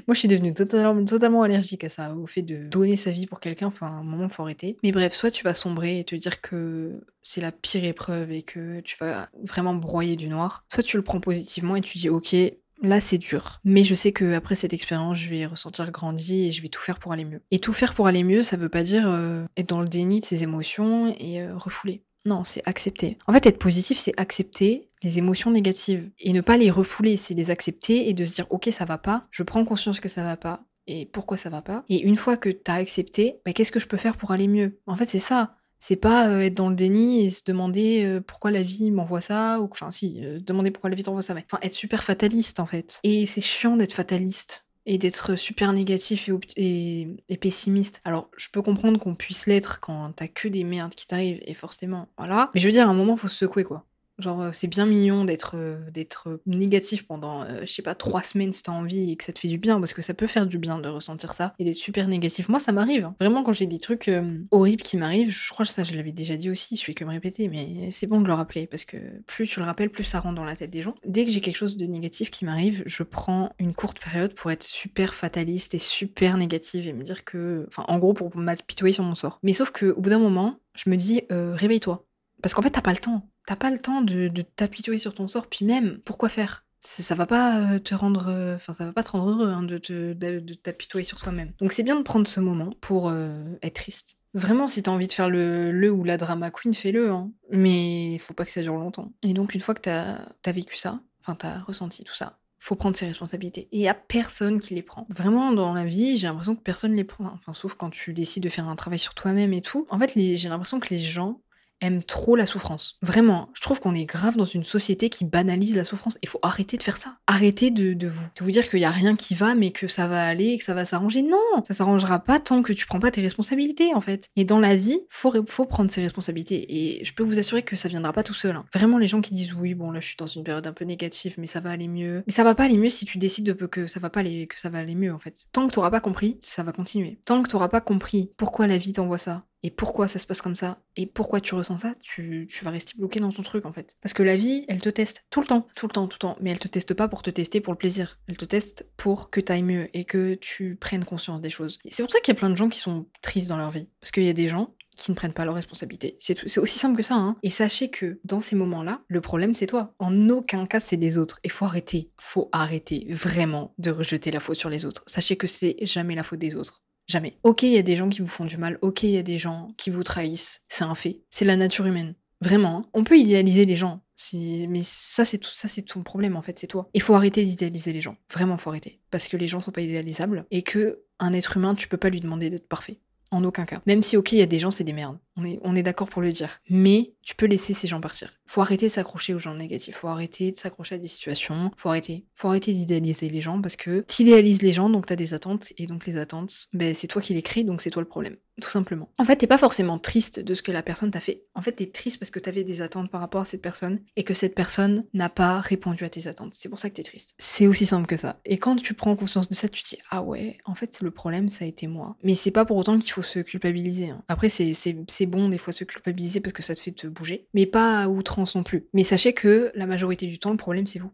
Moi, 0.08 0.14
je 0.14 0.20
suis 0.20 0.28
devenue 0.28 0.54
totalement, 0.54 1.04
totalement 1.06 1.44
allergique 1.44 1.84
à 1.84 1.90
ça, 1.90 2.16
au 2.16 2.26
fait 2.26 2.42
de 2.42 2.68
donner 2.68 2.96
sa 2.96 3.12
vie 3.12 3.28
pour 3.28 3.40
quelqu'un. 3.40 3.68
Enfin, 3.68 3.88
à 3.88 3.92
un 3.92 4.04
moment, 4.04 4.30
faut 4.30 4.44
arrêter. 4.44 4.78
Mais 4.84 4.92
bref, 4.92 5.14
soit 5.14 5.32
tu 5.32 5.44
vas 5.44 5.54
sombrer 5.54 6.00
et 6.00 6.04
te 6.04 6.16
dire 6.16 6.42
que 6.42 7.02
c'est 7.22 7.42
la 7.42 7.52
pire 7.52 7.84
épreuve 7.84 8.32
et 8.32 8.42
que 8.42 8.80
tu 8.82 8.98
vas 9.00 9.30
vraiment 9.44 9.76
broyer 9.76 10.16
du 10.16 10.28
noir, 10.30 10.66
soit 10.70 10.84
tu 10.84 10.98
le 10.98 11.04
prends 11.04 11.20
positivement 11.20 11.76
et 11.76 11.82
tu 11.82 11.98
dis, 11.98 12.10
ok, 12.10 12.36
Là, 12.82 13.02
c'est 13.02 13.18
dur. 13.18 13.60
Mais 13.66 13.84
je 13.84 13.94
sais 13.94 14.12
que 14.12 14.34
après 14.34 14.56
cette 14.56 14.74
expérience, 14.74 15.18
je 15.18 15.30
vais 15.30 15.46
ressentir 15.46 15.92
grandi 15.92 16.48
et 16.48 16.52
je 16.52 16.62
vais 16.62 16.70
tout 16.70 16.82
faire 16.82 17.00
pour 17.00 17.12
aller 17.12 17.26
mieux. 17.26 17.42
Et 17.52 17.60
tout 17.60 17.74
faire 17.74 17.94
pour 17.94 18.08
aller 18.08 18.24
mieux, 18.24 18.42
ça 18.42 18.56
veut 18.56 18.70
pas 18.70 18.84
dire 18.84 19.10
euh, 19.10 19.44
être 19.58 19.68
dans 19.68 19.82
le 19.82 19.88
déni 19.88 20.22
de 20.22 20.26
ses 20.26 20.44
émotions 20.44 21.14
et 21.20 21.42
euh, 21.42 21.58
refouler. 21.58 22.04
Non, 22.30 22.44
c'est 22.46 22.62
accepter. 22.68 23.18
En 23.26 23.34
fait, 23.34 23.48
être 23.48 23.58
positif, 23.58 23.98
c'est 23.98 24.14
accepter 24.18 24.92
les 25.02 25.18
émotions 25.18 25.50
négatives 25.50 26.12
et 26.20 26.32
ne 26.32 26.42
pas 26.42 26.58
les 26.58 26.70
refouler, 26.70 27.18
c'est 27.18 27.34
les 27.34 27.50
accepter 27.50 28.08
et 28.08 28.14
de 28.14 28.24
se 28.24 28.36
dire 28.36 28.46
ok, 28.52 28.70
ça 28.72 28.86
va 28.86 29.00
pas, 29.00 29.26
je 29.32 29.42
prends 29.42 29.66
conscience 29.66 30.00
que 30.00 30.10
ça 30.10 30.24
va 30.24 30.38
pas 30.38 30.64
et 30.86 31.08
pourquoi 31.08 31.38
ça 31.38 31.50
va 31.50 31.64
pas. 31.64 31.84
Et 31.90 32.02
une 32.02 32.16
fois 32.16 32.38
que 32.38 32.50
t'as 32.50 32.76
accepté, 32.76 33.40
bah, 33.46 33.54
qu'est-ce 33.54 33.72
que 33.72 33.80
je 33.80 33.88
peux 33.88 33.98
faire 33.98 34.16
pour 34.16 34.30
aller 34.30 34.48
mieux? 34.48 34.80
En 34.86 34.96
fait, 34.96 35.08
c'est 35.10 35.18
ça. 35.18 35.56
C'est 35.80 35.96
pas 35.96 36.30
euh, 36.30 36.42
être 36.42 36.54
dans 36.54 36.70
le 36.70 36.76
déni 36.76 37.26
et 37.26 37.32
se 37.32 37.42
demander 37.46 38.04
euh, 38.04 38.22
pourquoi 38.22 38.52
la 38.52 38.62
vie 38.62 38.92
m'envoie 38.92 39.22
ça, 39.22 39.60
ou 39.60 39.70
enfin 39.72 39.90
si, 39.90 40.20
euh, 40.22 40.40
demander 40.40 40.70
pourquoi 40.70 40.92
la 40.92 40.96
vie 40.96 41.04
t'envoie 41.04 41.22
ça, 41.24 41.34
mais 41.34 41.46
enfin 41.50 41.60
être 41.64 41.74
super 41.74 42.04
fataliste 42.04 42.60
en 42.60 42.68
fait. 42.68 43.00
Et 43.04 43.26
c'est 43.26 43.42
chiant 43.42 43.76
d'être 43.78 43.94
fataliste 43.94 44.68
et 44.86 44.98
d'être 44.98 45.36
super 45.36 45.74
négatif 45.74 46.30
et, 46.58 47.08
pessimiste. 47.40 48.02
Alors, 48.06 48.30
je 48.38 48.50
peux 48.52 48.62
comprendre 48.62 49.00
qu'on 49.00 49.16
puisse 49.16 49.46
l'être 49.46 49.80
quand 49.80 50.12
t'as 50.16 50.28
que 50.28 50.48
des 50.48 50.64
merdes 50.64 50.96
qui 50.96 51.08
t'arrivent, 51.08 51.40
et 51.42 51.54
forcément, 51.54 52.08
voilà. 52.18 52.50
Mais 52.54 52.60
je 52.60 52.66
veux 52.68 52.74
dire, 52.74 52.88
à 52.88 52.92
un 52.92 52.96
moment, 52.96 53.16
faut 53.18 53.28
se 53.28 53.36
secouer, 53.36 53.64
quoi. 53.64 53.86
Genre, 54.20 54.42
euh, 54.42 54.50
c'est 54.54 54.68
bien 54.68 54.86
mignon 54.86 55.24
d'être 55.24 55.54
euh, 55.56 55.78
d'être 55.92 56.42
négatif 56.46 57.08
pendant, 57.08 57.44
euh, 57.44 57.62
je 57.62 57.72
sais 57.72 57.82
pas, 57.82 57.96
trois 57.96 58.22
semaines 58.22 58.52
si 58.52 58.64
t'as 58.64 58.74
envie 58.74 59.12
et 59.12 59.16
que 59.16 59.24
ça 59.24 59.32
te 59.32 59.40
fait 59.40 59.48
du 59.48 59.58
bien, 59.58 59.80
parce 59.80 59.94
que 59.94 60.02
ça 60.02 60.14
peut 60.14 60.28
faire 60.28 60.46
du 60.46 60.58
bien 60.58 60.78
de 60.80 60.90
ressentir 60.90 61.34
ça 61.34 61.54
et 61.58 61.64
d'être 61.64 61.76
super 61.76 62.08
négatif. 62.08 62.50
Moi, 62.50 62.60
ça 62.60 62.72
m'arrive. 62.72 63.06
Hein. 63.06 63.16
Vraiment, 63.20 63.44
quand 63.44 63.54
j'ai 63.54 63.66
des 63.66 63.78
trucs 63.78 64.12
horribles 64.52 64.84
qui 64.84 64.98
m'arrivent, 64.98 65.32
je 65.32 65.50
crois 65.50 65.66
que 65.66 65.72
ça, 65.72 65.84
je 65.84 65.96
l'avais 65.96 66.12
déjà 66.12 66.36
dit 66.36 66.50
aussi, 66.50 66.76
je 66.76 66.84
fais 66.84 66.94
que 66.94 67.06
me 67.06 67.12
répéter, 67.12 67.48
mais 67.48 67.90
c'est 67.92 68.08
bon 68.08 68.22
de 68.22 68.28
le 68.28 68.34
rappeler, 68.34 68.68
parce 68.68 68.86
que 68.86 68.98
plus 69.26 69.48
tu 69.48 69.60
le 69.60 69.66
rappelles, 69.66 69.90
plus 69.90 70.04
ça 70.04 70.20
rentre 70.20 70.36
dans 70.36 70.44
la 70.44 70.56
tête 70.56 70.70
des 70.70 70.82
gens. 70.82 70.96
Dès 71.06 71.26
que 71.26 71.32
j'ai 71.32 71.42
quelque 71.42 71.56
chose 71.56 71.78
de 71.78 71.86
négatif 71.86 72.30
qui 72.30 72.46
m'arrive, 72.46 72.84
je 72.86 73.04
prends 73.04 73.52
une 73.60 73.74
courte 73.74 74.00
période 74.00 74.34
pour 74.34 74.52
être 74.52 74.64
super 74.64 75.14
fataliste 75.14 75.74
et 75.74 75.80
super 75.80 76.38
négative 76.38 76.88
et 76.88 76.94
me 76.94 77.04
dire 77.04 77.24
que. 77.24 77.66
Enfin, 77.68 77.86
en 77.88 78.00
gros, 78.00 78.14
pour 78.14 78.36
m'apitoyer 78.36 78.94
sur 78.94 79.04
mon 79.04 79.16
sort. 79.16 79.40
Mais 79.44 79.54
sauf 79.54 79.72
qu'au 79.72 79.96
bout 80.00 80.10
d'un 80.10 80.20
moment, 80.20 80.60
je 80.76 80.90
me 80.90 80.96
dis, 80.96 81.22
réveille-toi. 81.30 82.06
Parce 82.42 82.54
qu'en 82.54 82.62
fait, 82.62 82.70
t'as 82.70 82.82
pas 82.82 82.92
le 82.92 82.98
temps. 82.98 83.30
T'as 83.46 83.56
pas 83.56 83.72
le 83.72 83.80
temps 83.80 84.02
de, 84.02 84.30
t'apitoyer 84.56 85.00
sur 85.00 85.14
ton 85.14 85.28
sort, 85.28 85.48
puis 85.48 85.66
même, 85.66 86.00
pourquoi 86.06 86.30
faire? 86.30 86.66
Ça 86.82 87.14
va 87.14 87.26
pas 87.26 87.74
euh, 87.74 87.80
te 87.80 87.94
rendre 87.94 88.30
euh, 88.30 88.56
enfin 88.56 88.72
ça 88.72 88.86
va 88.86 88.94
pas 88.94 89.04
te 89.04 89.12
rendre 89.12 89.30
heureux 89.30 89.50
hein, 89.50 89.64
de, 89.64 89.78
te, 89.78 90.14
de, 90.14 90.54
t'apitoyer 90.54 91.04
sur 91.04 91.20
toi-même 91.20 91.52
donc 91.60 91.74
c'est 91.74 91.84
bien 91.84 91.98
de 91.98 92.04
prendre 92.04 92.26
ce 92.26 92.40
moment 92.40 92.72
pour 92.80 93.10
euh, 93.10 93.44
être 93.62 93.74
triste 93.82 94.18
vraiment 94.34 94.66
si 94.66 94.82
t'as 94.82 94.92
envie 94.92 95.08
de 95.08 95.12
faire 95.12 95.30
le, 95.30 95.74
le 95.74 95.92
ou 95.92 96.06
la 96.06 96.16
drama 96.16 96.52
queen 96.52 96.74
fais-le 96.74 97.12
hein. 97.12 97.34
mais 97.52 98.18
faut 98.20 98.34
pas 98.34 98.46
que 98.46 98.52
ça 98.52 98.62
dure 98.62 98.78
longtemps 98.78 99.12
et 99.24 99.34
donc 99.34 99.56
une 99.56 99.60
fois 99.60 99.76
que 99.76 99.82
t'as 99.82 100.20
as 100.46 100.52
vécu 100.54 100.78
ça 100.78 101.02
enfin 101.20 101.36
t'as 101.36 101.60
ressenti 101.60 102.06
tout 102.06 102.16
ça 102.16 102.40
faut 102.60 102.76
prendre 102.76 102.96
ses 102.96 103.06
responsabilités. 103.06 103.62
Et 103.72 103.78
il 103.78 103.82
y 103.82 103.88
a 103.88 103.94
personne 103.94 104.60
qui 104.60 104.76
les 104.76 104.84
prend. 104.84 105.08
Vraiment, 105.10 105.54
dans 105.54 105.74
la 105.74 105.86
vie, 105.86 106.18
j'ai 106.18 106.28
l'impression 106.28 106.56
que 106.56 106.62
personne 106.62 106.94
les 106.94 107.06
prend. 107.06 107.32
Enfin, 107.34 107.54
sauf 107.54 107.74
quand 107.74 107.90
tu 107.90 108.14
décides 108.14 108.44
de 108.44 108.50
faire 108.50 108.68
un 108.68 108.76
travail 108.76 109.00
sur 109.00 109.14
toi-même 109.14 109.54
et 109.54 109.62
tout. 109.62 109.88
En 109.90 109.98
fait, 109.98 110.12
j'ai 110.14 110.50
l'impression 110.50 110.80
que 110.80 110.90
les 110.90 111.00
gens 111.00 111.42
aime 111.82 112.04
trop 112.04 112.36
la 112.36 112.46
souffrance. 112.46 112.98
Vraiment, 113.02 113.50
je 113.54 113.62
trouve 113.62 113.80
qu'on 113.80 113.96
est 113.96 114.06
grave 114.06 114.38
dans 114.38 114.46
une 114.46 114.64
société 114.64 115.10
qui 115.10 115.26
banalise 115.26 115.76
la 115.76 115.84
souffrance. 115.84 116.18
Il 116.22 116.30
faut 116.30 116.40
arrêter 116.42 116.78
de 116.78 116.84
faire 116.84 116.98
ça. 116.98 117.18
Arrêtez 117.28 117.72
de, 117.72 118.08
vous, 118.08 118.24
de 118.36 118.44
vous 118.44 118.52
dire 118.52 118.70
qu'il 118.70 118.80
y 118.80 118.86
a 118.86 118.92
rien 118.92 119.16
qui 119.16 119.36
va, 119.36 119.56
mais 119.56 119.72
que 119.72 119.88
ça 119.88 120.08
va 120.08 120.26
aller 120.26 120.58
que 120.58 120.64
ça 120.64 120.74
va 120.74 120.86
s'arranger. 120.86 121.22
Non, 121.22 121.64
ça 121.68 121.74
s'arrangera 121.74 122.20
pas 122.20 122.40
tant 122.40 122.62
que 122.62 122.74
tu 122.74 122.86
prends 122.86 123.00
pas 123.00 123.12
tes 123.12 123.22
responsabilités, 123.22 123.94
en 123.94 124.02
fait. 124.02 124.28
Et 124.36 124.44
dans 124.44 124.60
la 124.60 124.76
vie, 124.76 125.00
faut, 125.10 125.34
faut 125.48 125.66
prendre 125.66 125.92
ses 125.92 126.02
responsabilités. 126.02 126.66
Et 126.70 127.04
je 127.06 127.14
peux 127.14 127.24
vous 127.24 127.40
assurer 127.40 127.64
que 127.64 127.76
ça 127.76 127.88
viendra 127.90 128.14
pas 128.14 128.24
tout 128.24 128.34
seul. 128.34 128.56
Hein. 128.56 128.66
Vraiment, 128.74 128.98
les 128.98 129.08
gens 129.08 129.22
qui 129.22 129.34
disent 129.34 129.54
oui, 129.54 129.74
bon 129.74 129.92
là, 129.92 130.00
je 130.00 130.08
suis 130.08 130.18
dans 130.18 130.28
une 130.28 130.44
période 130.44 130.68
un 130.68 130.74
peu 130.74 130.86
négative, 130.86 131.36
mais 131.38 131.48
ça 131.48 131.60
va 131.60 131.72
aller 131.72 131.88
mieux. 131.88 132.24
Mais 132.28 132.34
ça 132.34 132.44
va 132.44 132.56
pas 132.56 132.66
aller 132.66 132.78
mieux 132.78 132.90
si 132.90 133.06
tu 133.06 133.18
décides 133.18 133.46
de 133.46 133.54
que 133.66 133.88
ça 133.88 134.00
va 134.00 134.10
pas 134.10 134.22
aller, 134.22 134.48
que 134.48 134.60
ça 134.60 134.70
va 134.70 134.80
aller 134.80 134.96
mieux, 134.96 135.14
en 135.14 135.20
fait. 135.20 135.48
Tant 135.52 135.68
que 135.68 135.74
t'auras 135.74 135.92
pas 135.92 136.00
compris, 136.00 136.38
ça 136.42 136.64
va 136.64 136.72
continuer. 136.72 137.20
Tant 137.26 137.42
que 137.42 137.50
t'auras 137.50 137.70
pas 137.70 137.82
compris 137.82 138.32
pourquoi 138.38 138.68
la 138.68 138.78
vie 138.78 138.94
t'envoie 138.94 139.18
ça, 139.18 139.46
et 139.64 139.72
pourquoi 139.72 140.08
ça 140.08 140.20
se 140.20 140.26
passe 140.26 140.42
comme 140.42 140.56
ça? 140.56 140.82
Et 140.96 141.06
pourquoi 141.06 141.42
tu 141.42 141.56
ressens 141.56 141.78
ça, 141.78 141.96
tu, 142.02 142.48
vas 142.62 142.72
rester 142.72 142.94
bloqué 142.98 143.20
dans 143.20 143.32
ton 143.32 143.44
truc 143.44 143.66
en 143.66 143.74
fait. 143.74 143.98
Parce 144.02 144.14
que 144.14 144.24
la 144.24 144.36
vie, 144.36 144.66
elle 144.68 144.82
te 144.82 144.90
teste 144.90 145.26
tout 145.30 145.42
le 145.42 145.48
temps, 145.48 145.68
tout 145.76 145.88
le 145.88 145.92
temps, 145.92 146.08
tout 146.08 146.16
le 146.16 146.20
temps. 146.20 146.38
Mais 146.42 146.52
elle 146.52 146.60
te 146.60 146.68
teste 146.68 146.94
pas 146.94 147.08
pour 147.08 147.22
te 147.22 147.30
tester 147.30 147.62
pour 147.62 147.74
le 147.74 147.78
plaisir. 147.78 148.20
Elle 148.28 148.38
te 148.38 148.46
teste 148.46 148.90
pour 148.98 149.30
que 149.30 149.42
t'ailles 149.42 149.64
mieux 149.64 149.90
et 149.94 150.06
que 150.06 150.36
tu 150.36 150.76
prennes 150.76 151.06
conscience 151.06 151.42
des 151.42 151.50
choses. 151.50 151.78
C'est 151.90 152.04
pour 152.04 152.12
ça 152.12 152.20
qu'il 152.20 152.34
y 152.34 152.38
a 152.38 152.40
plein 152.40 152.50
de 152.50 152.58
gens 152.58 152.70
qui 152.70 152.80
sont 152.80 153.08
tristes 153.22 153.50
dans 153.50 153.58
leur 153.58 153.72
vie. 153.72 153.88
Parce 154.00 154.12
qu'il 154.12 154.24
y 154.24 154.30
a 154.30 154.34
des 154.34 154.48
gens 154.48 154.74
qui 154.96 155.12
ne 155.12 155.16
prennent 155.16 155.34
pas 155.34 155.46
leurs 155.46 155.56
responsabilités. 155.56 156.18
C'est 156.20 156.58
aussi 156.58 156.80
simple 156.80 156.98
que 156.98 157.04
ça. 157.04 157.16
Hein. 157.16 157.38
Et 157.44 157.50
sachez 157.50 157.90
que 157.90 158.20
dans 158.26 158.40
ces 158.40 158.56
moments-là, 158.56 159.02
le 159.08 159.22
problème 159.22 159.56
c'est 159.56 159.68
toi. 159.68 159.94
En 160.00 160.30
aucun 160.30 160.66
cas 160.66 160.80
c'est 160.80 160.98
les 160.98 161.18
autres. 161.18 161.40
Et 161.44 161.50
faut 161.50 161.66
arrêter, 161.66 162.12
faut 162.18 162.50
arrêter 162.52 163.08
vraiment 163.10 163.74
de 163.78 163.92
rejeter 163.92 164.32
la 164.32 164.40
faute 164.40 164.58
sur 164.58 164.70
les 164.70 164.86
autres. 164.86 165.04
Sachez 165.08 165.38
que 165.38 165.48
c'est 165.48 165.78
jamais 165.82 166.16
la 166.16 166.24
faute 166.24 166.40
des 166.40 166.56
autres. 166.56 166.84
Jamais. 167.10 167.38
Ok, 167.44 167.64
il 167.64 167.74
y 167.74 167.78
a 167.78 167.82
des 167.82 167.96
gens 167.96 168.08
qui 168.08 168.22
vous 168.22 168.28
font 168.28 168.46
du 168.46 168.58
mal, 168.58 168.78
ok, 168.82 169.04
il 169.04 169.10
y 169.10 169.18
a 169.18 169.24
des 169.24 169.40
gens 169.40 169.70
qui 169.78 169.90
vous 169.90 170.04
trahissent, 170.04 170.62
c'est 170.68 170.84
un 170.84 170.96
fait. 170.96 171.24
C'est 171.32 171.44
la 171.44 171.58
nature 171.58 171.88
humaine. 171.88 172.14
Vraiment. 172.40 172.78
Hein. 172.78 172.86
On 172.94 173.04
peut 173.04 173.18
idéaliser 173.18 173.66
les 173.66 173.76
gens, 173.76 174.02
mais 174.34 174.82
ça 174.84 175.26
c'est 175.26 175.40
tout 175.40 175.50
ça 175.50 175.68
c'est 175.68 175.82
ton 175.82 176.04
problème 176.04 176.38
en 176.38 176.42
fait, 176.42 176.58
c'est 176.58 176.68
toi. 176.68 176.90
Il 176.94 177.02
faut 177.02 177.16
arrêter 177.16 177.44
d'idéaliser 177.44 177.92
les 177.92 178.00
gens. 178.00 178.16
Vraiment, 178.32 178.58
faut 178.58 178.70
arrêter 178.70 179.02
parce 179.12 179.28
que 179.28 179.36
les 179.36 179.48
gens 179.48 179.60
sont 179.60 179.72
pas 179.72 179.82
idéalisables 179.82 180.46
et 180.52 180.62
que 180.62 181.02
un 181.20 181.34
être 181.34 181.58
humain, 181.58 181.76
tu 181.76 181.88
peux 181.88 181.98
pas 181.98 182.10
lui 182.10 182.22
demander 182.22 182.50
d'être 182.50 182.70
parfait. 182.70 183.00
En 183.32 183.44
aucun 183.44 183.66
cas. 183.66 183.82
Même 183.86 184.02
si, 184.02 184.18
ok, 184.18 184.32
il 184.32 184.40
y 184.40 184.42
a 184.42 184.48
des 184.48 184.58
gens, 184.58 184.72
c'est 184.72 184.84
des 184.84 184.94
merdes. 184.94 185.20
On 185.64 185.76
est, 185.76 185.84
d'accord 185.84 186.10
pour 186.10 186.22
le 186.22 186.32
dire. 186.32 186.60
Mais 186.70 187.14
tu 187.22 187.36
peux 187.36 187.46
laisser 187.46 187.74
ces 187.74 187.88
gens 187.88 188.02
partir. 188.02 188.34
Faut 188.46 188.62
arrêter 188.62 188.88
de 188.88 188.92
s'accrocher 188.92 189.34
aux 189.34 189.40
gens 189.40 189.56
négatifs. 189.56 189.96
Faut 189.96 190.08
arrêter 190.08 190.52
de 190.52 190.56
s'accrocher 190.56 190.96
à 190.96 190.98
des 190.98 191.08
situations. 191.08 191.72
Faut 191.78 191.90
arrêter. 191.90 192.26
Faut 192.36 192.48
arrêter 192.48 192.74
d'idéaliser 192.74 193.30
les 193.30 193.42
gens 193.42 193.62
parce 193.62 193.76
que 193.76 194.02
t'idéalises 194.02 194.62
les 194.62 194.74
gens, 194.74 194.90
donc 194.90 195.06
t'as 195.06 195.16
des 195.16 195.34
attentes. 195.34 195.74
Et 195.78 195.86
donc 195.86 196.06
les 196.06 196.18
attentes, 196.18 196.68
ben, 196.74 196.94
c'est 196.94 197.08
toi 197.08 197.22
qui 197.22 197.34
les 197.34 197.42
crées, 197.42 197.64
donc 197.64 197.82
c'est 197.82 197.90
toi 197.90 198.02
le 198.02 198.08
problème. 198.08 198.36
Tout 198.60 198.70
simplement. 198.70 199.10
En 199.18 199.26
fait, 199.26 199.38
t'es 199.38 199.48
pas 199.48 199.58
forcément 199.58 199.98
triste 199.98 200.40
de 200.40 200.54
ce 200.54 200.62
que 200.62 200.72
la 200.72 200.84
personne 200.84 201.12
t'a 201.12 201.20
fait. 201.20 201.46
En 201.56 201.62
fait, 201.62 201.74
t'es 201.74 201.86
triste 201.86 202.20
parce 202.20 202.30
que 202.32 202.40
t'avais 202.40 202.64
des 202.64 202.82
attentes 202.82 203.10
par 203.10 203.22
rapport 203.22 203.42
à 203.42 203.46
cette 203.46 203.62
personne 203.62 204.00
et 204.16 204.24
que 204.24 204.34
cette 204.34 204.56
personne 204.56 205.06
n'a 205.14 205.30
pas 205.30 205.60
répondu 205.62 206.04
à 206.04 206.10
tes 206.10 206.28
attentes. 206.28 206.54
C'est 206.54 206.70
pour 206.70 206.80
ça 206.80 206.90
que 206.90 206.96
t'es 206.96 207.04
triste. 207.04 207.36
C'est 207.38 207.68
aussi 207.68 207.86
simple 207.86 208.08
que 208.08 208.18
ça. 208.18 208.40
Et 208.46 208.58
quand 208.58 208.76
tu 208.76 208.94
prends 208.94 209.16
conscience 209.16 209.50
de 209.50 209.56
ça, 209.56 209.70
tu 209.70 209.84
te 209.84 209.90
dis 209.90 209.98
ah 210.10 210.22
ouais, 210.22 210.58
en 210.66 210.76
fait, 210.76 211.02
le 211.02 211.12
problème, 211.12 211.50
ça 211.50 211.66
a 211.66 211.68
été 211.68 211.88
moi. 211.88 212.16
Mais 212.24 212.36
c'est 212.36 212.52
pas 212.52 212.66
pour 212.66 212.78
autant 212.78 212.98
qu'il 213.00 213.12
faut 213.12 213.22
se 213.22 213.40
culpabiliser. 213.40 214.10
Hein. 214.10 214.24
Après, 214.28 214.50
c'est 214.50 215.26
bon 215.30 215.50
des 215.50 215.58
fois 215.58 215.74
se 215.74 215.84
culpabiliser 215.84 216.42
parce 216.42 216.54
que 216.54 216.64
ça 216.64 216.76
te 216.76 216.82
fait 216.82 216.92
te 216.92 217.08
bouger, 217.08 217.48
mais 217.54 217.66
pas 217.66 218.04
à 218.04 218.10
outrance 218.10 218.56
non 218.56 218.64
plus. 218.64 218.88
Mais 218.94 219.04
sachez 219.04 219.34
que 219.34 219.72
la 219.76 219.86
majorité 219.86 220.28
du 220.28 220.40
temps, 220.40 220.52
le 220.52 220.58
problème, 220.58 220.88
c'est 220.88 221.00
vous. 221.00 221.12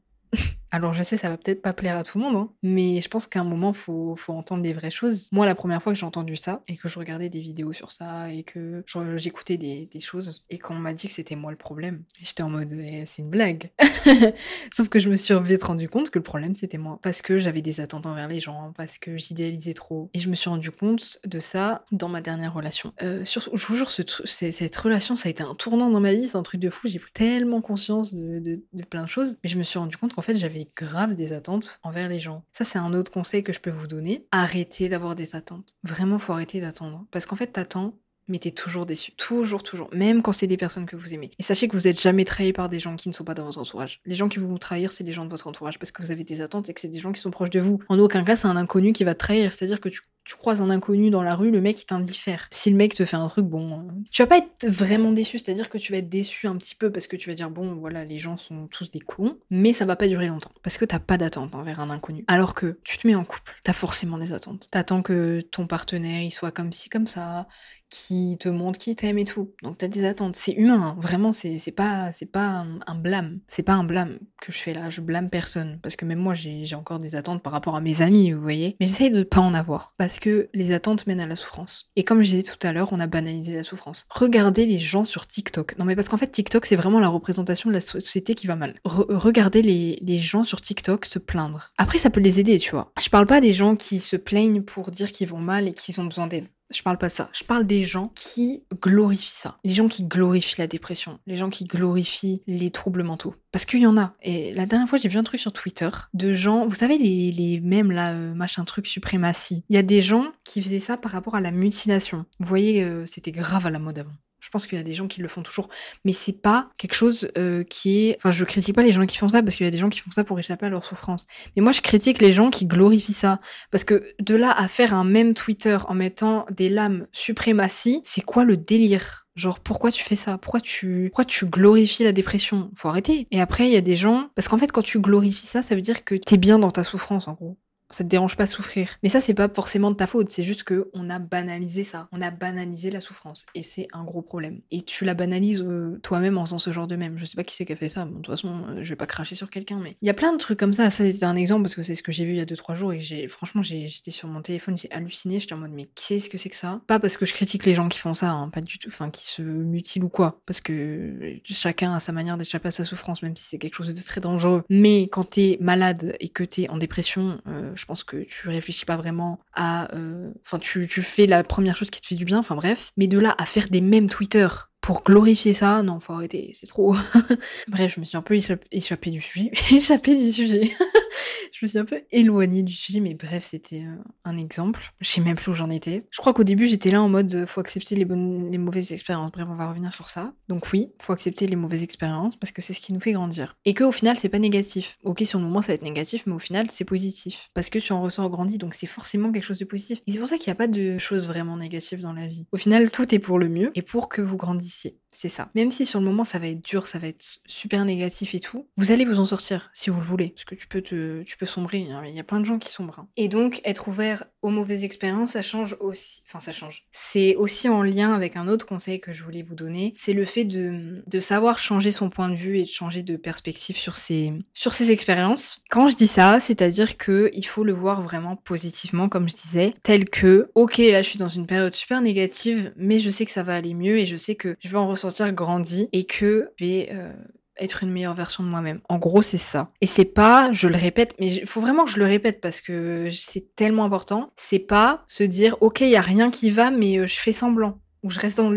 Alors 0.75 0.93
je 0.93 1.03
sais, 1.03 1.15
ça 1.15 1.29
va 1.29 1.37
peut-être 1.37 1.61
pas 1.61 1.71
plaire 1.71 1.95
à 1.95 2.03
tout 2.03 2.17
le 2.17 2.25
monde, 2.25 2.35
hein, 2.35 2.49
mais 2.61 2.99
je 3.01 3.07
pense 3.07 3.27
qu'à 3.27 3.39
un 3.39 3.45
moment, 3.45 3.71
faut, 3.71 4.17
faut 4.17 4.33
entendre 4.33 4.61
les 4.61 4.73
vraies 4.73 4.91
choses. 4.91 5.29
Moi, 5.31 5.45
la 5.45 5.55
première 5.55 5.81
fois 5.81 5.93
que 5.93 5.97
j'ai 5.97 6.05
entendu 6.05 6.35
ça, 6.35 6.63
et 6.67 6.75
que 6.75 6.89
je 6.89 6.99
regardais 6.99 7.29
des 7.29 7.39
vidéos 7.39 7.71
sur 7.71 7.93
ça, 7.93 8.29
et 8.29 8.43
que 8.43 8.83
j'écoutais 9.15 9.55
des, 9.55 9.87
choses, 10.01 10.43
et 10.49 10.57
qu'on 10.57 10.73
m'a 10.73 10.93
dit 10.93 11.07
que 11.07 11.13
c'était 11.13 11.37
moi 11.37 11.51
le 11.51 11.57
problème, 11.57 12.03
j'étais 12.21 12.43
en 12.43 12.49
mode, 12.49 12.73
eh, 12.73 13.05
c'est 13.05 13.21
une 13.21 13.29
blague. 13.29 13.71
Sauf 14.75 14.89
que 14.89 14.99
je 14.99 15.09
me 15.09 15.15
suis 15.15 15.33
vite 15.43 15.63
rendu 15.63 15.87
compte 15.87 16.09
que 16.09 16.19
le 16.19 16.23
problème, 16.23 16.55
c'était 16.55 16.77
moi. 16.77 16.99
Parce 17.01 17.21
que 17.21 17.37
j'avais 17.37 17.61
des 17.61 17.79
attentes 17.79 18.05
envers 18.05 18.27
les 18.27 18.41
gens, 18.41 18.73
parce 18.75 18.97
que 18.97 19.15
j'idéalisais 19.15 19.73
trop. 19.73 20.09
Et 20.13 20.19
je 20.19 20.29
me 20.29 20.35
suis 20.35 20.49
rendu 20.49 20.71
compte 20.71 21.19
de 21.25 21.39
ça 21.39 21.85
dans 21.93 22.09
ma 22.09 22.19
dernière 22.19 22.53
relation. 22.53 22.91
Euh, 23.01 23.23
je 23.23 23.65
vous 23.67 23.75
jure, 23.77 23.89
ce 23.89 24.01
cette 24.25 24.75
relation, 24.75 25.15
ça 25.15 25.29
a 25.29 25.31
été 25.31 25.41
un 25.41 25.55
tournant 25.55 25.89
dans 25.89 26.01
ma 26.01 26.13
vie, 26.13 26.27
c'est 26.27 26.37
un 26.37 26.43
truc 26.43 26.59
de 26.59 26.69
fou. 26.69 26.89
J'ai 26.89 26.99
pris 26.99 27.13
tellement 27.13 27.61
conscience 27.61 28.13
de, 28.13 28.39
de 28.41 28.83
plein 28.83 29.03
de 29.03 29.09
choses, 29.09 29.37
mais 29.41 29.49
je 29.49 29.57
me 29.57 29.63
suis 29.63 29.79
rendu 29.79 29.95
compte 29.95 30.13
qu'en 30.13 30.21
fait, 30.25 30.35
j'avais 30.35 30.67
grave 30.75 31.15
des 31.15 31.33
attentes 31.33 31.79
envers 31.83 32.09
les 32.09 32.19
gens. 32.19 32.43
Ça, 32.51 32.63
c'est 32.63 32.79
un 32.79 32.93
autre 32.93 33.11
conseil 33.11 33.43
que 33.43 33.53
je 33.53 33.59
peux 33.59 33.69
vous 33.69 33.87
donner. 33.87 34.27
Arrêtez 34.31 34.89
d'avoir 34.89 35.15
des 35.15 35.35
attentes. 35.35 35.75
Vraiment, 35.83 36.19
faut 36.19 36.33
arrêter 36.33 36.61
d'attendre. 36.61 37.05
Parce 37.11 37.25
qu'en 37.25 37.35
fait, 37.35 37.47
t'attends, 37.47 37.97
mais 38.27 38.39
t'es 38.39 38.51
toujours 38.51 38.85
déçu. 38.85 39.11
Toujours, 39.13 39.63
toujours. 39.63 39.89
Même 39.93 40.21
quand 40.21 40.31
c'est 40.31 40.47
des 40.47 40.57
personnes 40.57 40.85
que 40.85 40.95
vous 40.95 41.13
aimez. 41.13 41.31
Et 41.39 41.43
sachez 41.43 41.67
que 41.67 41.73
vous 41.73 41.87
êtes 41.87 41.99
jamais 41.99 42.25
trahi 42.25 42.53
par 42.53 42.69
des 42.69 42.79
gens 42.79 42.95
qui 42.95 43.09
ne 43.09 43.13
sont 43.13 43.23
pas 43.23 43.33
dans 43.33 43.45
votre 43.45 43.59
entourage. 43.59 44.01
Les 44.05 44.15
gens 44.15 44.29
qui 44.29 44.39
vont 44.39 44.47
vous 44.47 44.57
trahir, 44.57 44.91
c'est 44.91 45.03
les 45.03 45.13
gens 45.13 45.25
de 45.25 45.29
votre 45.29 45.47
entourage 45.47 45.79
parce 45.79 45.91
que 45.91 46.01
vous 46.01 46.11
avez 46.11 46.23
des 46.23 46.41
attentes 46.41 46.69
et 46.69 46.73
que 46.73 46.81
c'est 46.81 46.87
des 46.87 46.99
gens 46.99 47.11
qui 47.11 47.21
sont 47.21 47.31
proches 47.31 47.49
de 47.49 47.59
vous. 47.59 47.79
En 47.89 47.99
aucun 47.99 48.23
cas, 48.23 48.35
c'est 48.35 48.47
un 48.47 48.57
inconnu 48.57 48.93
qui 48.93 49.03
va 49.03 49.13
te 49.13 49.19
trahir. 49.19 49.53
C'est-à-dire 49.53 49.79
que 49.79 49.89
tu 49.89 50.01
tu 50.25 50.35
croises 50.35 50.59
un 50.59 50.71
inconnu 50.71 51.11
dans 51.11 51.21
la 51.21 51.35
rue, 51.35 51.51
le 51.51 51.61
mec 51.61 51.79
il 51.79 51.85
t'indiffère. 51.85 52.47
Si 52.51 52.71
le 52.71 52.75
mec 52.75 52.95
te 52.95 53.05
fait 53.05 53.15
un 53.15 53.27
truc, 53.27 53.45
bon, 53.45 53.79
euh, 53.79 53.91
tu 54.09 54.23
vas 54.23 54.27
pas 54.27 54.39
être 54.39 54.67
vraiment 54.67 55.11
déçu, 55.11 55.37
c'est-à-dire 55.37 55.69
que 55.69 55.77
tu 55.77 55.91
vas 55.91 55.99
être 55.99 56.09
déçu 56.09 56.47
un 56.47 56.57
petit 56.57 56.73
peu 56.73 56.91
parce 56.91 57.07
que 57.07 57.15
tu 57.15 57.29
vas 57.29 57.35
dire 57.35 57.51
bon, 57.51 57.75
voilà, 57.75 58.03
les 58.03 58.17
gens 58.17 58.35
sont 58.35 58.67
tous 58.67 58.89
des 58.89 58.99
cons, 58.99 59.37
mais 59.51 59.71
ça 59.71 59.85
va 59.85 59.95
pas 59.95 60.07
durer 60.07 60.27
longtemps 60.27 60.51
parce 60.63 60.77
que 60.79 60.85
t'as 60.85 60.99
pas 60.99 61.17
d'attente 61.17 61.53
envers 61.53 61.79
un 61.79 61.91
inconnu. 61.91 62.25
Alors 62.27 62.55
que 62.55 62.79
tu 62.83 62.97
te 62.97 63.05
mets 63.05 63.13
en 63.13 63.23
couple, 63.23 63.53
t'as 63.63 63.73
forcément 63.73 64.17
des 64.17 64.33
attentes. 64.33 64.67
T'attends 64.71 65.03
que 65.03 65.41
ton 65.41 65.67
partenaire 65.67 66.23
il 66.23 66.31
soit 66.31 66.51
comme 66.51 66.73
ci 66.73 66.89
comme 66.89 67.07
ça, 67.07 67.47
qui 67.89 68.37
te 68.39 68.49
montre 68.49 68.77
qui 68.77 68.95
t'aime 68.95 69.17
et 69.17 69.25
tout. 69.25 69.53
Donc 69.63 69.77
t'as 69.77 69.87
des 69.87 70.05
attentes. 70.05 70.35
C'est 70.35 70.53
humain, 70.53 70.81
hein. 70.81 70.97
vraiment, 70.99 71.31
c'est 71.31 71.59
pas, 71.75 72.11
pas 72.31 72.65
un, 72.87 72.95
blâme. 72.95 73.39
C'est 73.47 73.63
pas 73.63 73.73
un 73.73 73.83
blâme 73.83 74.19
que 74.41 74.51
je 74.51 74.57
fais 74.57 74.73
là. 74.73 74.89
Je 74.89 75.01
blâme 75.01 75.29
personne. 75.29 75.79
Parce 75.81 75.95
que 75.95 76.05
même 76.05 76.19
moi, 76.19 76.33
j'ai 76.33 76.75
encore 76.75 76.99
des 76.99 77.15
attentes 77.15 77.41
par 77.41 77.53
rapport 77.53 77.75
à 77.75 77.81
mes 77.81 78.01
amis, 78.01 78.31
vous 78.31 78.41
voyez. 78.41 78.75
Mais 78.79 78.87
j'essaye 78.87 79.11
de 79.11 79.23
pas 79.23 79.41
en 79.41 79.53
avoir. 79.53 79.93
Parce 79.97 80.19
que 80.19 80.49
les 80.53 80.71
attentes 80.71 81.07
mènent 81.07 81.21
à 81.21 81.27
la 81.27 81.35
souffrance. 81.35 81.89
Et 81.95 82.03
comme 82.03 82.21
je 82.21 82.29
disais 82.29 82.43
tout 82.43 82.67
à 82.67 82.73
l'heure, 82.73 82.89
on 82.91 82.99
a 82.99 83.07
banalisé 83.07 83.55
la 83.55 83.63
souffrance. 83.63 84.05
Regardez 84.09 84.65
les 84.65 84.79
gens 84.79 85.05
sur 85.05 85.27
TikTok. 85.27 85.77
Non 85.77 85.85
mais 85.85 85.95
parce 85.95 86.09
qu'en 86.09 86.17
fait, 86.17 86.27
TikTok, 86.27 86.65
c'est 86.65 86.75
vraiment 86.75 86.99
la 86.99 87.09
représentation 87.09 87.69
de 87.69 87.75
la 87.75 87.81
société 87.81 88.35
qui 88.35 88.47
va 88.47 88.55
mal. 88.55 88.75
regardez 88.83 89.61
les, 89.61 89.99
les 90.01 90.19
gens 90.19 90.43
sur 90.43 90.61
TikTok 90.61 91.05
se 91.05 91.19
plaindre. 91.19 91.69
Après, 91.77 91.97
ça 91.97 92.09
peut 92.09 92.19
les 92.19 92.39
aider, 92.39 92.57
tu 92.57 92.71
vois. 92.71 92.91
Je 92.99 93.09
parle 93.09 93.27
pas 93.27 93.41
des 93.41 93.53
gens 93.53 93.75
qui 93.75 93.99
se 93.99 94.15
plaignent 94.15 94.61
pour 94.61 94.91
dire 94.91 95.11
qu'ils 95.11 95.27
vont 95.27 95.39
mal 95.39 95.67
et 95.67 95.73
qu'ils 95.73 95.99
ont 96.01 96.05
besoin 96.05 96.27
d'aide. 96.27 96.47
Je 96.73 96.81
parle 96.81 96.97
pas 96.97 97.07
de 97.07 97.11
ça. 97.11 97.29
Je 97.33 97.43
parle 97.43 97.65
des 97.65 97.83
gens 97.83 98.11
qui 98.15 98.63
glorifient 98.81 99.29
ça. 99.29 99.57
Les 99.63 99.73
gens 99.73 99.87
qui 99.87 100.03
glorifient 100.03 100.59
la 100.59 100.67
dépression. 100.67 101.19
Les 101.27 101.37
gens 101.37 101.49
qui 101.49 101.63
glorifient 101.63 102.41
les 102.47 102.71
troubles 102.71 103.03
mentaux. 103.03 103.35
Parce 103.51 103.65
qu'il 103.65 103.81
y 103.81 103.87
en 103.87 103.97
a. 103.97 104.15
Et 104.21 104.53
la 104.53 104.65
dernière 104.65 104.89
fois, 104.89 104.97
j'ai 104.97 105.09
vu 105.09 105.17
un 105.17 105.23
truc 105.23 105.39
sur 105.39 105.53
Twitter 105.53 105.89
de 106.13 106.33
gens, 106.33 106.65
vous 106.65 106.75
savez, 106.75 106.97
les, 106.97 107.31
les 107.31 107.61
mêmes 107.61 107.91
là, 107.91 108.13
euh, 108.13 108.33
machin 108.33 108.65
truc 108.65 108.87
suprématie. 108.87 109.63
Il 109.69 109.75
y 109.75 109.79
a 109.79 109.83
des 109.83 110.01
gens 110.01 110.25
qui 110.43 110.61
faisaient 110.61 110.79
ça 110.79 110.97
par 110.97 111.11
rapport 111.11 111.35
à 111.35 111.41
la 111.41 111.51
mutilation. 111.51 112.25
Vous 112.39 112.47
voyez, 112.47 112.83
euh, 112.83 113.05
c'était 113.05 113.31
grave 113.31 113.67
à 113.67 113.69
la 113.69 113.79
mode 113.79 113.99
avant. 113.99 114.13
Je 114.45 114.51
pense 114.51 114.67
qu'il 114.67 114.77
y 114.77 114.81
a 114.81 114.83
des 114.83 114.93
gens 114.93 115.07
qui 115.07 115.21
le 115.21 115.27
font 115.27 115.41
toujours, 115.41 115.69
mais 116.03 116.11
c'est 116.11 116.39
pas 116.39 116.69
quelque 116.77 116.93
chose 116.93 117.27
euh, 117.35 117.63
qui 117.63 118.09
est. 118.09 118.15
Enfin, 118.17 118.29
je 118.29 118.45
critique 118.45 118.75
pas 118.75 118.83
les 118.83 118.91
gens 118.91 119.07
qui 119.07 119.17
font 119.17 119.27
ça 119.27 119.41
parce 119.41 119.55
qu'il 119.55 119.65
y 119.65 119.67
a 119.67 119.71
des 119.71 119.79
gens 119.79 119.89
qui 119.89 120.01
font 120.01 120.11
ça 120.11 120.23
pour 120.23 120.37
échapper 120.37 120.67
à 120.67 120.69
leur 120.69 120.85
souffrance. 120.85 121.25
Mais 121.55 121.63
moi, 121.63 121.71
je 121.71 121.81
critique 121.81 122.21
les 122.21 122.31
gens 122.31 122.51
qui 122.51 122.67
glorifient 122.67 123.11
ça 123.11 123.39
parce 123.71 123.83
que 123.83 124.13
de 124.19 124.35
là 124.35 124.51
à 124.51 124.67
faire 124.67 124.93
un 124.93 125.03
même 125.03 125.33
Twitter 125.33 125.79
en 125.87 125.95
mettant 125.95 126.45
des 126.51 126.69
lames 126.69 127.07
suprématie, 127.11 128.01
c'est 128.03 128.21
quoi 128.21 128.43
le 128.43 128.55
délire? 128.55 129.25
Genre, 129.35 129.59
pourquoi 129.59 129.89
tu 129.89 130.03
fais 130.03 130.15
ça? 130.15 130.37
Pourquoi 130.37 130.61
tu, 130.61 131.07
pourquoi 131.07 131.25
tu 131.25 131.47
glorifies 131.47 132.03
la 132.03 132.11
dépression? 132.13 132.69
Faut 132.75 132.87
arrêter. 132.87 133.27
Et 133.31 133.41
après, 133.41 133.65
il 133.65 133.73
y 133.73 133.77
a 133.77 133.81
des 133.81 133.95
gens... 133.95 134.29
Parce 134.35 134.47
qu'en 134.47 134.59
fait, 134.59 134.71
quand 134.71 134.83
tu 134.83 135.01
glorifies 135.01 135.47
ça, 135.47 135.63
ça 135.63 135.73
veut 135.73 135.81
dire 135.81 136.05
que 136.05 136.13
t'es 136.13 136.37
bien 136.37 136.59
dans 136.59 136.71
ta 136.71 136.83
souffrance, 136.83 137.27
en 137.27 137.33
gros 137.33 137.57
ça 137.91 138.03
te 138.03 138.09
dérange 138.09 138.35
pas 138.35 138.47
souffrir. 138.47 138.89
Mais 139.03 139.09
ça, 139.09 139.21
c'est 139.21 139.33
pas 139.33 139.49
forcément 139.49 139.91
de 139.91 139.95
ta 139.95 140.07
faute, 140.07 140.29
c'est 140.29 140.43
juste 140.43 140.63
que 140.63 140.89
on 140.93 141.09
a 141.09 141.19
banalisé 141.19 141.83
ça. 141.83 142.07
On 142.11 142.21
a 142.21 142.31
banalisé 142.31 142.91
la 142.91 143.01
souffrance. 143.01 143.45
Et 143.55 143.61
c'est 143.61 143.87
un 143.93 144.03
gros 144.03 144.21
problème. 144.21 144.61
Et 144.71 144.81
tu 144.81 145.05
la 145.05 145.13
banalises 145.13 145.63
euh, 145.63 145.99
toi-même 146.01 146.37
en 146.37 146.45
faisant 146.45 146.59
ce 146.59 146.71
genre 146.71 146.87
de 146.87 146.95
même. 146.95 147.17
Je 147.17 147.25
sais 147.25 147.35
pas 147.35 147.43
qui 147.43 147.55
c'est 147.55 147.65
qui 147.65 147.73
a 147.73 147.75
fait 147.75 147.89
ça. 147.89 148.05
de 148.05 148.13
toute 148.13 148.27
façon, 148.27 148.63
euh, 148.69 148.83
je 148.83 148.89
vais 148.89 148.95
pas 148.95 149.05
cracher 149.05 149.35
sur 149.35 149.49
quelqu'un, 149.49 149.79
mais 149.79 149.97
il 150.01 150.07
y 150.07 150.09
a 150.09 150.13
plein 150.13 150.33
de 150.33 150.37
trucs 150.37 150.59
comme 150.59 150.73
ça. 150.73 150.89
Ça, 150.89 151.09
c'est 151.09 151.23
un 151.23 151.35
exemple 151.35 151.63
parce 151.63 151.75
que 151.75 151.83
c'est 151.83 151.95
ce 151.95 152.03
que 152.03 152.11
j'ai 152.11 152.25
vu 152.25 152.31
il 152.31 152.37
y 152.37 152.41
a 152.41 152.45
2-3 152.45 152.75
jours 152.75 152.93
et 152.93 152.99
j'ai, 152.99 153.27
franchement, 153.27 153.61
j'étais 153.61 154.11
sur 154.11 154.27
mon 154.27 154.41
téléphone, 154.41 154.77
j'ai 154.77 154.91
halluciné. 154.91 155.39
J'étais 155.39 155.53
en 155.53 155.57
mode, 155.57 155.71
mais 155.71 155.89
qu'est-ce 155.95 156.29
que 156.29 156.37
c'est 156.37 156.49
que 156.49 156.55
ça? 156.55 156.81
Pas 156.87 156.99
parce 156.99 157.17
que 157.17 157.25
je 157.25 157.33
critique 157.33 157.65
les 157.65 157.75
gens 157.75 157.87
qui 157.87 157.99
font 157.99 158.13
ça, 158.13 158.31
hein, 158.31 158.49
pas 158.49 158.61
du 158.61 158.79
tout, 158.79 158.89
enfin, 158.89 159.09
qui 159.09 159.25
se 159.25 159.41
mutilent 159.41 160.03
ou 160.03 160.09
quoi. 160.09 160.41
Parce 160.45 160.61
que 160.61 161.39
chacun 161.43 161.93
a 161.93 161.99
sa 161.99 162.11
manière 162.11 162.37
d'échapper 162.37 162.69
à 162.69 162.71
sa 162.71 162.85
souffrance, 162.85 163.21
même 163.21 163.35
si 163.35 163.45
c'est 163.45 163.57
quelque 163.57 163.75
chose 163.75 163.93
de 163.93 164.01
très 164.01 164.21
dangereux. 164.21 164.63
Mais 164.69 165.03
quand 165.03 165.25
t'es 165.25 165.57
malade 165.61 166.15
et 166.19 166.29
que 166.29 166.43
t'es 166.43 166.69
en 166.69 166.77
dépression, 166.77 167.39
euh, 167.47 167.74
je 167.75 167.85
pense 167.85 168.03
que 168.03 168.23
tu 168.23 168.49
réfléchis 168.49 168.85
pas 168.85 168.97
vraiment 168.97 169.39
à. 169.53 169.93
Euh, 169.95 170.31
enfin, 170.45 170.59
tu, 170.59 170.87
tu 170.87 171.01
fais 171.01 171.27
la 171.27 171.43
première 171.43 171.75
chose 171.75 171.89
qui 171.89 172.01
te 172.01 172.07
fait 172.07 172.15
du 172.15 172.25
bien, 172.25 172.39
enfin 172.39 172.55
bref. 172.55 172.91
Mais 172.97 173.07
de 173.07 173.19
là 173.19 173.35
à 173.37 173.45
faire 173.45 173.67
des 173.69 173.81
mêmes 173.81 174.09
Twitter 174.09 174.47
pour 174.85 175.01
glorifier 175.01 175.53
ça, 175.53 175.81
non, 175.81 175.99
faut 175.99 176.13
arrêter, 176.13 176.51
c'est 176.53 176.67
trop. 176.67 176.95
Bref, 177.67 177.95
je 177.95 177.99
me 177.99 178.05
suis 178.05 178.17
un 178.17 178.21
peu 178.21 178.37
échappée 178.71 179.09
du 179.09 179.19
sujet. 179.19 179.51
échappée 179.71 180.15
du 180.15 180.31
sujet. 180.31 180.71
je 181.51 181.65
me 181.65 181.67
suis 181.67 181.79
un 181.79 181.85
peu 181.85 182.03
éloignée 182.11 182.61
du 182.61 182.73
sujet, 182.73 182.99
mais 182.99 183.15
bref, 183.15 183.45
c'était 183.49 183.81
euh, 183.81 183.95
un 184.25 184.37
exemple. 184.37 184.93
Je 184.99 185.09
sais 185.09 185.21
même 185.21 185.37
plus 185.37 185.49
où 185.49 185.53
j'en 185.55 185.71
étais. 185.71 186.05
Je 186.11 186.19
crois 186.19 186.33
qu'au 186.33 186.43
début, 186.43 186.67
j'étais 186.67 186.91
là 186.91 187.01
en 187.01 187.09
mode 187.09 187.45
faut 187.47 187.61
accepter 187.61 187.95
les 187.95 188.05
bonnes, 188.05 188.51
les 188.51 188.59
mauvaises 188.59 188.91
expériences. 188.91 189.31
Bref, 189.31 189.47
on 189.49 189.55
va 189.55 189.69
revenir 189.69 189.91
sur 189.91 190.09
ça. 190.09 190.33
Donc 190.49 190.67
oui, 190.71 190.91
faut 191.01 191.13
accepter 191.13 191.47
les 191.47 191.55
mauvaises 191.55 191.81
expériences 191.81 192.35
parce 192.35 192.51
que 192.51 192.61
c'est 192.61 192.73
ce 192.73 192.79
qui 192.81 192.93
nous 192.93 192.99
fait 192.99 193.13
grandir. 193.13 193.57
Et 193.65 193.73
qu'au 193.73 193.91
final, 193.91 194.17
c'est 194.17 194.29
pas 194.29 194.37
négatif. 194.37 194.99
Ok, 195.03 195.23
sur 195.25 195.39
le 195.39 195.45
moment, 195.45 195.63
ça 195.63 195.69
va 195.69 195.73
être 195.75 195.83
négatif, 195.83 196.27
mais 196.27 196.33
au 196.33 196.39
final, 196.39 196.67
c'est 196.69 196.85
positif. 196.85 197.49
Parce 197.55 197.71
que 197.71 197.79
tu 197.79 197.91
en 197.91 198.03
ressors 198.03 198.29
grandi, 198.29 198.59
donc 198.59 198.75
c'est 198.75 198.85
forcément 198.85 199.31
quelque 199.31 199.45
chose 199.45 199.59
de 199.59 199.65
positif. 199.65 200.01
Et 200.05 200.11
c'est 200.11 200.19
pour 200.19 200.27
ça 200.27 200.37
qu'il 200.37 200.51
n'y 200.51 200.53
a 200.53 200.57
pas 200.57 200.67
de 200.67 200.99
choses 200.99 201.25
vraiment 201.25 201.57
négatives 201.57 202.01
dans 202.01 202.13
la 202.13 202.27
vie. 202.27 202.45
Au 202.51 202.57
final, 202.57 202.91
tout 202.91 203.15
est 203.15 203.19
pour 203.19 203.39
le 203.39 203.49
mieux 203.49 203.71
et 203.73 203.81
pour 203.81 204.09
que 204.09 204.21
vous 204.21 204.37
grandissiez 204.37 204.74
policiers 204.75 205.04
c'est 205.17 205.29
ça. 205.29 205.49
Même 205.55 205.71
si 205.71 205.85
sur 205.85 205.99
le 205.99 206.05
moment 206.05 206.23
ça 206.23 206.39
va 206.39 206.47
être 206.47 206.63
dur, 206.63 206.87
ça 206.87 206.99
va 206.99 207.07
être 207.07 207.23
super 207.45 207.85
négatif 207.85 208.35
et 208.35 208.39
tout, 208.39 208.67
vous 208.77 208.91
allez 208.91 209.05
vous 209.05 209.19
en 209.19 209.25
sortir 209.25 209.69
si 209.73 209.89
vous 209.89 209.99
le 209.99 210.05
voulez. 210.05 210.29
Parce 210.29 210.45
que 210.45 210.55
tu 210.55 210.67
peux 210.67 210.81
te, 210.81 211.23
tu 211.23 211.37
peux 211.37 211.45
sombrer. 211.45 211.87
Il 212.05 212.15
y 212.15 212.19
a 212.19 212.23
plein 212.23 212.39
de 212.39 212.45
gens 212.45 212.59
qui 212.59 212.69
sombrent. 212.69 212.99
Hein. 212.99 213.07
Et 213.17 213.27
donc 213.27 213.61
être 213.63 213.87
ouvert 213.87 214.25
aux 214.41 214.49
mauvaises 214.49 214.83
expériences, 214.83 215.31
ça 215.31 215.41
change 215.41 215.75
aussi. 215.79 216.21
Enfin, 216.27 216.39
ça 216.39 216.51
change. 216.51 216.85
C'est 216.91 217.35
aussi 217.35 217.67
en 217.67 217.81
lien 217.81 218.13
avec 218.13 218.37
un 218.37 218.47
autre 218.47 218.65
conseil 218.65 218.99
que 218.99 219.11
je 219.11 219.23
voulais 219.23 219.41
vous 219.41 219.55
donner. 219.55 219.93
C'est 219.97 220.13
le 220.13 220.25
fait 220.25 220.43
de, 220.43 221.03
de 221.07 221.19
savoir 221.19 221.57
changer 221.57 221.91
son 221.91 222.09
point 222.09 222.29
de 222.29 222.35
vue 222.35 222.57
et 222.57 222.63
de 222.63 222.67
changer 222.67 223.01
de 223.01 223.17
perspective 223.17 223.75
sur 223.75 223.95
ces, 223.95 224.33
sur 224.53 224.73
ces 224.73 224.91
expériences. 224.91 225.61
Quand 225.69 225.87
je 225.87 225.95
dis 225.95 226.07
ça, 226.07 226.39
c'est-à-dire 226.39 226.97
que 226.97 227.29
il 227.33 227.45
faut 227.45 227.63
le 227.63 227.73
voir 227.73 228.01
vraiment 228.01 228.35
positivement, 228.35 229.09
comme 229.09 229.27
je 229.27 229.35
disais, 229.35 229.73
tel 229.83 230.09
que, 230.09 230.49
ok, 230.55 230.77
là 230.77 231.01
je 231.01 231.09
suis 231.09 231.19
dans 231.19 231.27
une 231.27 231.47
période 231.47 231.73
super 231.73 232.01
négative, 232.01 232.71
mais 232.77 232.99
je 232.99 233.09
sais 233.09 233.25
que 233.25 233.31
ça 233.31 233.43
va 233.43 233.55
aller 233.55 233.73
mieux 233.73 233.97
et 233.97 234.05
je 234.05 234.15
sais 234.15 234.35
que 234.35 234.55
je 234.59 234.69
vais 234.69 234.77
en 234.77 234.87
grandi 235.33 235.89
et 235.91 236.05
que 236.05 236.49
je 236.57 236.65
vais 236.65 236.89
euh, 236.91 237.13
être 237.57 237.83
une 237.83 237.91
meilleure 237.91 238.13
version 238.13 238.43
de 238.43 238.49
moi-même. 238.49 238.81
En 238.89 238.97
gros, 238.97 239.21
c'est 239.21 239.37
ça. 239.37 239.71
Et 239.81 239.85
c'est 239.85 240.05
pas, 240.05 240.51
je 240.51 240.67
le 240.67 240.75
répète, 240.75 241.15
mais 241.19 241.33
il 241.33 241.45
faut 241.45 241.61
vraiment 241.61 241.85
que 241.85 241.91
je 241.91 241.99
le 241.99 242.05
répète 242.05 242.41
parce 242.41 242.61
que 242.61 243.09
c'est 243.11 243.55
tellement 243.55 243.85
important. 243.85 244.31
C'est 244.35 244.59
pas 244.59 245.03
se 245.07 245.23
dire, 245.23 245.57
ok, 245.61 245.81
il 245.81 245.89
y 245.89 245.95
a 245.95 246.01
rien 246.01 246.29
qui 246.29 246.49
va, 246.49 246.71
mais 246.71 246.99
euh, 246.99 247.07
je 247.07 247.15
fais 247.15 247.33
semblant 247.33 247.79
ou 248.03 248.09
je 248.09 248.19
reste 248.19 248.37
dans 248.37 248.49
le 248.49 248.55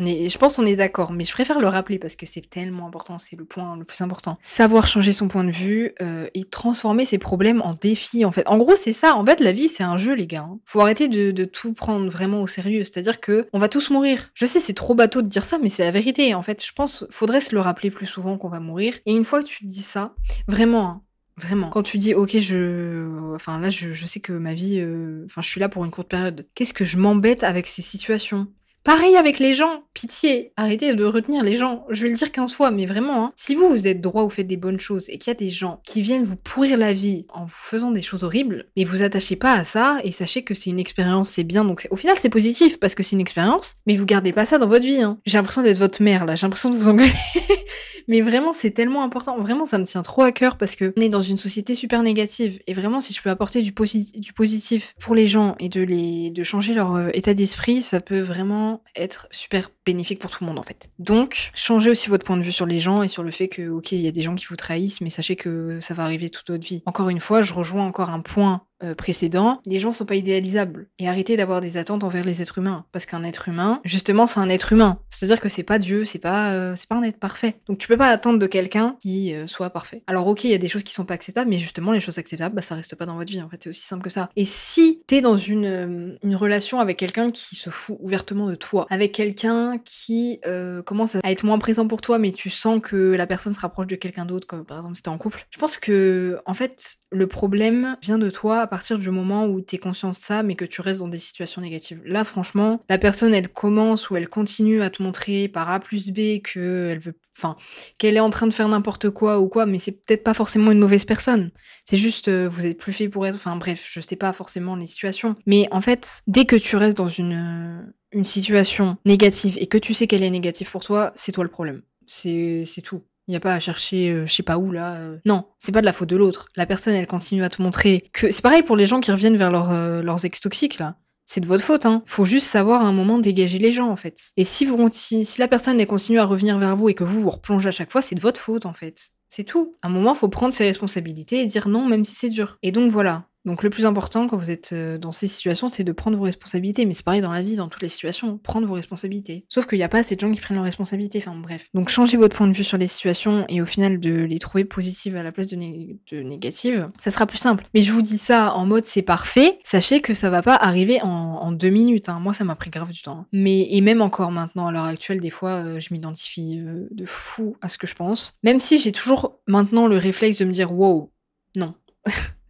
je 0.00 0.38
pense 0.38 0.56
qu'on 0.56 0.66
est 0.66 0.76
d'accord, 0.76 1.12
mais 1.12 1.24
je 1.24 1.32
préfère 1.32 1.58
le 1.58 1.66
rappeler 1.66 1.98
parce 1.98 2.16
que 2.16 2.26
c'est 2.26 2.48
tellement 2.48 2.86
important, 2.86 3.18
c'est 3.18 3.36
le 3.36 3.44
point 3.44 3.76
le 3.76 3.84
plus 3.84 4.00
important. 4.02 4.38
Savoir 4.42 4.86
changer 4.86 5.12
son 5.12 5.28
point 5.28 5.44
de 5.44 5.50
vue 5.50 5.92
euh, 6.02 6.28
et 6.34 6.44
transformer 6.44 7.04
ses 7.04 7.18
problèmes 7.18 7.62
en 7.62 7.74
défis, 7.74 8.24
en 8.24 8.32
fait. 8.32 8.46
En 8.46 8.58
gros, 8.58 8.76
c'est 8.76 8.92
ça. 8.92 9.16
En 9.16 9.24
fait, 9.24 9.40
la 9.40 9.52
vie, 9.52 9.68
c'est 9.68 9.82
un 9.82 9.96
jeu, 9.96 10.14
les 10.14 10.26
gars. 10.26 10.46
Hein. 10.48 10.58
Faut 10.64 10.80
arrêter 10.80 11.08
de, 11.08 11.44
tout 11.44 11.72
prendre 11.72 12.10
vraiment 12.10 12.42
au 12.42 12.46
sérieux. 12.46 12.84
C'est-à-dire 12.84 13.20
que 13.20 13.48
on 13.52 13.58
va 13.58 13.68
tous 13.68 13.90
mourir. 13.90 14.30
Je 14.34 14.46
sais, 14.46 14.60
c'est 14.60 14.74
trop 14.74 14.94
bateau 14.94 15.22
de 15.22 15.28
dire 15.28 15.44
ça, 15.44 15.58
mais 15.62 15.68
c'est 15.68 15.84
la 15.84 15.90
vérité. 15.90 16.34
En 16.34 16.42
fait, 16.42 16.64
je 16.64 16.72
pense, 16.72 17.06
faudrait 17.10 17.40
se 17.40 17.54
le 17.54 17.60
rappeler 17.60 17.90
plus 17.90 18.06
souvent 18.06 18.36
qu'on 18.36 18.48
va 18.48 18.60
mourir. 18.60 18.94
Et 19.06 19.12
une 19.12 19.24
fois 19.24 19.42
que 19.42 19.48
tu 19.48 19.64
dis 19.64 19.82
ça, 19.82 20.14
vraiment, 20.48 20.88
hein, 20.88 21.02
Vraiment. 21.38 21.68
Quand 21.68 21.82
tu 21.82 21.98
dis, 21.98 22.14
ok, 22.14 22.38
je, 22.38 23.34
enfin 23.34 23.60
là, 23.60 23.68
je, 23.68 24.06
sais 24.06 24.20
que 24.20 24.32
ma 24.32 24.54
vie, 24.54 24.78
euh, 24.80 25.22
enfin, 25.26 25.42
je 25.42 25.48
suis 25.48 25.60
là 25.60 25.68
pour 25.68 25.84
une 25.84 25.90
courte 25.90 26.08
période. 26.08 26.46
Qu'est-ce 26.54 26.72
que 26.72 26.86
je 26.86 26.96
m'embête 26.96 27.44
avec 27.44 27.66
ces 27.66 27.82
situations? 27.82 28.48
Pareil 28.86 29.16
avec 29.16 29.40
les 29.40 29.52
gens, 29.52 29.80
pitié, 29.94 30.52
arrêtez 30.56 30.94
de 30.94 31.04
retenir 31.04 31.42
les 31.42 31.56
gens. 31.56 31.84
Je 31.90 32.04
vais 32.04 32.08
le 32.08 32.14
dire 32.14 32.30
15 32.30 32.54
fois, 32.54 32.70
mais 32.70 32.86
vraiment, 32.86 33.24
hein. 33.24 33.32
si 33.34 33.56
vous, 33.56 33.68
vous 33.68 33.88
êtes 33.88 34.00
droit, 34.00 34.22
vous 34.22 34.30
faites 34.30 34.46
des 34.46 34.56
bonnes 34.56 34.78
choses 34.78 35.08
et 35.08 35.18
qu'il 35.18 35.28
y 35.28 35.32
a 35.32 35.34
des 35.34 35.50
gens 35.50 35.80
qui 35.84 36.02
viennent 36.02 36.22
vous 36.22 36.36
pourrir 36.36 36.78
la 36.78 36.92
vie 36.92 37.26
en 37.30 37.46
vous 37.46 37.50
faisant 37.50 37.90
des 37.90 38.00
choses 38.00 38.22
horribles, 38.22 38.66
mais 38.76 38.84
vous 38.84 39.02
attachez 39.02 39.34
pas 39.34 39.54
à 39.54 39.64
ça 39.64 39.98
et 40.04 40.12
sachez 40.12 40.44
que 40.44 40.54
c'est 40.54 40.70
une 40.70 40.78
expérience, 40.78 41.30
c'est 41.30 41.42
bien. 41.42 41.64
Donc 41.64 41.88
au 41.90 41.96
final, 41.96 42.14
c'est 42.20 42.28
positif 42.28 42.78
parce 42.78 42.94
que 42.94 43.02
c'est 43.02 43.16
une 43.16 43.20
expérience, 43.20 43.74
mais 43.88 43.96
vous 43.96 44.06
gardez 44.06 44.32
pas 44.32 44.44
ça 44.44 44.58
dans 44.58 44.68
votre 44.68 44.86
vie. 44.86 45.02
Hein. 45.02 45.18
J'ai 45.26 45.38
l'impression 45.38 45.62
d'être 45.62 45.78
votre 45.78 46.00
mère 46.00 46.24
là, 46.24 46.36
j'ai 46.36 46.46
l'impression 46.46 46.70
de 46.70 46.76
vous 46.76 46.88
engueuler. 46.88 47.10
mais 48.08 48.20
vraiment, 48.20 48.52
c'est 48.52 48.70
tellement 48.70 49.02
important. 49.02 49.36
Vraiment, 49.36 49.64
ça 49.64 49.78
me 49.78 49.84
tient 49.84 50.02
trop 50.02 50.22
à 50.22 50.30
cœur 50.30 50.56
parce 50.58 50.76
que 50.76 50.92
on 50.96 51.00
est 51.00 51.08
dans 51.08 51.20
une 51.20 51.38
société 51.38 51.74
super 51.74 52.04
négative 52.04 52.60
et 52.68 52.72
vraiment, 52.72 53.00
si 53.00 53.12
je 53.12 53.20
peux 53.20 53.30
apporter 53.30 53.62
du, 53.62 53.72
du 53.72 54.32
positif 54.32 54.94
pour 55.00 55.16
les 55.16 55.26
gens 55.26 55.56
et 55.58 55.68
de 55.68 55.80
les 55.80 56.30
de 56.30 56.44
changer 56.44 56.72
leur 56.72 56.94
euh, 56.94 57.08
état 57.14 57.34
d'esprit, 57.34 57.82
ça 57.82 58.00
peut 58.00 58.20
vraiment 58.20 58.75
être 58.94 59.28
super 59.30 59.70
bénéfique 59.86 60.18
pour 60.18 60.30
tout 60.30 60.38
le 60.42 60.48
monde 60.48 60.58
en 60.58 60.62
fait. 60.62 60.90
Donc, 60.98 61.50
changez 61.54 61.90
aussi 61.90 62.08
votre 62.08 62.24
point 62.24 62.36
de 62.36 62.42
vue 62.42 62.52
sur 62.52 62.66
les 62.66 62.80
gens 62.80 63.02
et 63.02 63.08
sur 63.08 63.22
le 63.22 63.30
fait 63.30 63.48
que, 63.48 63.68
ok, 63.68 63.92
il 63.92 64.00
y 64.00 64.08
a 64.08 64.12
des 64.12 64.22
gens 64.22 64.34
qui 64.34 64.46
vous 64.46 64.56
trahissent, 64.56 65.00
mais 65.00 65.10
sachez 65.10 65.36
que 65.36 65.78
ça 65.80 65.94
va 65.94 66.02
arriver 66.02 66.28
toute 66.28 66.50
votre 66.50 66.66
vie. 66.66 66.82
Encore 66.84 67.08
une 67.08 67.20
fois, 67.20 67.42
je 67.42 67.52
rejoins 67.54 67.86
encore 67.86 68.10
un 68.10 68.20
point 68.20 68.66
euh, 68.82 68.94
précédent, 68.94 69.62
les 69.64 69.78
gens 69.78 69.94
sont 69.94 70.04
pas 70.04 70.16
idéalisables. 70.16 70.88
Et 70.98 71.08
arrêtez 71.08 71.38
d'avoir 71.38 71.62
des 71.62 71.78
attentes 71.78 72.04
envers 72.04 72.24
les 72.24 72.42
êtres 72.42 72.58
humains. 72.58 72.84
Parce 72.92 73.06
qu'un 73.06 73.24
être 73.24 73.48
humain, 73.48 73.80
justement, 73.84 74.26
c'est 74.26 74.38
un 74.38 74.50
être 74.50 74.70
humain. 74.74 74.98
C'est-à-dire 75.08 75.40
que 75.40 75.48
c'est 75.48 75.62
pas 75.62 75.78
Dieu, 75.78 76.04
c'est 76.04 76.18
pas, 76.18 76.52
euh, 76.52 76.74
pas 76.86 76.96
un 76.96 77.02
être 77.02 77.18
parfait. 77.18 77.56
Donc 77.66 77.78
tu 77.78 77.88
peux 77.88 77.96
pas 77.96 78.08
attendre 78.08 78.38
de 78.38 78.46
quelqu'un 78.46 78.96
qui 79.00 79.34
euh, 79.34 79.46
soit 79.46 79.70
parfait. 79.70 80.02
Alors 80.06 80.26
ok, 80.26 80.44
il 80.44 80.50
y 80.50 80.54
a 80.54 80.58
des 80.58 80.68
choses 80.68 80.82
qui 80.82 80.92
sont 80.92 81.06
pas 81.06 81.14
acceptables, 81.14 81.48
mais 81.48 81.58
justement, 81.58 81.92
les 81.92 82.00
choses 82.00 82.18
acceptables, 82.18 82.54
bah, 82.54 82.60
ça 82.60 82.74
reste 82.74 82.94
pas 82.96 83.06
dans 83.06 83.16
votre 83.16 83.30
vie. 83.30 83.40
En 83.40 83.48
fait, 83.48 83.62
c'est 83.62 83.70
aussi 83.70 83.86
simple 83.86 84.02
que 84.02 84.10
ça. 84.10 84.28
Et 84.36 84.44
si 84.44 85.00
t'es 85.06 85.22
dans 85.22 85.38
une, 85.38 86.18
une 86.22 86.36
relation 86.36 86.78
avec 86.78 86.98
quelqu'un 86.98 87.30
qui 87.30 87.56
se 87.56 87.70
fout 87.70 87.96
ouvertement 88.00 88.46
de 88.46 88.56
toi, 88.56 88.86
avec 88.90 89.12
quelqu'un 89.12 89.75
qui 89.84 90.40
commence 90.84 91.16
à 91.16 91.20
être 91.30 91.44
moins 91.44 91.58
présent 91.58 91.86
pour 91.86 92.00
toi, 92.00 92.18
mais 92.18 92.32
tu 92.32 92.50
sens 92.50 92.80
que 92.82 93.14
la 93.14 93.26
personne 93.26 93.52
se 93.52 93.60
rapproche 93.60 93.86
de 93.86 93.96
quelqu'un 93.96 94.24
d'autre, 94.24 94.46
comme 94.46 94.64
par 94.64 94.78
exemple 94.78 94.96
si 94.96 95.02
t'es 95.02 95.08
en 95.08 95.18
couple, 95.18 95.46
je 95.50 95.58
pense 95.58 95.78
que, 95.78 96.38
en 96.46 96.54
fait, 96.54 96.96
le 97.10 97.26
problème 97.26 97.96
vient 98.02 98.18
de 98.18 98.30
toi 98.30 98.60
à 98.60 98.66
partir 98.66 98.98
du 98.98 99.10
moment 99.10 99.46
où 99.46 99.60
tu 99.60 99.76
es 99.76 99.78
conscient 99.78 100.10
de 100.10 100.14
ça, 100.14 100.42
mais 100.42 100.54
que 100.54 100.64
tu 100.64 100.80
restes 100.80 101.00
dans 101.00 101.08
des 101.08 101.18
situations 101.18 101.60
négatives. 101.60 102.00
Là, 102.04 102.24
franchement, 102.24 102.80
la 102.88 102.98
personne, 102.98 103.34
elle 103.34 103.48
commence 103.48 104.10
ou 104.10 104.16
elle 104.16 104.28
continue 104.28 104.82
à 104.82 104.90
te 104.90 105.02
montrer 105.02 105.48
par 105.48 105.70
A 105.70 105.80
plus 105.80 106.10
B 106.10 106.40
qu'elle 106.42 106.98
veut, 106.98 107.14
enfin, 107.36 107.56
qu'elle 107.98 108.16
est 108.16 108.20
en 108.20 108.30
train 108.30 108.46
de 108.46 108.54
faire 108.54 108.68
n'importe 108.68 109.10
quoi 109.10 109.40
ou 109.40 109.48
quoi, 109.48 109.66
mais 109.66 109.78
c'est 109.78 109.92
peut-être 109.92 110.24
pas 110.24 110.34
forcément 110.34 110.70
une 110.70 110.78
mauvaise 110.78 111.04
personne. 111.04 111.50
C'est 111.84 111.96
juste, 111.96 112.28
euh, 112.28 112.48
vous 112.48 112.66
êtes 112.66 112.78
plus 112.78 112.92
fait 112.92 113.08
pour 113.08 113.26
être, 113.26 113.36
enfin, 113.36 113.56
bref, 113.56 113.88
je 113.90 114.00
sais 114.00 114.16
pas 114.16 114.32
forcément 114.32 114.76
les 114.76 114.86
situations. 114.86 115.36
Mais 115.46 115.68
en 115.70 115.80
fait, 115.80 116.22
dès 116.26 116.44
que 116.44 116.56
tu 116.56 116.76
restes 116.76 116.96
dans 116.96 117.08
une, 117.08 117.92
une 118.12 118.24
situation 118.24 118.96
négative 119.04 119.56
et 119.60 119.66
que 119.66 119.78
tu 119.78 119.94
sais 119.94 120.06
qu'elle 120.06 120.22
est 120.22 120.30
négative 120.30 120.70
pour 120.70 120.84
toi, 120.84 121.12
c'est 121.16 121.32
toi 121.32 121.44
le 121.44 121.50
problème. 121.50 121.82
C'est 122.06 122.64
tout. 122.82 123.02
Il 123.28 123.32
n'y 123.32 123.36
a 123.36 123.40
pas 123.40 123.54
à 123.54 123.58
chercher, 123.58 124.10
euh, 124.10 124.26
je 124.26 124.32
sais 124.32 124.44
pas 124.44 124.56
où 124.56 124.70
là. 124.70 124.94
euh. 125.00 125.18
Non, 125.24 125.46
c'est 125.58 125.72
pas 125.72 125.80
de 125.80 125.84
la 125.86 125.92
faute 125.92 126.08
de 126.08 126.16
l'autre. 126.16 126.46
La 126.54 126.64
personne, 126.64 126.94
elle 126.94 127.08
continue 127.08 127.42
à 127.42 127.48
te 127.48 127.60
montrer 127.60 128.04
que. 128.12 128.30
C'est 128.30 128.42
pareil 128.42 128.62
pour 128.62 128.76
les 128.76 128.86
gens 128.86 129.00
qui 129.00 129.10
reviennent 129.10 129.36
vers 129.36 129.50
leurs, 129.50 129.72
euh, 129.72 130.00
leurs 130.00 130.24
ex 130.24 130.40
toxiques 130.40 130.78
là. 130.78 130.96
C'est 131.28 131.40
de 131.40 131.46
votre 131.46 131.64
faute, 131.64 131.86
hein. 131.86 132.04
Faut 132.06 132.24
juste 132.24 132.46
savoir 132.46 132.84
à 132.84 132.88
un 132.88 132.92
moment 132.92 133.18
dégager 133.18 133.58
les 133.58 133.72
gens, 133.72 133.88
en 133.90 133.96
fait. 133.96 134.30
Et 134.36 134.44
si 134.44 134.64
vous 134.64 134.78
si 134.92 135.26
la 135.38 135.48
personne 135.48 135.80
elle 135.80 135.88
continue 135.88 136.20
à 136.20 136.24
revenir 136.24 136.56
vers 136.58 136.76
vous 136.76 136.88
et 136.88 136.94
que 136.94 137.02
vous 137.02 137.20
vous 137.20 137.30
replongez 137.30 137.68
à 137.68 137.72
chaque 137.72 137.90
fois, 137.90 138.00
c'est 138.00 138.14
de 138.14 138.20
votre 138.20 138.38
faute, 138.38 138.64
en 138.64 138.72
fait. 138.72 139.10
C'est 139.28 139.42
tout. 139.42 139.72
À 139.82 139.88
un 139.88 139.90
moment, 139.90 140.14
faut 140.14 140.28
prendre 140.28 140.54
ses 140.54 140.62
responsabilités 140.64 141.40
et 141.40 141.46
dire 141.46 141.66
non, 141.66 141.84
même 141.84 142.04
si 142.04 142.14
c'est 142.14 142.28
dur. 142.28 142.58
Et 142.62 142.70
donc 142.70 142.92
voilà. 142.92 143.26
Donc 143.46 143.62
le 143.62 143.70
plus 143.70 143.86
important 143.86 144.26
quand 144.26 144.36
vous 144.36 144.50
êtes 144.50 144.70
euh, 144.72 144.98
dans 144.98 145.12
ces 145.12 145.26
situations, 145.28 145.68
c'est 145.68 145.84
de 145.84 145.92
prendre 145.92 146.18
vos 146.18 146.24
responsabilités. 146.24 146.84
Mais 146.84 146.92
c'est 146.92 147.04
pareil 147.04 147.20
dans 147.22 147.32
la 147.32 147.42
vie, 147.42 147.56
dans 147.56 147.68
toutes 147.68 147.82
les 147.82 147.88
situations, 147.88 148.36
prendre 148.38 148.66
vos 148.66 148.74
responsabilités. 148.74 149.46
Sauf 149.48 149.66
qu'il 149.66 149.78
n'y 149.78 149.84
a 149.84 149.88
pas 149.88 149.98
assez 149.98 150.16
de 150.16 150.20
gens 150.20 150.30
qui 150.32 150.40
prennent 150.40 150.56
leurs 150.56 150.64
responsabilités. 150.64 151.18
Enfin 151.18 151.36
bref. 151.36 151.68
Donc 151.72 151.88
changez 151.88 152.16
votre 152.16 152.36
point 152.36 152.48
de 152.48 152.56
vue 152.56 152.64
sur 152.64 152.76
les 152.76 152.86
situations 152.88 153.44
et 153.48 153.62
au 153.62 153.66
final 153.66 154.00
de 154.00 154.10
les 154.24 154.38
trouver 154.38 154.64
positives 154.64 155.16
à 155.16 155.22
la 155.22 155.32
place 155.32 155.48
de, 155.48 155.56
né- 155.56 155.96
de 156.10 156.20
négatives, 156.20 156.90
ça 156.98 157.10
sera 157.10 157.26
plus 157.26 157.38
simple. 157.38 157.64
Mais 157.74 157.82
je 157.82 157.92
vous 157.92 158.02
dis 158.02 158.18
ça 158.18 158.54
en 158.54 158.66
mode 158.66 158.84
c'est 158.84 159.02
parfait. 159.02 159.58
Sachez 159.64 160.00
que 160.00 160.12
ça 160.12 160.28
va 160.28 160.42
pas 160.42 160.56
arriver 160.56 161.00
en, 161.02 161.08
en 161.08 161.52
deux 161.52 161.70
minutes. 161.70 162.08
hein. 162.08 162.18
Moi, 162.20 162.32
ça 162.32 162.44
m'a 162.44 162.56
pris 162.56 162.70
grave 162.70 162.90
du 162.90 163.00
temps. 163.02 163.18
hein. 163.20 163.26
Mais 163.32 163.68
et 163.70 163.80
même 163.80 164.02
encore 164.02 164.32
maintenant 164.32 164.66
à 164.66 164.72
l'heure 164.72 164.84
actuelle, 164.84 165.20
des 165.20 165.30
fois, 165.30 165.64
euh, 165.64 165.80
je 165.80 165.94
m'identifie 165.94 166.60
euh, 166.60 166.88
de 166.90 167.06
fou 167.06 167.56
à 167.60 167.68
ce 167.68 167.78
que 167.78 167.86
je 167.86 167.94
pense. 167.94 168.32
Même 168.42 168.58
si 168.58 168.78
j'ai 168.78 168.90
toujours 168.92 169.38
maintenant 169.46 169.86
le 169.86 169.98
réflexe 169.98 170.38
de 170.38 170.44
me 170.44 170.52
dire 170.52 170.72
wow, 170.72 171.12
non. 171.54 171.74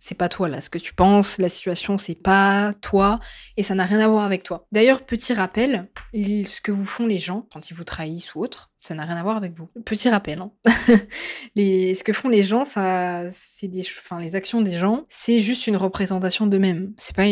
C'est 0.07 0.15
pas 0.15 0.29
toi 0.29 0.49
là, 0.49 0.61
ce 0.61 0.71
que 0.71 0.79
tu 0.79 0.95
penses, 0.95 1.39
la 1.39 1.49
situation 1.49 1.99
c'est 1.99 2.15
pas 2.15 2.73
toi 2.81 3.19
et 3.57 3.65
ça 3.65 3.75
n'a 3.75 3.85
rien 3.85 3.99
à 3.99 4.07
voir 4.07 4.25
avec 4.25 4.45
toi. 4.45 4.67
D'ailleurs, 4.71 5.05
petit 5.05 5.35
rappel, 5.35 5.89
ce 6.15 6.61
que 6.61 6.71
vous 6.71 6.85
font 6.85 7.09
les 7.09 7.19
gens 7.19 7.47
quand 7.53 7.71
ils 7.71 7.75
vous 7.75 7.83
trahissent 7.83 8.35
ou 8.37 8.41
autre, 8.41 8.71
ça 8.81 8.95
n'a 8.95 9.05
rien 9.05 9.17
à 9.17 9.23
voir 9.25 9.37
avec 9.37 9.55
vous. 9.55 9.69
Petit 9.85 10.09
rappel, 10.09 10.41
hein. 10.41 10.53
les, 11.57 11.95
ce 11.97 12.05
que 12.05 12.13
font 12.13 12.29
les 12.29 12.45
gens, 12.45 12.65
ça, 12.65 13.25
c'est 13.33 13.67
des, 13.67 13.81
enfin 13.81 14.21
les 14.21 14.37
actions 14.37 14.61
des 14.61 14.79
gens, 14.79 15.05
c'est 15.09 15.41
juste 15.41 15.67
une 15.67 15.77
représentation 15.77 16.47
d'eux-mêmes. 16.47 16.95
C'est 16.97 17.17
pas, 17.17 17.27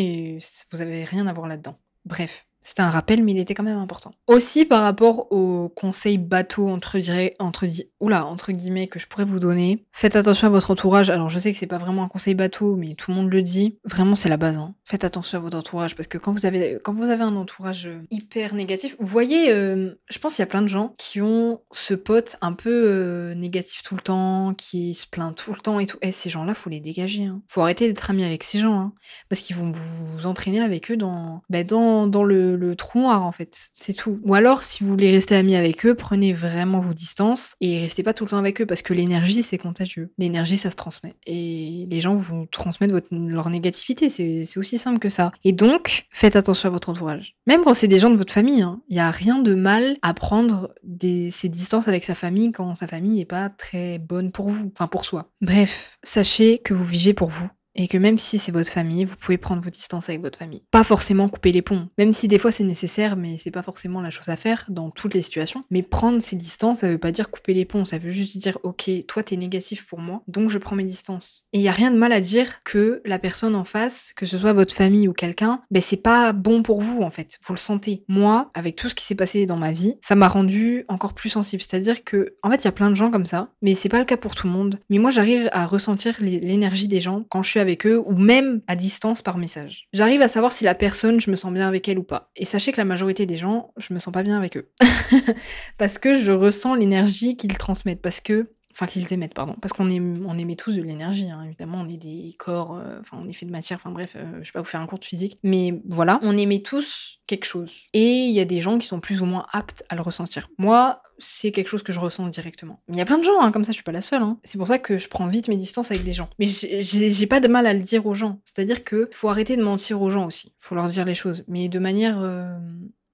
vous 0.72 0.82
avez 0.82 1.04
rien 1.04 1.28
à 1.28 1.32
voir 1.32 1.46
là-dedans. 1.46 1.78
Bref. 2.04 2.44
C'était 2.64 2.82
un 2.82 2.90
rappel, 2.90 3.22
mais 3.22 3.32
il 3.32 3.38
était 3.38 3.54
quand 3.54 3.62
même 3.62 3.78
important. 3.78 4.12
Aussi 4.26 4.64
par 4.64 4.82
rapport 4.82 5.30
aux 5.30 5.68
conseils 5.68 6.18
bateaux 6.18 6.68
entre, 6.68 6.98
entre, 7.38 7.66
oula, 8.00 8.26
entre 8.26 8.50
guillemets 8.50 8.88
que 8.88 8.98
je 8.98 9.06
pourrais 9.06 9.24
vous 9.24 9.38
donner, 9.38 9.86
faites 9.92 10.16
attention 10.16 10.48
à 10.48 10.50
votre 10.50 10.72
entourage. 10.72 11.10
Alors 11.10 11.28
je 11.28 11.38
sais 11.38 11.52
que 11.52 11.58
c'est 11.58 11.66
pas 11.66 11.78
vraiment 11.78 12.02
un 12.02 12.08
conseil 12.08 12.34
bateau, 12.34 12.74
mais 12.74 12.94
tout 12.94 13.12
le 13.12 13.16
monde 13.16 13.32
le 13.32 13.42
dit. 13.42 13.78
Vraiment, 13.84 14.16
c'est 14.16 14.28
la 14.28 14.36
base. 14.36 14.56
hein. 14.56 14.74
Faites 14.84 15.04
attention 15.04 15.38
à 15.38 15.40
votre 15.40 15.56
entourage 15.56 15.94
parce 15.94 16.08
que 16.08 16.18
quand 16.18 16.32
vous 16.32 16.46
avez, 16.46 16.78
quand 16.82 16.94
un 17.04 17.36
entourage 17.36 17.88
hyper 18.10 18.54
négatif, 18.54 18.96
vous 18.98 19.06
voyez, 19.06 19.52
euh, 19.52 19.94
je 20.08 20.18
pense 20.18 20.34
qu'il 20.34 20.42
y 20.42 20.44
a 20.44 20.46
plein 20.46 20.62
de 20.62 20.68
gens 20.68 20.94
qui 20.98 21.20
ont 21.20 21.60
ce 21.70 21.94
pote 21.94 22.36
un 22.40 22.52
peu 22.52 22.70
euh, 22.70 23.34
négatif 23.34 23.82
tout 23.82 23.94
le 23.94 24.00
temps, 24.00 24.54
qui 24.54 24.94
se 24.94 25.06
plaint 25.06 25.34
tout 25.34 25.52
le 25.52 25.60
temps 25.60 25.78
et 25.80 25.86
tout. 25.86 25.98
Et 26.02 26.12
ces 26.12 26.30
gens-là, 26.30 26.54
faut 26.54 26.70
les 26.70 26.80
dégager. 26.80 27.24
Hein. 27.24 27.42
Faut 27.48 27.60
arrêter 27.60 27.86
d'être 27.86 28.10
ami 28.10 28.24
avec 28.24 28.42
ces 28.42 28.58
gens, 28.58 28.78
hein, 28.78 28.92
parce 29.28 29.42
qu'ils 29.42 29.56
vont 29.56 29.70
vous 29.70 30.26
entraîner 30.26 30.60
avec 30.60 30.90
eux 30.90 30.96
dans, 30.96 31.42
bah, 31.50 31.64
dans 31.64 32.24
le, 32.24 32.53
le 32.54 32.76
trou 32.76 33.00
noir 33.00 33.24
en 33.24 33.32
fait. 33.32 33.70
C'est 33.72 33.92
tout. 33.92 34.20
Ou 34.24 34.34
alors, 34.34 34.62
si 34.62 34.82
vous 34.82 34.90
voulez 34.90 35.10
rester 35.10 35.34
ami 35.34 35.56
avec 35.56 35.84
eux, 35.86 35.94
prenez 35.94 36.32
vraiment 36.32 36.80
vos 36.80 36.94
distances 36.94 37.54
et 37.60 37.80
restez 37.80 38.02
pas 38.02 38.14
tout 38.14 38.24
le 38.24 38.30
temps 38.30 38.38
avec 38.38 38.60
eux 38.60 38.66
parce 38.66 38.82
que 38.82 38.94
l'énergie 38.94 39.42
c'est 39.42 39.58
contagieux. 39.58 40.12
L'énergie 40.18 40.56
ça 40.56 40.70
se 40.70 40.76
transmet 40.76 41.14
et 41.26 41.86
les 41.90 42.00
gens 42.00 42.14
vous 42.14 42.46
transmettent 42.46 42.92
leur 43.10 43.50
négativité. 43.50 44.08
C'est 44.08 44.58
aussi 44.58 44.78
simple 44.78 44.98
que 44.98 45.08
ça. 45.08 45.32
Et 45.44 45.52
donc, 45.52 46.06
faites 46.10 46.36
attention 46.36 46.68
à 46.68 46.72
votre 46.72 46.88
entourage. 46.88 47.36
Même 47.46 47.62
quand 47.62 47.74
c'est 47.74 47.88
des 47.88 47.98
gens 47.98 48.10
de 48.10 48.16
votre 48.16 48.32
famille, 48.32 48.62
hein, 48.62 48.80
il 48.88 48.96
y 48.96 49.00
a 49.00 49.10
rien 49.10 49.38
de 49.38 49.54
mal 49.54 49.96
à 50.02 50.14
prendre 50.14 50.74
des, 50.82 51.30
ses 51.30 51.48
distances 51.48 51.88
avec 51.88 52.04
sa 52.04 52.14
famille 52.14 52.52
quand 52.52 52.74
sa 52.74 52.86
famille 52.86 53.20
est 53.20 53.26
pas 53.26 53.48
très 53.48 53.98
bonne 53.98 54.30
pour 54.30 54.50
vous, 54.50 54.72
enfin 54.74 54.86
pour 54.86 55.04
soi. 55.04 55.30
Bref, 55.40 55.98
sachez 56.02 56.58
que 56.58 56.74
vous 56.74 56.84
vivez 56.84 57.14
pour 57.14 57.28
vous 57.28 57.50
et 57.74 57.88
que 57.88 57.98
même 57.98 58.18
si 58.18 58.38
c'est 58.38 58.52
votre 58.52 58.70
famille, 58.70 59.04
vous 59.04 59.16
pouvez 59.16 59.38
prendre 59.38 59.62
vos 59.62 59.70
distances 59.70 60.08
avec 60.08 60.20
votre 60.20 60.38
famille. 60.38 60.64
Pas 60.70 60.84
forcément 60.84 61.28
couper 61.28 61.52
les 61.52 61.62
ponts, 61.62 61.88
même 61.98 62.12
si 62.12 62.28
des 62.28 62.38
fois 62.38 62.52
c'est 62.52 62.64
nécessaire, 62.64 63.16
mais 63.16 63.36
c'est 63.38 63.50
pas 63.50 63.62
forcément 63.62 64.00
la 64.00 64.10
chose 64.10 64.28
à 64.28 64.36
faire 64.36 64.64
dans 64.68 64.90
toutes 64.90 65.14
les 65.14 65.22
situations. 65.22 65.64
Mais 65.70 65.82
prendre 65.82 66.20
ses 66.20 66.36
distances, 66.36 66.78
ça 66.80 66.88
veut 66.88 66.98
pas 66.98 67.12
dire 67.12 67.30
couper 67.30 67.54
les 67.54 67.64
ponts, 67.64 67.84
ça 67.84 67.98
veut 67.98 68.10
juste 68.10 68.38
dire 68.38 68.58
ok, 68.62 68.90
toi 69.06 69.22
t'es 69.22 69.36
négatif 69.36 69.86
pour 69.86 69.98
moi, 69.98 70.22
donc 70.28 70.50
je 70.50 70.58
prends 70.58 70.76
mes 70.76 70.84
distances. 70.84 71.44
Et 71.52 71.58
il 71.58 71.62
y 71.62 71.68
a 71.68 71.72
rien 71.72 71.90
de 71.90 71.96
mal 71.96 72.12
à 72.12 72.20
dire 72.20 72.62
que 72.62 73.02
la 73.04 73.18
personne 73.18 73.54
en 73.54 73.64
face, 73.64 74.12
que 74.14 74.26
ce 74.26 74.38
soit 74.38 74.52
votre 74.52 74.74
famille 74.74 75.08
ou 75.08 75.12
quelqu'un, 75.12 75.62
ben 75.70 75.82
c'est 75.82 75.96
pas 75.96 76.32
bon 76.32 76.62
pour 76.62 76.80
vous 76.80 77.02
en 77.02 77.10
fait, 77.10 77.38
vous 77.46 77.54
le 77.54 77.58
sentez. 77.58 78.04
Moi, 78.08 78.50
avec 78.54 78.76
tout 78.76 78.88
ce 78.88 78.94
qui 78.94 79.04
s'est 79.04 79.14
passé 79.14 79.46
dans 79.46 79.56
ma 79.56 79.72
vie, 79.72 79.94
ça 80.02 80.14
m'a 80.14 80.28
rendu 80.28 80.84
encore 80.88 81.14
plus 81.14 81.30
sensible. 81.30 81.62
C'est-à-dire 81.62 82.04
que 82.04 82.34
en 82.42 82.50
fait 82.50 82.62
il 82.62 82.64
y 82.64 82.68
a 82.68 82.72
plein 82.72 82.90
de 82.90 82.94
gens 82.94 83.10
comme 83.10 83.26
ça, 83.26 83.50
mais 83.62 83.74
c'est 83.74 83.88
pas 83.88 83.98
le 83.98 84.04
cas 84.04 84.16
pour 84.16 84.34
tout 84.34 84.46
le 84.46 84.52
monde. 84.52 84.78
Mais 84.90 84.98
moi 84.98 85.10
j'arrive 85.10 85.48
à 85.52 85.66
ressentir 85.66 86.16
l'énergie 86.20 86.88
des 86.88 87.00
gens 87.00 87.24
quand 87.28 87.42
je 87.42 87.50
suis 87.50 87.60
avec 87.64 87.86
eux 87.86 88.02
ou 88.04 88.14
même 88.14 88.60
à 88.66 88.76
distance 88.76 89.22
par 89.22 89.38
message. 89.38 89.88
J'arrive 89.94 90.20
à 90.20 90.28
savoir 90.28 90.52
si 90.52 90.64
la 90.64 90.74
personne, 90.74 91.18
je 91.18 91.30
me 91.30 91.36
sens 91.36 91.50
bien 91.50 91.66
avec 91.66 91.88
elle 91.88 91.98
ou 91.98 92.02
pas. 92.02 92.30
Et 92.36 92.44
sachez 92.44 92.72
que 92.72 92.76
la 92.76 92.84
majorité 92.84 93.24
des 93.24 93.38
gens, 93.38 93.72
je 93.78 93.94
me 93.94 93.98
sens 93.98 94.12
pas 94.12 94.22
bien 94.22 94.36
avec 94.36 94.58
eux. 94.58 94.68
parce 95.78 95.98
que 95.98 96.20
je 96.20 96.30
ressens 96.30 96.74
l'énergie 96.74 97.36
qu'ils 97.36 97.56
transmettent. 97.56 98.02
Parce 98.02 98.20
que 98.20 98.50
Enfin, 98.76 98.86
qu'ils 98.86 99.12
émettent, 99.12 99.34
pardon. 99.34 99.54
Parce 99.62 99.72
qu'on 99.72 99.88
on 99.88 100.38
émet 100.38 100.56
tous 100.56 100.74
de 100.76 100.82
l'énergie, 100.82 101.30
hein. 101.30 101.42
évidemment. 101.46 101.78
On 101.80 101.88
est 101.88 101.96
des 101.96 102.34
corps, 102.38 102.76
euh, 102.76 102.98
enfin, 103.00 103.16
on 103.22 103.28
est 103.28 103.32
fait 103.32 103.46
de 103.46 103.52
matière, 103.52 103.78
enfin 103.78 103.90
bref, 103.92 104.14
euh, 104.16 104.24
je 104.40 104.48
vais 104.48 104.52
pas 104.52 104.60
vous 104.60 104.64
faire 104.66 104.80
un 104.80 104.86
cours 104.86 104.98
de 104.98 105.04
physique. 105.04 105.38
Mais 105.44 105.80
voilà, 105.88 106.18
on 106.22 106.36
émet 106.36 106.60
tous 106.60 107.18
quelque 107.28 107.44
chose. 107.44 107.72
Et 107.92 108.24
il 108.24 108.32
y 108.32 108.40
a 108.40 108.44
des 108.44 108.60
gens 108.60 108.78
qui 108.78 108.86
sont 108.88 108.98
plus 109.00 109.22
ou 109.22 109.26
moins 109.26 109.46
aptes 109.52 109.84
à 109.88 109.94
le 109.94 110.02
ressentir. 110.02 110.48
Moi, 110.58 111.00
c'est 111.18 111.52
quelque 111.52 111.68
chose 111.68 111.84
que 111.84 111.92
je 111.92 112.00
ressens 112.00 112.28
directement. 112.28 112.80
Mais 112.88 112.96
il 112.96 112.98
y 112.98 113.02
a 113.02 113.04
plein 113.04 113.18
de 113.18 113.24
gens, 113.24 113.40
hein, 113.40 113.52
comme 113.52 113.62
ça, 113.64 113.70
je 113.70 113.76
suis 113.76 113.84
pas 113.84 113.92
la 113.92 114.00
seule. 114.00 114.22
hein. 114.22 114.38
C'est 114.42 114.58
pour 114.58 114.66
ça 114.66 114.78
que 114.80 114.98
je 114.98 115.08
prends 115.08 115.28
vite 115.28 115.46
mes 115.48 115.56
distances 115.56 115.92
avec 115.92 116.02
des 116.02 116.12
gens. 116.12 116.28
Mais 116.40 116.46
j'ai 116.48 117.26
pas 117.28 117.38
de 117.40 117.46
mal 117.48 117.66
à 117.68 117.74
le 117.74 117.80
dire 117.80 118.04
aux 118.06 118.14
gens. 118.14 118.40
C'est-à-dire 118.44 118.82
que 118.82 119.08
faut 119.12 119.28
arrêter 119.28 119.56
de 119.56 119.62
mentir 119.62 120.02
aux 120.02 120.10
gens 120.10 120.26
aussi. 120.26 120.52
Faut 120.58 120.74
leur 120.74 120.88
dire 120.88 121.04
les 121.04 121.14
choses. 121.14 121.44
Mais 121.46 121.68
de 121.68 121.78
manière. 121.78 122.18
euh, 122.20 122.58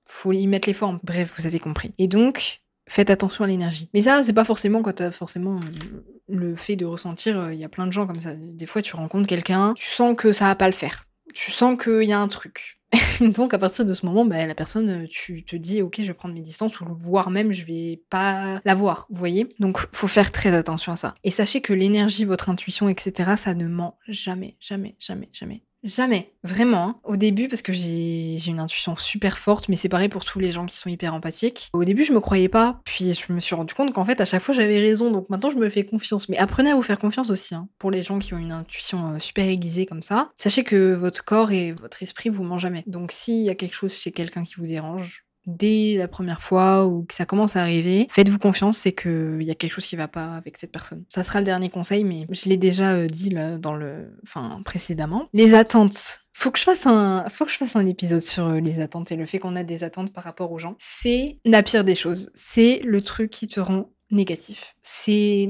faut 0.06 0.32
y 0.32 0.46
mettre 0.48 0.68
les 0.68 0.74
formes. 0.74 0.98
Bref, 1.04 1.32
vous 1.36 1.46
avez 1.46 1.60
compris. 1.60 1.94
Et 1.98 2.08
donc, 2.08 2.62
faites 2.90 3.10
attention 3.10 3.44
à 3.44 3.46
l'énergie. 3.46 3.88
Mais 3.94 4.02
ça, 4.02 4.22
c'est 4.22 4.32
pas 4.32 4.44
forcément 4.44 4.82
quand 4.82 4.94
t'as 4.94 5.10
forcément 5.10 5.56
euh, 5.56 6.02
le 6.28 6.56
fait 6.56 6.76
de 6.76 6.84
ressentir. 6.84 7.52
Il 7.52 7.58
y 7.58 7.64
a 7.64 7.68
plein 7.68 7.86
de 7.86 7.92
gens 7.92 8.06
comme 8.06 8.20
ça. 8.20 8.34
Des 8.34 8.66
fois, 8.66 8.82
tu 8.82 8.96
rencontres 8.96 9.28
quelqu'un, 9.28 9.74
tu 9.74 9.86
sens 9.86 10.14
que 10.16 10.32
ça 10.32 10.46
va 10.46 10.54
pas 10.56 10.66
le 10.66 10.74
faire. 10.74 11.04
Tu 11.32 11.52
sens 11.52 11.80
qu'il 11.80 12.04
y 12.04 12.12
a 12.12 12.20
un 12.20 12.28
truc. 12.28 12.80
Donc 13.20 13.54
à 13.54 13.58
partir 13.58 13.84
de 13.84 13.92
ce 13.92 14.04
moment, 14.04 14.24
bah, 14.24 14.44
la 14.44 14.54
personne, 14.54 15.04
euh, 15.04 15.06
tu 15.08 15.44
te 15.44 15.54
dis 15.54 15.82
ok, 15.82 15.96
je 16.00 16.08
vais 16.08 16.14
prendre 16.14 16.34
mes 16.34 16.40
distances 16.40 16.80
ou 16.80 16.86
voire 16.96 17.30
même 17.30 17.52
je 17.52 17.64
vais 17.64 18.02
pas 18.10 18.60
la 18.64 18.74
voir, 18.74 19.06
vous 19.10 19.18
voyez? 19.18 19.48
Donc 19.60 19.86
faut 19.92 20.08
faire 20.08 20.32
très 20.32 20.52
attention 20.52 20.90
à 20.92 20.96
ça. 20.96 21.14
Et 21.22 21.30
sachez 21.30 21.60
que 21.60 21.72
l'énergie, 21.72 22.24
votre 22.24 22.48
intuition, 22.48 22.88
etc., 22.88 23.34
ça 23.36 23.54
ne 23.54 23.68
ment 23.68 23.96
jamais, 24.08 24.56
jamais, 24.58 24.96
jamais, 24.98 25.28
jamais. 25.32 25.62
Jamais, 25.82 26.34
vraiment. 26.44 26.84
hein. 26.88 27.00
Au 27.04 27.16
début, 27.16 27.48
parce 27.48 27.62
que 27.62 27.72
j'ai 27.72 28.38
une 28.46 28.60
intuition 28.60 28.96
super 28.96 29.38
forte, 29.38 29.68
mais 29.70 29.76
c'est 29.76 29.88
pareil 29.88 30.10
pour 30.10 30.24
tous 30.26 30.38
les 30.38 30.52
gens 30.52 30.66
qui 30.66 30.76
sont 30.76 30.90
hyper 30.90 31.14
empathiques. 31.14 31.70
Au 31.72 31.84
début, 31.84 32.04
je 32.04 32.12
me 32.12 32.20
croyais 32.20 32.48
pas, 32.50 32.80
puis 32.84 33.14
je 33.14 33.32
me 33.32 33.40
suis 33.40 33.54
rendu 33.54 33.72
compte 33.72 33.92
qu'en 33.94 34.04
fait, 34.04 34.20
à 34.20 34.26
chaque 34.26 34.42
fois, 34.42 34.54
j'avais 34.54 34.78
raison. 34.78 35.10
Donc 35.10 35.30
maintenant, 35.30 35.48
je 35.50 35.56
me 35.56 35.68
fais 35.70 35.84
confiance. 35.84 36.28
Mais 36.28 36.36
apprenez 36.36 36.70
à 36.70 36.74
vous 36.74 36.82
faire 36.82 36.98
confiance 36.98 37.30
aussi, 37.30 37.54
hein, 37.54 37.68
pour 37.78 37.90
les 37.90 38.02
gens 38.02 38.18
qui 38.18 38.34
ont 38.34 38.38
une 38.38 38.52
intuition 38.52 39.14
euh, 39.14 39.18
super 39.18 39.46
aiguisée 39.48 39.86
comme 39.86 40.02
ça. 40.02 40.30
Sachez 40.38 40.64
que 40.64 40.92
votre 40.94 41.24
corps 41.24 41.50
et 41.50 41.72
votre 41.72 42.02
esprit 42.02 42.28
vous 42.28 42.44
mentent 42.44 42.60
jamais. 42.60 42.84
Donc 42.86 43.10
s'il 43.10 43.42
y 43.42 43.48
a 43.50 43.54
quelque 43.54 43.74
chose 43.74 43.94
chez 43.94 44.12
quelqu'un 44.12 44.42
qui 44.42 44.54
vous 44.56 44.66
dérange, 44.66 45.24
dès 45.56 45.96
la 45.96 46.08
première 46.08 46.42
fois 46.42 46.86
ou 46.86 47.04
que 47.04 47.14
ça 47.14 47.26
commence 47.26 47.56
à 47.56 47.62
arriver, 47.62 48.06
faites-vous 48.10 48.38
confiance, 48.38 48.78
c'est 48.78 48.92
qu'il 48.92 49.42
y 49.42 49.50
a 49.50 49.54
quelque 49.54 49.72
chose 49.72 49.86
qui 49.86 49.96
va 49.96 50.08
pas 50.08 50.34
avec 50.36 50.56
cette 50.56 50.72
personne. 50.72 51.04
Ça 51.08 51.22
sera 51.24 51.38
le 51.40 51.44
dernier 51.44 51.68
conseil, 51.70 52.04
mais 52.04 52.26
je 52.30 52.48
l'ai 52.48 52.56
déjà 52.56 52.94
euh, 52.94 53.06
dit 53.06 53.30
dans 53.60 53.74
le, 53.74 54.16
enfin 54.22 54.60
précédemment. 54.64 55.28
Les 55.32 55.54
attentes. 55.54 56.20
Faut 56.32 56.50
que 56.50 56.58
je 56.58 56.64
fasse 56.64 56.86
un, 56.86 57.24
faut 57.28 57.44
que 57.44 57.50
je 57.50 57.56
fasse 57.58 57.76
un 57.76 57.86
épisode 57.86 58.20
sur 58.22 58.46
euh, 58.46 58.60
les 58.60 58.80
attentes 58.80 59.12
et 59.12 59.16
le 59.16 59.26
fait 59.26 59.38
qu'on 59.38 59.56
a 59.56 59.62
des 59.64 59.84
attentes 59.84 60.12
par 60.12 60.24
rapport 60.24 60.52
aux 60.52 60.58
gens. 60.58 60.76
C'est 60.78 61.38
la 61.44 61.62
pire 61.62 61.84
des 61.84 61.94
choses. 61.94 62.30
C'est 62.34 62.80
le 62.84 63.00
truc 63.02 63.30
qui 63.30 63.46
te 63.48 63.60
rend 63.60 63.90
négatif. 64.10 64.74
C'est- 64.82 65.48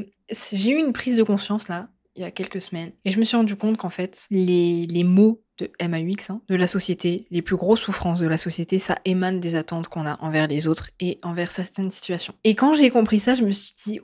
j'ai 0.53 0.71
eu 0.73 0.79
une 0.79 0.93
prise 0.93 1.17
de 1.17 1.23
conscience 1.23 1.69
là 1.69 1.89
il 2.17 2.23
y 2.23 2.25
a 2.25 2.31
quelques 2.31 2.61
semaines 2.61 2.93
et 3.05 3.13
je 3.13 3.19
me 3.19 3.25
suis 3.25 3.37
rendu 3.37 3.57
compte 3.57 3.77
qu'en 3.77 3.89
fait 3.89 4.27
les, 4.31 4.85
les 4.85 5.05
mots 5.05 5.43
de 5.61 5.71
MAUX, 5.87 6.31
hein, 6.31 6.41
de 6.49 6.57
la 6.57 6.67
société, 6.67 7.27
les 7.31 7.43
plus 7.43 7.57
grosses 7.57 7.81
souffrances 7.81 8.21
de 8.21 8.29
la 8.29 8.39
société, 8.39 8.79
ça 8.79 8.99
émane 9.05 9.41
des 9.41 9.55
attentes 9.57 9.89
qu'on 9.89 10.07
a 10.07 10.19
envers 10.23 10.47
les 10.47 10.69
autres 10.69 10.91
et 11.01 11.19
envers 11.23 11.51
certaines 11.51 11.91
situations. 11.91 12.35
Et 12.45 12.55
quand 12.55 12.73
j'ai 12.75 12.91
compris 12.91 13.19
ça, 13.19 13.35
je 13.35 13.43
me 13.43 13.51
suis 13.51 13.75
dit, 13.85 14.01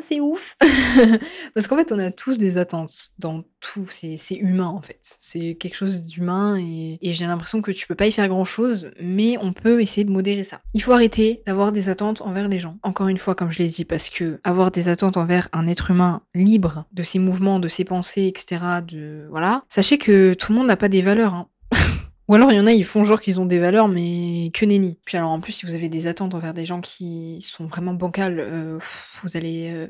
c'est 0.00 0.20
ouf 0.20 0.56
Parce 1.54 1.66
qu'en 1.66 1.76
fait, 1.76 1.92
on 1.92 1.98
a 1.98 2.10
tous 2.10 2.38
des 2.38 2.58
attentes 2.58 3.10
dans 3.18 3.42
tout, 3.60 3.86
c'est 3.90 4.16
c'est 4.16 4.34
humain 4.36 4.66
en 4.66 4.80
fait. 4.82 4.98
C'est 5.00 5.54
quelque 5.54 5.74
chose 5.74 6.02
d'humain 6.02 6.56
et, 6.58 6.98
et 7.02 7.12
j'ai 7.12 7.26
l'impression 7.26 7.62
que 7.62 7.70
tu 7.72 7.86
peux 7.86 7.94
pas 7.94 8.06
y 8.06 8.12
faire 8.12 8.28
grand 8.28 8.44
chose, 8.44 8.90
mais 9.00 9.36
on 9.40 9.52
peut 9.52 9.80
essayer 9.80 10.04
de 10.04 10.10
modérer 10.10 10.44
ça. 10.44 10.60
Il 10.74 10.82
faut 10.82 10.92
arrêter 10.92 11.42
d'avoir 11.46 11.72
des 11.72 11.88
attentes 11.88 12.20
envers 12.22 12.48
les 12.48 12.58
gens. 12.58 12.78
Encore 12.82 13.08
une 13.08 13.18
fois, 13.18 13.34
comme 13.34 13.50
je 13.50 13.58
l'ai 13.62 13.68
dit, 13.68 13.84
parce 13.84 14.10
que 14.10 14.40
avoir 14.44 14.70
des 14.70 14.88
attentes 14.88 15.16
envers 15.16 15.48
un 15.52 15.66
être 15.66 15.90
humain 15.90 16.22
libre 16.34 16.84
de 16.92 17.02
ses 17.02 17.18
mouvements, 17.18 17.58
de 17.58 17.68
ses 17.68 17.84
pensées, 17.84 18.26
etc., 18.26 18.62
de 18.86 19.26
voilà, 19.30 19.64
sachez 19.68 19.98
que 19.98 20.34
tout 20.34 20.52
le 20.52 20.58
monde 20.58 20.66
n'a 20.68 20.76
pas 20.76 20.88
des 20.88 21.02
valeurs. 21.02 21.34
hein. 21.34 21.48
Ou 22.28 22.34
alors 22.34 22.50
il 22.50 22.56
y 22.56 22.60
en 22.60 22.66
a, 22.66 22.72
ils 22.72 22.84
font 22.84 23.04
genre 23.04 23.20
qu'ils 23.20 23.40
ont 23.40 23.46
des 23.46 23.58
valeurs, 23.58 23.88
mais 23.88 24.50
que 24.52 24.64
nenni. 24.64 24.98
Puis 25.04 25.16
alors 25.16 25.30
en 25.30 25.40
plus, 25.40 25.52
si 25.52 25.66
vous 25.66 25.74
avez 25.74 25.88
des 25.88 26.06
attentes 26.06 26.34
envers 26.34 26.54
des 26.54 26.64
gens 26.64 26.80
qui 26.80 27.44
sont 27.46 27.66
vraiment 27.66 27.94
bancales, 27.94 28.40
euh, 28.40 28.78
vous 29.22 29.36
allez 29.36 29.70
euh, 29.72 29.86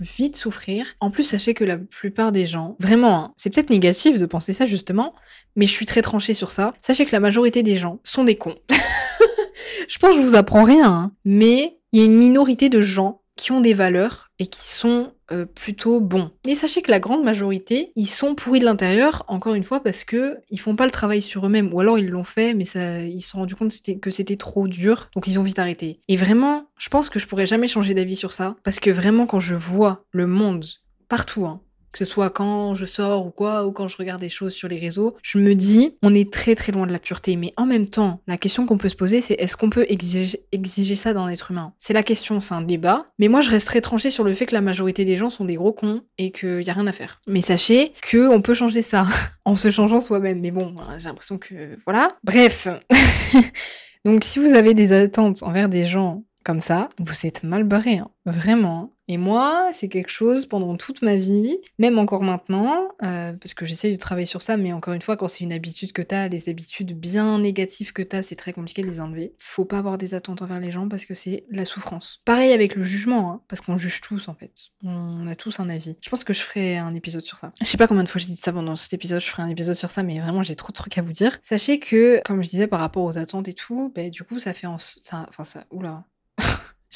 vite 0.00 0.36
souffrir. 0.36 0.86
En 1.00 1.10
plus, 1.10 1.24
sachez 1.24 1.52
que 1.52 1.64
la 1.64 1.76
plupart 1.76 2.32
des 2.32 2.46
gens, 2.46 2.76
vraiment, 2.80 3.24
hein, 3.24 3.34
c'est 3.36 3.52
peut-être 3.52 3.70
négatif 3.70 4.18
de 4.18 4.26
penser 4.26 4.52
ça 4.52 4.64
justement, 4.64 5.14
mais 5.56 5.66
je 5.66 5.72
suis 5.72 5.86
très 5.86 6.02
tranchée 6.02 6.34
sur 6.34 6.50
ça. 6.50 6.72
Sachez 6.80 7.04
que 7.04 7.12
la 7.12 7.20
majorité 7.20 7.62
des 7.62 7.76
gens 7.76 8.00
sont 8.02 8.24
des 8.24 8.36
cons. 8.36 8.56
je 9.88 9.98
pense 9.98 10.10
que 10.10 10.16
je 10.16 10.26
vous 10.26 10.34
apprends 10.34 10.64
rien, 10.64 10.90
hein. 10.90 11.12
mais 11.24 11.78
il 11.92 12.00
y 12.00 12.02
a 12.02 12.06
une 12.06 12.16
minorité 12.16 12.70
de 12.70 12.80
gens 12.80 13.20
qui 13.36 13.52
ont 13.52 13.60
des 13.60 13.74
valeurs 13.74 14.28
et 14.38 14.46
qui 14.46 14.68
sont 14.68 15.12
euh, 15.32 15.46
plutôt 15.46 16.00
bons. 16.00 16.30
Mais 16.46 16.54
sachez 16.54 16.82
que 16.82 16.90
la 16.90 17.00
grande 17.00 17.24
majorité, 17.24 17.92
ils 17.96 18.06
sont 18.06 18.34
pourris 18.34 18.60
de 18.60 18.64
l'intérieur, 18.64 19.24
encore 19.28 19.54
une 19.54 19.62
fois, 19.62 19.82
parce 19.82 20.04
que 20.04 20.38
ils 20.50 20.60
font 20.60 20.76
pas 20.76 20.84
le 20.84 20.90
travail 20.90 21.22
sur 21.22 21.46
eux-mêmes, 21.46 21.72
ou 21.72 21.80
alors 21.80 21.98
ils 21.98 22.08
l'ont 22.08 22.24
fait, 22.24 22.54
mais 22.54 22.64
ils 22.64 23.20
se 23.20 23.30
sont 23.30 23.38
rendus 23.38 23.56
compte 23.56 23.72
que 24.00 24.10
c'était 24.10 24.36
trop 24.36 24.68
dur, 24.68 25.08
donc 25.14 25.26
ils 25.26 25.38
ont 25.38 25.42
vite 25.42 25.58
arrêté. 25.58 26.00
Et 26.08 26.16
vraiment, 26.16 26.66
je 26.78 26.88
pense 26.88 27.08
que 27.08 27.18
je 27.18 27.26
pourrais 27.26 27.46
jamais 27.46 27.66
changer 27.66 27.94
d'avis 27.94 28.16
sur 28.16 28.32
ça, 28.32 28.56
parce 28.62 28.80
que 28.80 28.90
vraiment, 28.90 29.26
quand 29.26 29.40
je 29.40 29.54
vois 29.54 30.04
le 30.10 30.26
monde 30.26 30.64
partout, 31.08 31.46
hein, 31.46 31.60
que 31.94 31.98
ce 31.98 32.04
soit 32.04 32.28
quand 32.28 32.74
je 32.74 32.86
sors 32.86 33.24
ou 33.24 33.30
quoi, 33.30 33.64
ou 33.66 33.70
quand 33.70 33.86
je 33.86 33.96
regarde 33.96 34.20
des 34.20 34.28
choses 34.28 34.52
sur 34.52 34.66
les 34.66 34.78
réseaux, 34.78 35.16
je 35.22 35.38
me 35.38 35.54
dis, 35.54 35.96
on 36.02 36.12
est 36.12 36.30
très 36.30 36.56
très 36.56 36.72
loin 36.72 36.88
de 36.88 36.92
la 36.92 36.98
pureté. 36.98 37.36
Mais 37.36 37.52
en 37.56 37.66
même 37.66 37.88
temps, 37.88 38.20
la 38.26 38.36
question 38.36 38.66
qu'on 38.66 38.78
peut 38.78 38.88
se 38.88 38.96
poser, 38.96 39.20
c'est 39.20 39.34
est-ce 39.34 39.56
qu'on 39.56 39.70
peut 39.70 39.86
exiger, 39.88 40.96
ça 40.96 41.14
d'un 41.14 41.28
être 41.28 41.52
humain? 41.52 41.72
C'est 41.78 41.92
la 41.92 42.02
question, 42.02 42.40
c'est 42.40 42.54
un 42.54 42.62
débat. 42.62 43.06
Mais 43.20 43.28
moi, 43.28 43.40
je 43.40 43.50
resterai 43.50 43.80
tranchée 43.80 44.10
sur 44.10 44.24
le 44.24 44.34
fait 44.34 44.46
que 44.46 44.54
la 44.54 44.60
majorité 44.60 45.04
des 45.04 45.16
gens 45.16 45.30
sont 45.30 45.44
des 45.44 45.54
gros 45.54 45.72
cons 45.72 46.00
et 46.18 46.32
qu'il 46.32 46.62
y 46.62 46.70
a 46.70 46.72
rien 46.72 46.88
à 46.88 46.92
faire. 46.92 47.20
Mais 47.28 47.42
sachez 47.42 47.92
que 48.02 48.28
on 48.28 48.42
peut 48.42 48.54
changer 48.54 48.82
ça 48.82 49.06
en 49.44 49.54
se 49.54 49.70
changeant 49.70 50.00
soi-même. 50.00 50.40
Mais 50.40 50.50
bon, 50.50 50.74
j'ai 50.98 51.06
l'impression 51.06 51.38
que 51.38 51.78
voilà. 51.86 52.08
Bref. 52.24 52.66
Donc, 54.04 54.24
si 54.24 54.40
vous 54.40 54.52
avez 54.52 54.74
des 54.74 54.90
attentes 54.90 55.44
envers 55.44 55.68
des 55.68 55.84
gens 55.86 56.24
comme 56.44 56.60
ça, 56.60 56.90
vous 56.98 57.26
êtes 57.26 57.42
mal 57.42 57.64
barré, 57.64 57.98
hein. 57.98 58.10
vraiment. 58.26 58.94
Et 59.06 59.18
moi, 59.18 59.70
c'est 59.74 59.88
quelque 59.88 60.10
chose 60.10 60.46
pendant 60.46 60.76
toute 60.76 61.02
ma 61.02 61.16
vie, 61.16 61.58
même 61.78 61.98
encore 61.98 62.22
maintenant, 62.22 62.88
euh, 63.02 63.34
parce 63.34 63.52
que 63.52 63.66
j'essaye 63.66 63.92
de 63.92 63.98
travailler 63.98 64.26
sur 64.26 64.40
ça, 64.40 64.56
mais 64.56 64.72
encore 64.72 64.94
une 64.94 65.02
fois, 65.02 65.16
quand 65.16 65.28
c'est 65.28 65.44
une 65.44 65.52
habitude 65.52 65.92
que 65.92 66.00
t'as, 66.00 66.28
les 66.28 66.48
habitudes 66.48 66.98
bien 66.98 67.38
négatives 67.38 67.92
que 67.92 68.02
t'as, 68.02 68.22
c'est 68.22 68.36
très 68.36 68.54
compliqué 68.54 68.82
de 68.82 68.88
les 68.88 69.00
enlever. 69.00 69.34
Faut 69.38 69.66
pas 69.66 69.78
avoir 69.78 69.98
des 69.98 70.14
attentes 70.14 70.40
envers 70.40 70.58
les 70.58 70.70
gens 70.70 70.88
parce 70.88 71.04
que 71.04 71.12
c'est 71.12 71.44
la 71.50 71.66
souffrance. 71.66 72.22
Pareil 72.24 72.52
avec 72.52 72.76
le 72.76 72.84
jugement, 72.84 73.30
hein, 73.30 73.40
parce 73.48 73.60
qu'on 73.60 73.76
juge 73.76 74.00
tous 74.00 74.28
en 74.28 74.34
fait. 74.34 74.52
On 74.82 75.26
a 75.26 75.34
tous 75.34 75.60
un 75.60 75.68
avis. 75.68 75.96
Je 76.00 76.08
pense 76.08 76.24
que 76.24 76.32
je 76.32 76.40
ferai 76.40 76.78
un 76.78 76.94
épisode 76.94 77.24
sur 77.24 77.36
ça. 77.36 77.52
Je 77.60 77.66
sais 77.66 77.76
pas 77.76 77.86
combien 77.86 78.04
de 78.04 78.08
fois 78.08 78.20
j'ai 78.20 78.26
dit 78.26 78.36
ça 78.36 78.54
pendant 78.54 78.74
cet 78.74 78.94
épisode, 78.94 79.20
je 79.20 79.28
ferai 79.28 79.42
un 79.42 79.48
épisode 79.48 79.76
sur 79.76 79.90
ça, 79.90 80.02
mais 80.02 80.18
vraiment 80.18 80.42
j'ai 80.42 80.56
trop 80.56 80.70
de 80.70 80.76
trucs 80.76 80.96
à 80.96 81.02
vous 81.02 81.12
dire. 81.12 81.38
Sachez 81.42 81.78
que, 81.78 82.22
comme 82.24 82.42
je 82.42 82.48
disais 82.48 82.66
par 82.66 82.80
rapport 82.80 83.04
aux 83.04 83.18
attentes 83.18 83.48
et 83.48 83.54
tout, 83.54 83.92
bah, 83.94 84.08
du 84.08 84.22
coup 84.22 84.38
ça 84.38 84.54
fait 84.54 84.66
en... 84.66 84.78
Ça, 84.78 85.26
enfin 85.28 85.44
ça... 85.44 85.66
Oula. 85.70 86.04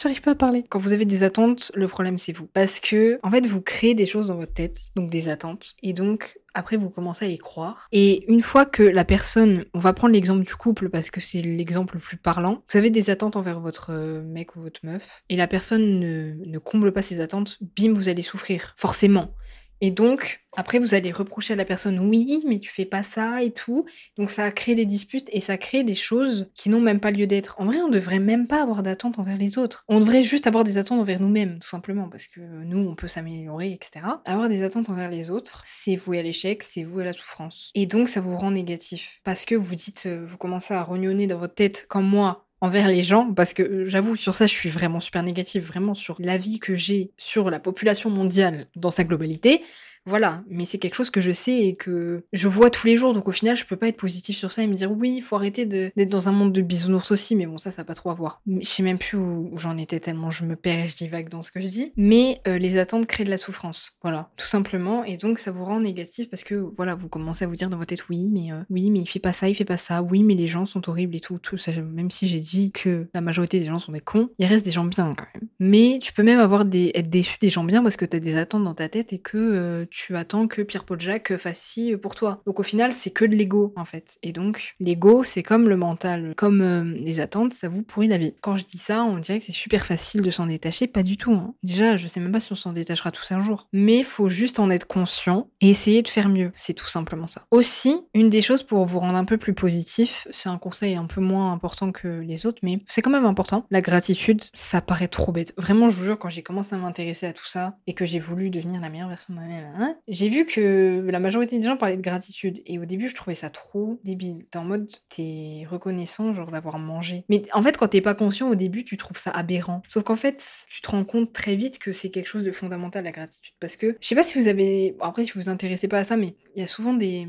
J'arrive 0.00 0.20
pas 0.20 0.30
à 0.30 0.34
parler. 0.36 0.64
Quand 0.68 0.78
vous 0.78 0.92
avez 0.92 1.04
des 1.04 1.24
attentes, 1.24 1.72
le 1.74 1.88
problème 1.88 2.18
c'est 2.18 2.32
vous. 2.32 2.46
Parce 2.46 2.78
que, 2.78 3.18
en 3.24 3.30
fait, 3.30 3.44
vous 3.46 3.60
créez 3.60 3.96
des 3.96 4.06
choses 4.06 4.28
dans 4.28 4.36
votre 4.36 4.54
tête, 4.54 4.90
donc 4.94 5.10
des 5.10 5.28
attentes. 5.28 5.74
Et 5.82 5.92
donc, 5.92 6.38
après, 6.54 6.76
vous 6.76 6.88
commencez 6.88 7.24
à 7.24 7.28
y 7.28 7.36
croire. 7.36 7.88
Et 7.90 8.30
une 8.32 8.40
fois 8.40 8.64
que 8.64 8.84
la 8.84 9.04
personne, 9.04 9.64
on 9.74 9.80
va 9.80 9.92
prendre 9.92 10.14
l'exemple 10.14 10.46
du 10.46 10.54
couple 10.54 10.88
parce 10.88 11.10
que 11.10 11.20
c'est 11.20 11.42
l'exemple 11.42 11.96
le 11.96 12.00
plus 12.00 12.16
parlant, 12.16 12.62
vous 12.70 12.78
avez 12.78 12.90
des 12.90 13.10
attentes 13.10 13.34
envers 13.34 13.58
votre 13.60 13.90
euh, 13.90 14.22
mec 14.22 14.54
ou 14.54 14.60
votre 14.60 14.86
meuf, 14.86 15.24
et 15.30 15.36
la 15.36 15.48
personne 15.48 15.98
ne, 15.98 16.34
ne 16.46 16.58
comble 16.58 16.92
pas 16.92 17.02
ses 17.02 17.18
attentes, 17.18 17.58
bim, 17.76 17.92
vous 17.92 18.08
allez 18.08 18.22
souffrir. 18.22 18.74
Forcément. 18.76 19.34
Et 19.80 19.90
donc, 19.90 20.40
après, 20.56 20.78
vous 20.78 20.94
allez 20.94 21.12
reprocher 21.12 21.52
à 21.52 21.56
la 21.56 21.64
personne, 21.64 22.00
oui, 22.00 22.42
mais 22.46 22.58
tu 22.58 22.70
fais 22.70 22.84
pas 22.84 23.02
ça 23.02 23.42
et 23.42 23.52
tout. 23.52 23.84
Donc, 24.16 24.30
ça 24.30 24.50
crée 24.50 24.74
des 24.74 24.86
disputes 24.86 25.28
et 25.32 25.40
ça 25.40 25.56
crée 25.56 25.84
des 25.84 25.94
choses 25.94 26.50
qui 26.54 26.68
n'ont 26.68 26.80
même 26.80 27.00
pas 27.00 27.10
lieu 27.10 27.26
d'être. 27.26 27.54
En 27.60 27.66
vrai, 27.66 27.80
on 27.80 27.88
devrait 27.88 28.18
même 28.18 28.48
pas 28.48 28.62
avoir 28.62 28.82
d'attentes 28.82 29.18
envers 29.18 29.36
les 29.36 29.56
autres. 29.56 29.84
On 29.88 30.00
devrait 30.00 30.24
juste 30.24 30.46
avoir 30.46 30.64
des 30.64 30.78
attentes 30.78 31.00
envers 31.00 31.20
nous-mêmes, 31.20 31.60
tout 31.60 31.68
simplement, 31.68 32.08
parce 32.08 32.26
que 32.26 32.40
nous, 32.40 32.78
on 32.78 32.96
peut 32.96 33.08
s'améliorer, 33.08 33.72
etc. 33.72 34.04
Avoir 34.24 34.48
des 34.48 34.62
attentes 34.62 34.90
envers 34.90 35.10
les 35.10 35.30
autres, 35.30 35.62
c'est 35.64 35.94
vouer 35.94 36.18
à 36.18 36.22
l'échec, 36.22 36.62
c'est 36.62 36.82
vouer 36.82 37.02
à 37.02 37.06
la 37.06 37.12
souffrance. 37.12 37.70
Et 37.74 37.86
donc, 37.86 38.08
ça 38.08 38.20
vous 38.20 38.36
rend 38.36 38.50
négatif. 38.50 39.20
Parce 39.22 39.44
que 39.44 39.54
vous 39.54 39.74
dites, 39.76 40.06
euh, 40.06 40.24
vous 40.26 40.38
commencez 40.38 40.74
à 40.74 40.82
rognonner 40.82 41.26
dans 41.28 41.38
votre 41.38 41.54
tête, 41.54 41.86
comme 41.88 42.08
moi, 42.08 42.47
envers 42.60 42.88
les 42.88 43.02
gens 43.02 43.32
parce 43.32 43.54
que 43.54 43.62
euh, 43.62 43.86
j'avoue 43.86 44.16
sur 44.16 44.34
ça 44.34 44.46
je 44.46 44.52
suis 44.52 44.68
vraiment 44.68 45.00
super 45.00 45.22
négative 45.22 45.64
vraiment 45.64 45.94
sur 45.94 46.16
l'avis 46.18 46.58
que 46.58 46.74
j'ai 46.76 47.12
sur 47.16 47.50
la 47.50 47.60
population 47.60 48.10
mondiale 48.10 48.66
dans 48.76 48.90
sa 48.90 49.04
globalité 49.04 49.62
voilà, 50.08 50.42
mais 50.48 50.64
c'est 50.64 50.78
quelque 50.78 50.94
chose 50.94 51.10
que 51.10 51.20
je 51.20 51.30
sais 51.30 51.58
et 51.58 51.76
que 51.76 52.24
je 52.32 52.48
vois 52.48 52.70
tous 52.70 52.86
les 52.86 52.96
jours, 52.96 53.12
donc 53.12 53.28
au 53.28 53.32
final, 53.32 53.56
je 53.56 53.64
peux 53.64 53.76
pas 53.76 53.88
être 53.88 53.96
positif 53.96 54.36
sur 54.36 54.52
ça 54.52 54.62
et 54.62 54.66
me 54.66 54.74
dire 54.74 54.90
oui, 54.90 55.14
il 55.16 55.20
faut 55.20 55.36
arrêter 55.36 55.66
d'être 55.66 56.08
dans 56.08 56.28
un 56.28 56.32
monde 56.32 56.52
de 56.52 56.62
bisounours 56.62 57.10
aussi, 57.10 57.36
mais 57.36 57.46
bon, 57.46 57.58
ça, 57.58 57.70
ça 57.70 57.82
n'a 57.82 57.86
pas 57.86 57.94
trop 57.94 58.10
à 58.10 58.14
voir. 58.14 58.40
Je 58.46 58.66
sais 58.66 58.82
même 58.82 58.98
plus 58.98 59.18
où, 59.18 59.50
j'en 59.56 59.76
étais 59.76 60.00
tellement 60.00 60.30
je 60.30 60.44
me 60.44 60.56
perds 60.56 60.86
et 60.86 60.88
je 60.88 60.96
divague 60.96 61.28
dans 61.28 61.42
ce 61.42 61.52
que 61.52 61.60
je 61.60 61.66
dis. 61.66 61.92
Mais 61.96 62.40
euh, 62.48 62.58
les 62.58 62.78
attentes 62.78 63.06
créent 63.06 63.24
de 63.24 63.30
la 63.30 63.38
souffrance, 63.38 63.98
voilà, 64.02 64.30
tout 64.36 64.46
simplement, 64.46 65.04
et 65.04 65.16
donc 65.16 65.38
ça 65.38 65.50
vous 65.50 65.64
rend 65.64 65.80
négatif 65.80 66.30
parce 66.30 66.44
que 66.44 66.54
voilà, 66.76 66.94
vous 66.94 67.08
commencez 67.08 67.44
à 67.44 67.48
vous 67.48 67.56
dire 67.56 67.70
dans 67.70 67.76
votre 67.76 67.88
tête 67.88 68.08
oui, 68.08 68.30
mais 68.32 68.52
euh, 68.52 68.62
oui, 68.70 68.90
mais 68.90 69.00
il 69.00 69.06
fait 69.06 69.18
pas 69.18 69.32
ça, 69.32 69.48
il 69.48 69.54
fait 69.54 69.64
pas 69.64 69.76
ça, 69.76 70.02
oui, 70.02 70.22
mais 70.22 70.34
les 70.34 70.46
gens 70.46 70.66
sont 70.66 70.88
horribles 70.88 71.16
et 71.16 71.20
tout, 71.20 71.38
tout. 71.38 71.56
Même 71.92 72.10
si 72.10 72.28
j'ai 72.28 72.40
dit 72.40 72.72
que 72.72 73.08
la 73.14 73.20
majorité 73.20 73.60
des 73.60 73.66
gens 73.66 73.78
sont 73.78 73.92
des 73.92 74.00
cons, 74.00 74.30
il 74.38 74.46
reste 74.46 74.64
des 74.64 74.70
gens 74.70 74.84
bien 74.84 75.14
quand 75.14 75.26
même. 75.34 75.48
Mais 75.58 75.98
tu 76.02 76.12
peux 76.12 76.22
même 76.22 76.40
avoir 76.40 76.64
des 76.64 76.90
être 76.94 77.10
déçu 77.10 77.36
des 77.40 77.50
gens 77.50 77.64
bien 77.64 77.82
parce 77.82 77.96
que 77.96 78.04
t'as 78.04 78.18
des 78.18 78.36
attentes 78.36 78.64
dans 78.64 78.74
ta 78.74 78.88
tête 78.88 79.12
et 79.12 79.18
que 79.18 79.36
euh, 79.36 79.86
tu 79.90 79.97
attends 80.10 80.46
que 80.46 80.62
Pierre 80.62 80.84
Paul 80.84 81.00
Jacques 81.00 81.36
fasse 81.36 81.60
ci 81.60 81.96
pour 81.96 82.14
toi. 82.14 82.42
Donc 82.46 82.60
au 82.60 82.62
final, 82.62 82.92
c'est 82.92 83.10
que 83.10 83.24
de 83.24 83.34
l'ego 83.34 83.72
en 83.76 83.84
fait. 83.84 84.18
Et 84.22 84.32
donc 84.32 84.74
l'ego, 84.80 85.24
c'est 85.24 85.42
comme 85.42 85.68
le 85.68 85.76
mental, 85.76 86.34
comme 86.36 86.60
euh, 86.60 86.84
les 86.84 87.20
attentes, 87.20 87.52
ça 87.52 87.68
vous 87.68 87.82
pourrit 87.82 88.08
la 88.08 88.18
vie. 88.18 88.34
Quand 88.40 88.56
je 88.56 88.64
dis 88.64 88.78
ça, 88.78 89.04
on 89.04 89.18
dirait 89.18 89.38
que 89.38 89.44
c'est 89.44 89.52
super 89.52 89.84
facile 89.84 90.22
de 90.22 90.30
s'en 90.30 90.46
détacher, 90.46 90.86
pas 90.86 91.02
du 91.02 91.16
tout. 91.16 91.32
Hein. 91.32 91.54
Déjà, 91.62 91.96
je 91.96 92.06
sais 92.06 92.20
même 92.20 92.32
pas 92.32 92.40
si 92.40 92.52
on 92.52 92.56
s'en 92.56 92.72
détachera 92.72 93.10
tous 93.10 93.30
un 93.32 93.40
jour. 93.40 93.68
Mais 93.72 94.02
faut 94.02 94.28
juste 94.28 94.58
en 94.58 94.70
être 94.70 94.86
conscient 94.86 95.48
et 95.60 95.70
essayer 95.70 96.02
de 96.02 96.08
faire 96.08 96.28
mieux. 96.28 96.50
C'est 96.54 96.74
tout 96.74 96.88
simplement 96.88 97.26
ça. 97.26 97.46
Aussi, 97.50 98.00
une 98.14 98.30
des 98.30 98.42
choses 98.42 98.62
pour 98.62 98.84
vous 98.84 98.98
rendre 98.98 99.16
un 99.16 99.24
peu 99.24 99.36
plus 99.36 99.54
positif, 99.54 100.26
c'est 100.30 100.48
un 100.48 100.58
conseil 100.58 100.96
un 100.96 101.06
peu 101.06 101.20
moins 101.20 101.52
important 101.52 101.92
que 101.92 102.20
les 102.20 102.46
autres, 102.46 102.58
mais 102.62 102.80
c'est 102.86 103.02
quand 103.02 103.10
même 103.10 103.24
important. 103.24 103.66
La 103.70 103.80
gratitude, 103.80 104.44
ça 104.54 104.80
paraît 104.80 105.08
trop 105.08 105.32
bête. 105.32 105.54
Vraiment, 105.56 105.90
je 105.90 105.96
vous 105.96 106.04
jure, 106.04 106.18
quand 106.18 106.28
j'ai 106.28 106.42
commencé 106.42 106.74
à 106.74 106.78
m'intéresser 106.78 107.26
à 107.26 107.32
tout 107.32 107.46
ça 107.46 107.76
et 107.86 107.94
que 107.94 108.06
j'ai 108.06 108.18
voulu 108.18 108.50
devenir 108.50 108.80
la 108.80 108.88
meilleure 108.88 109.08
version 109.08 109.34
de 109.34 109.38
moi-même, 109.38 109.87
j'ai 110.08 110.28
vu 110.28 110.46
que 110.46 111.06
la 111.08 111.18
majorité 111.18 111.58
des 111.58 111.64
gens 111.64 111.76
parlaient 111.76 111.96
de 111.96 112.02
gratitude. 112.02 112.60
Et 112.66 112.78
au 112.78 112.84
début, 112.84 113.08
je 113.08 113.14
trouvais 113.14 113.34
ça 113.34 113.50
trop 113.50 114.00
débile. 114.04 114.46
T'es 114.50 114.58
en 114.58 114.64
mode, 114.64 114.88
t'es 115.08 115.66
reconnaissant, 115.68 116.32
genre 116.32 116.50
d'avoir 116.50 116.78
mangé. 116.78 117.24
Mais 117.28 117.42
en 117.52 117.62
fait, 117.62 117.76
quand 117.76 117.88
t'es 117.88 118.00
pas 118.00 118.14
conscient 118.14 118.48
au 118.48 118.54
début, 118.54 118.84
tu 118.84 118.96
trouves 118.96 119.18
ça 119.18 119.30
aberrant. 119.30 119.82
Sauf 119.88 120.02
qu'en 120.02 120.16
fait, 120.16 120.42
tu 120.68 120.80
te 120.80 120.90
rends 120.90 121.04
compte 121.04 121.32
très 121.32 121.56
vite 121.56 121.78
que 121.78 121.92
c'est 121.92 122.10
quelque 122.10 122.26
chose 122.26 122.44
de 122.44 122.52
fondamental, 122.52 123.04
la 123.04 123.12
gratitude. 123.12 123.54
Parce 123.60 123.76
que, 123.76 123.96
je 124.00 124.08
sais 124.08 124.14
pas 124.14 124.22
si 124.22 124.38
vous 124.38 124.48
avez. 124.48 124.96
Après, 125.00 125.24
si 125.24 125.32
vous 125.32 125.40
vous 125.40 125.48
intéressez 125.48 125.88
pas 125.88 125.98
à 125.98 126.04
ça, 126.04 126.16
mais 126.16 126.34
il 126.54 126.60
y 126.60 126.64
a 126.64 126.66
souvent 126.66 126.94
des, 126.94 127.28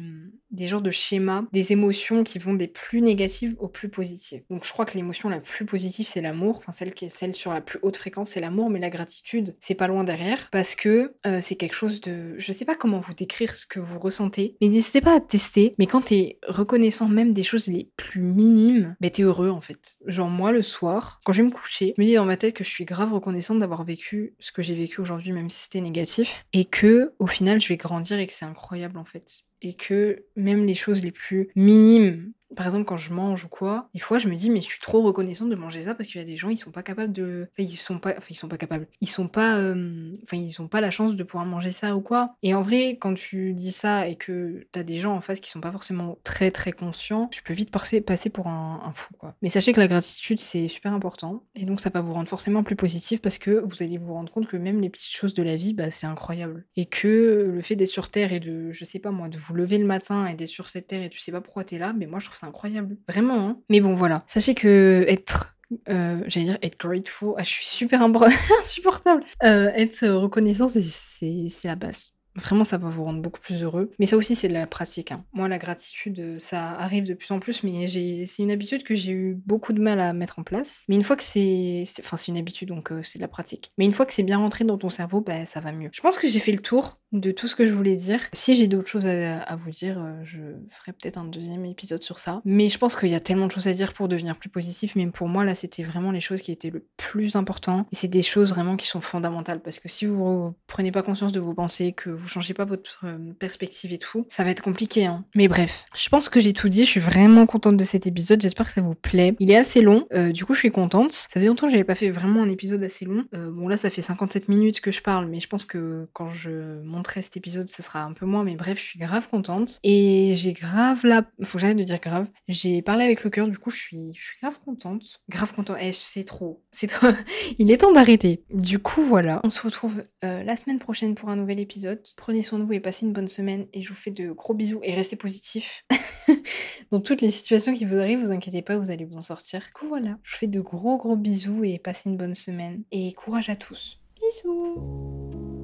des 0.51 0.67
genres 0.67 0.81
de 0.81 0.91
schémas, 0.91 1.43
des 1.51 1.71
émotions 1.71 2.23
qui 2.23 2.39
vont 2.39 2.53
des 2.53 2.67
plus 2.67 3.01
négatives 3.01 3.55
aux 3.59 3.67
plus 3.67 3.89
positives. 3.89 4.43
Donc, 4.49 4.65
je 4.65 4.71
crois 4.71 4.85
que 4.85 4.95
l'émotion 4.95 5.29
la 5.29 5.39
plus 5.39 5.65
positive, 5.65 6.07
c'est 6.07 6.21
l'amour. 6.21 6.57
Enfin, 6.57 6.71
celle 6.71 6.93
qui 6.93 7.05
est 7.05 7.09
celle 7.09 7.35
sur 7.35 7.51
la 7.51 7.61
plus 7.61 7.79
haute 7.81 7.97
fréquence, 7.97 8.31
c'est 8.31 8.39
l'amour. 8.39 8.69
Mais 8.69 8.79
la 8.79 8.89
gratitude, 8.89 9.55
c'est 9.59 9.75
pas 9.75 9.87
loin 9.87 10.03
derrière. 10.03 10.49
Parce 10.51 10.75
que 10.75 11.15
euh, 11.25 11.39
c'est 11.41 11.55
quelque 11.55 11.75
chose 11.75 12.01
de. 12.01 12.35
Je 12.37 12.51
sais 12.51 12.65
pas 12.65 12.75
comment 12.75 12.99
vous 12.99 13.13
décrire 13.13 13.55
ce 13.55 13.65
que 13.65 13.79
vous 13.79 13.99
ressentez. 13.99 14.55
Mais 14.61 14.67
n'hésitez 14.67 15.01
pas 15.01 15.15
à 15.15 15.19
tester. 15.19 15.73
Mais 15.77 15.85
quand 15.85 16.01
t'es 16.01 16.39
reconnaissant 16.47 17.07
même 17.07 17.33
des 17.33 17.43
choses 17.43 17.67
les 17.67 17.91
plus 17.97 18.21
minimes, 18.21 18.95
bah 19.01 19.09
t'es 19.09 19.23
heureux 19.23 19.49
en 19.49 19.61
fait. 19.61 19.97
Genre 20.05 20.29
moi 20.29 20.51
le 20.51 20.61
soir, 20.61 21.19
quand 21.25 21.33
je 21.33 21.41
vais 21.41 21.47
me 21.47 21.53
coucher, 21.53 21.93
je 21.97 22.01
me 22.01 22.05
dis 22.05 22.15
dans 22.15 22.25
ma 22.25 22.37
tête 22.37 22.53
que 22.53 22.63
je 22.63 22.69
suis 22.69 22.85
grave 22.85 23.13
reconnaissante 23.13 23.59
d'avoir 23.59 23.83
vécu 23.83 24.35
ce 24.39 24.51
que 24.51 24.61
j'ai 24.61 24.75
vécu 24.75 25.01
aujourd'hui, 25.01 25.31
même 25.31 25.49
si 25.49 25.63
c'était 25.63 25.81
négatif. 25.81 26.45
Et 26.53 26.65
que 26.65 27.13
au 27.19 27.27
final 27.27 27.61
je 27.61 27.67
vais 27.67 27.77
grandir 27.77 28.19
et 28.19 28.27
que 28.27 28.33
c'est 28.33 28.45
incroyable 28.45 28.97
en 28.97 29.05
fait. 29.05 29.43
Et 29.61 29.73
que 29.73 30.25
même 30.35 30.65
les 30.65 30.75
choses 30.75 31.03
les 31.03 31.11
plus 31.11 31.49
minimes 31.55 32.31
par 32.55 32.65
exemple, 32.65 32.85
quand 32.85 32.97
je 32.97 33.13
mange 33.13 33.45
ou 33.45 33.47
quoi, 33.47 33.89
des 33.93 33.99
fois 33.99 34.17
je 34.17 34.27
me 34.27 34.35
dis 34.35 34.49
mais 34.49 34.61
je 34.61 34.65
suis 34.65 34.79
trop 34.79 35.01
reconnaissante 35.01 35.49
de 35.49 35.55
manger 35.55 35.83
ça 35.83 35.95
parce 35.95 36.09
qu'il 36.09 36.19
y 36.19 36.23
a 36.23 36.27
des 36.27 36.35
gens 36.35 36.49
ils 36.49 36.57
sont 36.57 36.71
pas 36.71 36.83
capables 36.83 37.13
de, 37.13 37.47
enfin 37.51 37.63
ils 37.63 37.75
sont 37.75 37.99
pas, 37.99 38.15
ils 38.29 38.35
sont 38.35 38.47
pas 38.47 38.57
capables, 38.57 38.87
ils 39.01 39.07
sont 39.07 39.27
pas, 39.27 39.57
euh, 39.59 40.13
enfin 40.23 40.37
ils 40.37 40.61
ont 40.61 40.67
pas 40.67 40.81
la 40.81 40.91
chance 40.91 41.15
de 41.15 41.23
pouvoir 41.23 41.45
manger 41.45 41.71
ça 41.71 41.95
ou 41.95 42.01
quoi. 42.01 42.35
Et 42.43 42.53
en 42.53 42.61
vrai, 42.61 42.97
quand 42.99 43.13
tu 43.13 43.53
dis 43.53 43.71
ça 43.71 44.07
et 44.07 44.15
que 44.15 44.65
t'as 44.71 44.83
des 44.83 44.99
gens 44.99 45.15
en 45.15 45.21
face 45.21 45.39
qui 45.39 45.49
sont 45.49 45.61
pas 45.61 45.71
forcément 45.71 46.17
très 46.23 46.51
très 46.51 46.71
conscients, 46.71 47.27
tu 47.27 47.43
peux 47.43 47.53
vite 47.53 47.71
passer, 47.71 48.01
pour 48.31 48.47
un, 48.47 48.81
un 48.83 48.93
fou 48.93 49.13
quoi. 49.17 49.35
Mais 49.41 49.49
sachez 49.49 49.73
que 49.73 49.79
la 49.79 49.87
gratitude 49.87 50.39
c'est 50.39 50.67
super 50.67 50.93
important 50.93 51.43
et 51.55 51.65
donc 51.65 51.79
ça 51.79 51.89
va 51.89 52.01
vous 52.01 52.13
rendre 52.13 52.29
forcément 52.29 52.63
plus 52.63 52.75
positif 52.75 53.21
parce 53.21 53.37
que 53.37 53.61
vous 53.63 53.83
allez 53.83 53.97
vous 53.97 54.13
rendre 54.13 54.31
compte 54.31 54.47
que 54.47 54.57
même 54.57 54.81
les 54.81 54.89
petites 54.89 55.15
choses 55.15 55.33
de 55.33 55.43
la 55.43 55.55
vie, 55.55 55.73
bah 55.73 55.89
c'est 55.89 56.07
incroyable 56.07 56.65
et 56.75 56.85
que 56.85 57.51
le 57.53 57.61
fait 57.61 57.75
d'être 57.75 57.89
sur 57.89 58.09
terre 58.09 58.33
et 58.33 58.39
de, 58.39 58.71
je 58.71 58.85
sais 58.85 58.99
pas 58.99 59.11
moi, 59.11 59.29
de 59.29 59.37
vous 59.37 59.53
lever 59.53 59.77
le 59.77 59.85
matin 59.85 60.25
et 60.27 60.33
d'être 60.33 60.49
sur 60.49 60.67
cette 60.67 60.87
terre 60.87 61.03
et 61.03 61.09
tu 61.09 61.19
sais 61.19 61.31
pas 61.31 61.41
pourquoi 61.41 61.63
t'es 61.63 61.77
là, 61.77 61.93
mais 61.93 62.05
moi 62.07 62.19
je 62.19 62.25
trouve 62.25 62.38
c'est 62.39 62.45
incroyable. 62.45 62.97
Vraiment. 63.07 63.39
Hein. 63.47 63.59
Mais 63.69 63.81
bon, 63.81 63.95
voilà. 63.95 64.23
Sachez 64.27 64.55
que 64.55 65.05
être 65.07 65.55
euh, 65.87 66.23
j'allais 66.27 66.45
dire 66.47 66.57
être 66.63 66.79
grateful. 66.79 67.33
Ah, 67.37 67.43
je 67.43 67.49
suis 67.49 67.65
super 67.65 68.01
insupportable. 68.59 69.23
Euh, 69.43 69.71
être 69.75 70.07
reconnaissant, 70.07 70.67
c'est 70.67 71.67
la 71.67 71.75
base. 71.75 72.11
Vraiment, 72.35 72.63
ça 72.63 72.77
va 72.77 72.89
vous 72.89 73.03
rendre 73.03 73.21
beaucoup 73.21 73.39
plus 73.41 73.63
heureux. 73.63 73.91
Mais 73.99 74.05
ça 74.05 74.15
aussi, 74.15 74.35
c'est 74.35 74.47
de 74.47 74.53
la 74.53 74.65
pratique. 74.67 75.11
hein. 75.11 75.25
Moi, 75.33 75.47
la 75.49 75.57
gratitude, 75.57 76.39
ça 76.39 76.69
arrive 76.71 77.05
de 77.05 77.13
plus 77.13 77.31
en 77.31 77.39
plus, 77.39 77.63
mais 77.63 77.87
c'est 77.87 78.43
une 78.43 78.51
habitude 78.51 78.83
que 78.83 78.95
j'ai 78.95 79.11
eu 79.11 79.33
beaucoup 79.45 79.73
de 79.73 79.81
mal 79.81 79.99
à 79.99 80.13
mettre 80.13 80.39
en 80.39 80.43
place. 80.43 80.83
Mais 80.87 80.95
une 80.95 81.03
fois 81.03 81.15
que 81.17 81.23
c'est... 81.23 81.83
c'est- 81.85 82.01
Enfin, 82.05 82.15
c'est 82.17 82.31
une 82.31 82.37
habitude, 82.37 82.69
donc 82.69 82.91
euh, 82.91 83.01
c'est 83.03 83.17
de 83.19 83.23
la 83.23 83.27
pratique. 83.27 83.71
Mais 83.77 83.85
une 83.85 83.91
fois 83.91 84.05
que 84.05 84.13
c'est 84.13 84.23
bien 84.23 84.37
rentré 84.37 84.63
dans 84.63 84.77
ton 84.77 84.89
cerveau, 84.89 85.21
bah, 85.21 85.45
ça 85.45 85.59
va 85.59 85.71
mieux. 85.71 85.89
Je 85.91 86.01
pense 86.01 86.17
que 86.17 86.27
j'ai 86.29 86.39
fait 86.39 86.51
le 86.53 86.59
tour 86.61 86.99
de 87.11 87.31
tout 87.31 87.47
ce 87.47 87.55
que 87.55 87.65
je 87.65 87.71
voulais 87.71 87.95
dire. 87.95 88.19
Si 88.33 88.53
j'ai 88.53 88.67
d'autres 88.67 88.87
choses 88.87 89.07
à, 89.07 89.55
vous 89.55 89.71
dire, 89.71 89.99
euh, 89.99 90.13
je 90.23 90.39
ferai 90.67 90.93
peut-être 90.93 91.17
un 91.17 91.25
deuxième 91.25 91.65
épisode 91.65 92.03
sur 92.03 92.19
ça. 92.19 92.41
Mais 92.45 92.69
je 92.69 92.77
pense 92.77 92.95
qu'il 92.95 93.09
y 93.09 93.15
a 93.15 93.19
tellement 93.19 93.47
de 93.47 93.51
choses 93.51 93.67
à 93.67 93.73
dire 93.73 93.93
pour 93.93 94.07
devenir 94.07 94.35
plus 94.35 94.49
positif. 94.49 94.95
Mais 94.95 95.07
pour 95.07 95.27
moi, 95.27 95.43
là, 95.43 95.55
c'était 95.55 95.83
vraiment 95.83 96.11
les 96.11 96.21
choses 96.21 96.41
qui 96.41 96.51
étaient 96.51 96.69
le 96.69 96.85
plus 96.97 97.35
important. 97.35 97.87
Et 97.91 97.95
c'est 97.95 98.07
des 98.07 98.21
choses 98.21 98.49
vraiment 98.49 98.75
qui 98.75 98.87
sont 98.87 99.01
fondamentales. 99.01 99.61
Parce 99.61 99.79
que 99.79 99.89
si 99.89 100.05
vous 100.05 100.53
prenez 100.67 100.91
pas 100.91 101.01
conscience 101.01 101.31
de 101.31 101.39
vos 101.39 101.53
pensées, 101.53 101.93
que 101.93 102.09
vous 102.09 102.27
changez 102.27 102.53
pas 102.53 102.65
votre 102.65 103.01
euh, 103.05 103.33
perspective 103.39 103.91
et 103.91 103.97
tout, 103.97 104.27
ça 104.29 104.43
va 104.43 104.51
être 104.51 104.61
compliqué. 104.61 105.05
Hein. 105.07 105.25
Mais 105.35 105.47
bref, 105.47 105.85
je 105.95 106.09
pense 106.09 106.29
que 106.29 106.39
j'ai 106.39 106.53
tout 106.53 106.69
dit. 106.69 106.85
Je 106.85 106.89
suis 106.89 106.99
vraiment 106.99 107.45
contente 107.45 107.77
de 107.77 107.83
cet 107.83 108.05
épisode. 108.05 108.41
J'espère 108.41 108.67
que 108.67 108.73
ça 108.73 108.81
vous 108.81 108.95
plaît. 108.95 109.35
Il 109.39 109.49
est 109.49 109.57
assez 109.57 109.81
long. 109.81 110.05
euh, 110.13 110.31
du 110.31 110.45
coup, 110.45 110.53
je 110.53 110.59
suis 110.59 110.71
contente. 110.71 111.11
Ça 111.11 111.27
faisait 111.33 111.47
longtemps 111.47 111.65
que 111.65 111.71
j'avais 111.71 111.83
pas 111.83 111.95
fait 111.95 112.11
vraiment 112.11 112.43
un 112.43 112.49
épisode 112.49 112.83
assez 112.83 113.05
long. 113.05 113.25
Bon, 113.33 113.67
là, 113.67 113.77
ça 113.77 113.89
fait 113.89 114.01
57 114.01 114.47
minutes 114.47 114.81
que 114.81 114.91
je 114.91 115.01
parle. 115.01 115.27
Mais 115.27 115.39
je 115.39 115.47
pense 115.47 115.65
que 115.65 116.07
quand 116.13 116.29
je 116.29 116.81
monterai 116.99 117.21
cet 117.21 117.37
épisode, 117.37 117.69
ça 117.69 117.81
sera 117.81 118.03
un 118.03 118.13
peu 118.13 118.25
moins. 118.25 118.43
Mais 118.43 118.55
bref, 118.55 118.77
je 118.77 118.83
suis 118.83 118.99
grave 118.99 119.27
contente. 119.29 119.79
Et 119.83 120.33
j'ai 120.35 120.53
grave 120.53 121.05
là. 121.05 121.29
Faut 121.43 121.57
que 121.57 121.61
j'arrête 121.61 121.77
de 121.77 121.83
dire 121.83 121.99
grave. 121.99 122.27
J'ai 122.47 122.81
parlé 122.81 123.03
avec 123.03 123.23
le 123.23 123.29
cœur. 123.29 123.47
Du 123.47 123.57
coup, 123.57 123.69
je 123.69 123.77
suis, 123.77 124.13
je 124.13 124.21
suis 124.21 124.37
grave 124.41 124.59
contente. 124.63 125.21
Grave 125.29 125.53
contente. 125.53 125.77
Eh, 125.79 125.93
c'est 125.93 126.23
trop. 126.23 126.63
C'est 126.71 126.87
trop. 126.87 127.07
Il 127.59 127.71
est 127.71 127.77
temps 127.77 127.91
d'arrêter. 127.91 128.43
Du 128.53 128.79
coup, 128.79 129.01
voilà. 129.01 129.39
On 129.43 129.49
se 129.49 129.61
retrouve 129.61 130.03
euh, 130.23 130.43
la 130.43 130.57
semaine 130.57 130.79
prochaine 130.79 131.15
pour 131.15 131.29
un 131.29 131.35
nouvel 131.35 131.59
épisode. 131.59 132.01
Prenez 132.17 132.43
soin 132.43 132.59
de 132.59 132.63
vous 132.63 132.73
et 132.73 132.79
passez 132.79 133.05
une 133.05 133.13
bonne 133.13 133.27
semaine. 133.27 133.67
Et 133.73 133.81
je 133.81 133.89
vous 133.89 133.95
fais 133.95 134.11
de 134.11 134.31
gros 134.31 134.53
bisous 134.53 134.81
et 134.83 134.93
restez 134.93 135.15
positifs. 135.15 135.85
Dans 136.91 136.99
toutes 136.99 137.21
les 137.21 137.31
situations 137.31 137.73
qui 137.73 137.85
vous 137.85 137.97
arrivent, 137.97 138.19
vous 138.19 138.31
inquiétez 138.31 138.61
pas, 138.61 138.77
vous 138.77 138.89
allez 138.91 139.05
vous 139.05 139.17
en 139.17 139.21
sortir. 139.21 139.61
Du 139.61 139.71
coup, 139.71 139.87
voilà. 139.87 140.17
Je 140.23 140.33
vous 140.33 140.39
fais 140.39 140.47
de 140.47 140.59
gros 140.59 140.97
gros 140.97 141.15
bisous 141.15 141.63
et 141.63 141.79
passez 141.79 142.09
une 142.09 142.17
bonne 142.17 142.35
semaine. 142.35 142.83
Et 142.91 143.13
courage 143.13 143.49
à 143.49 143.55
tous. 143.55 143.99
Bisous 144.15 145.58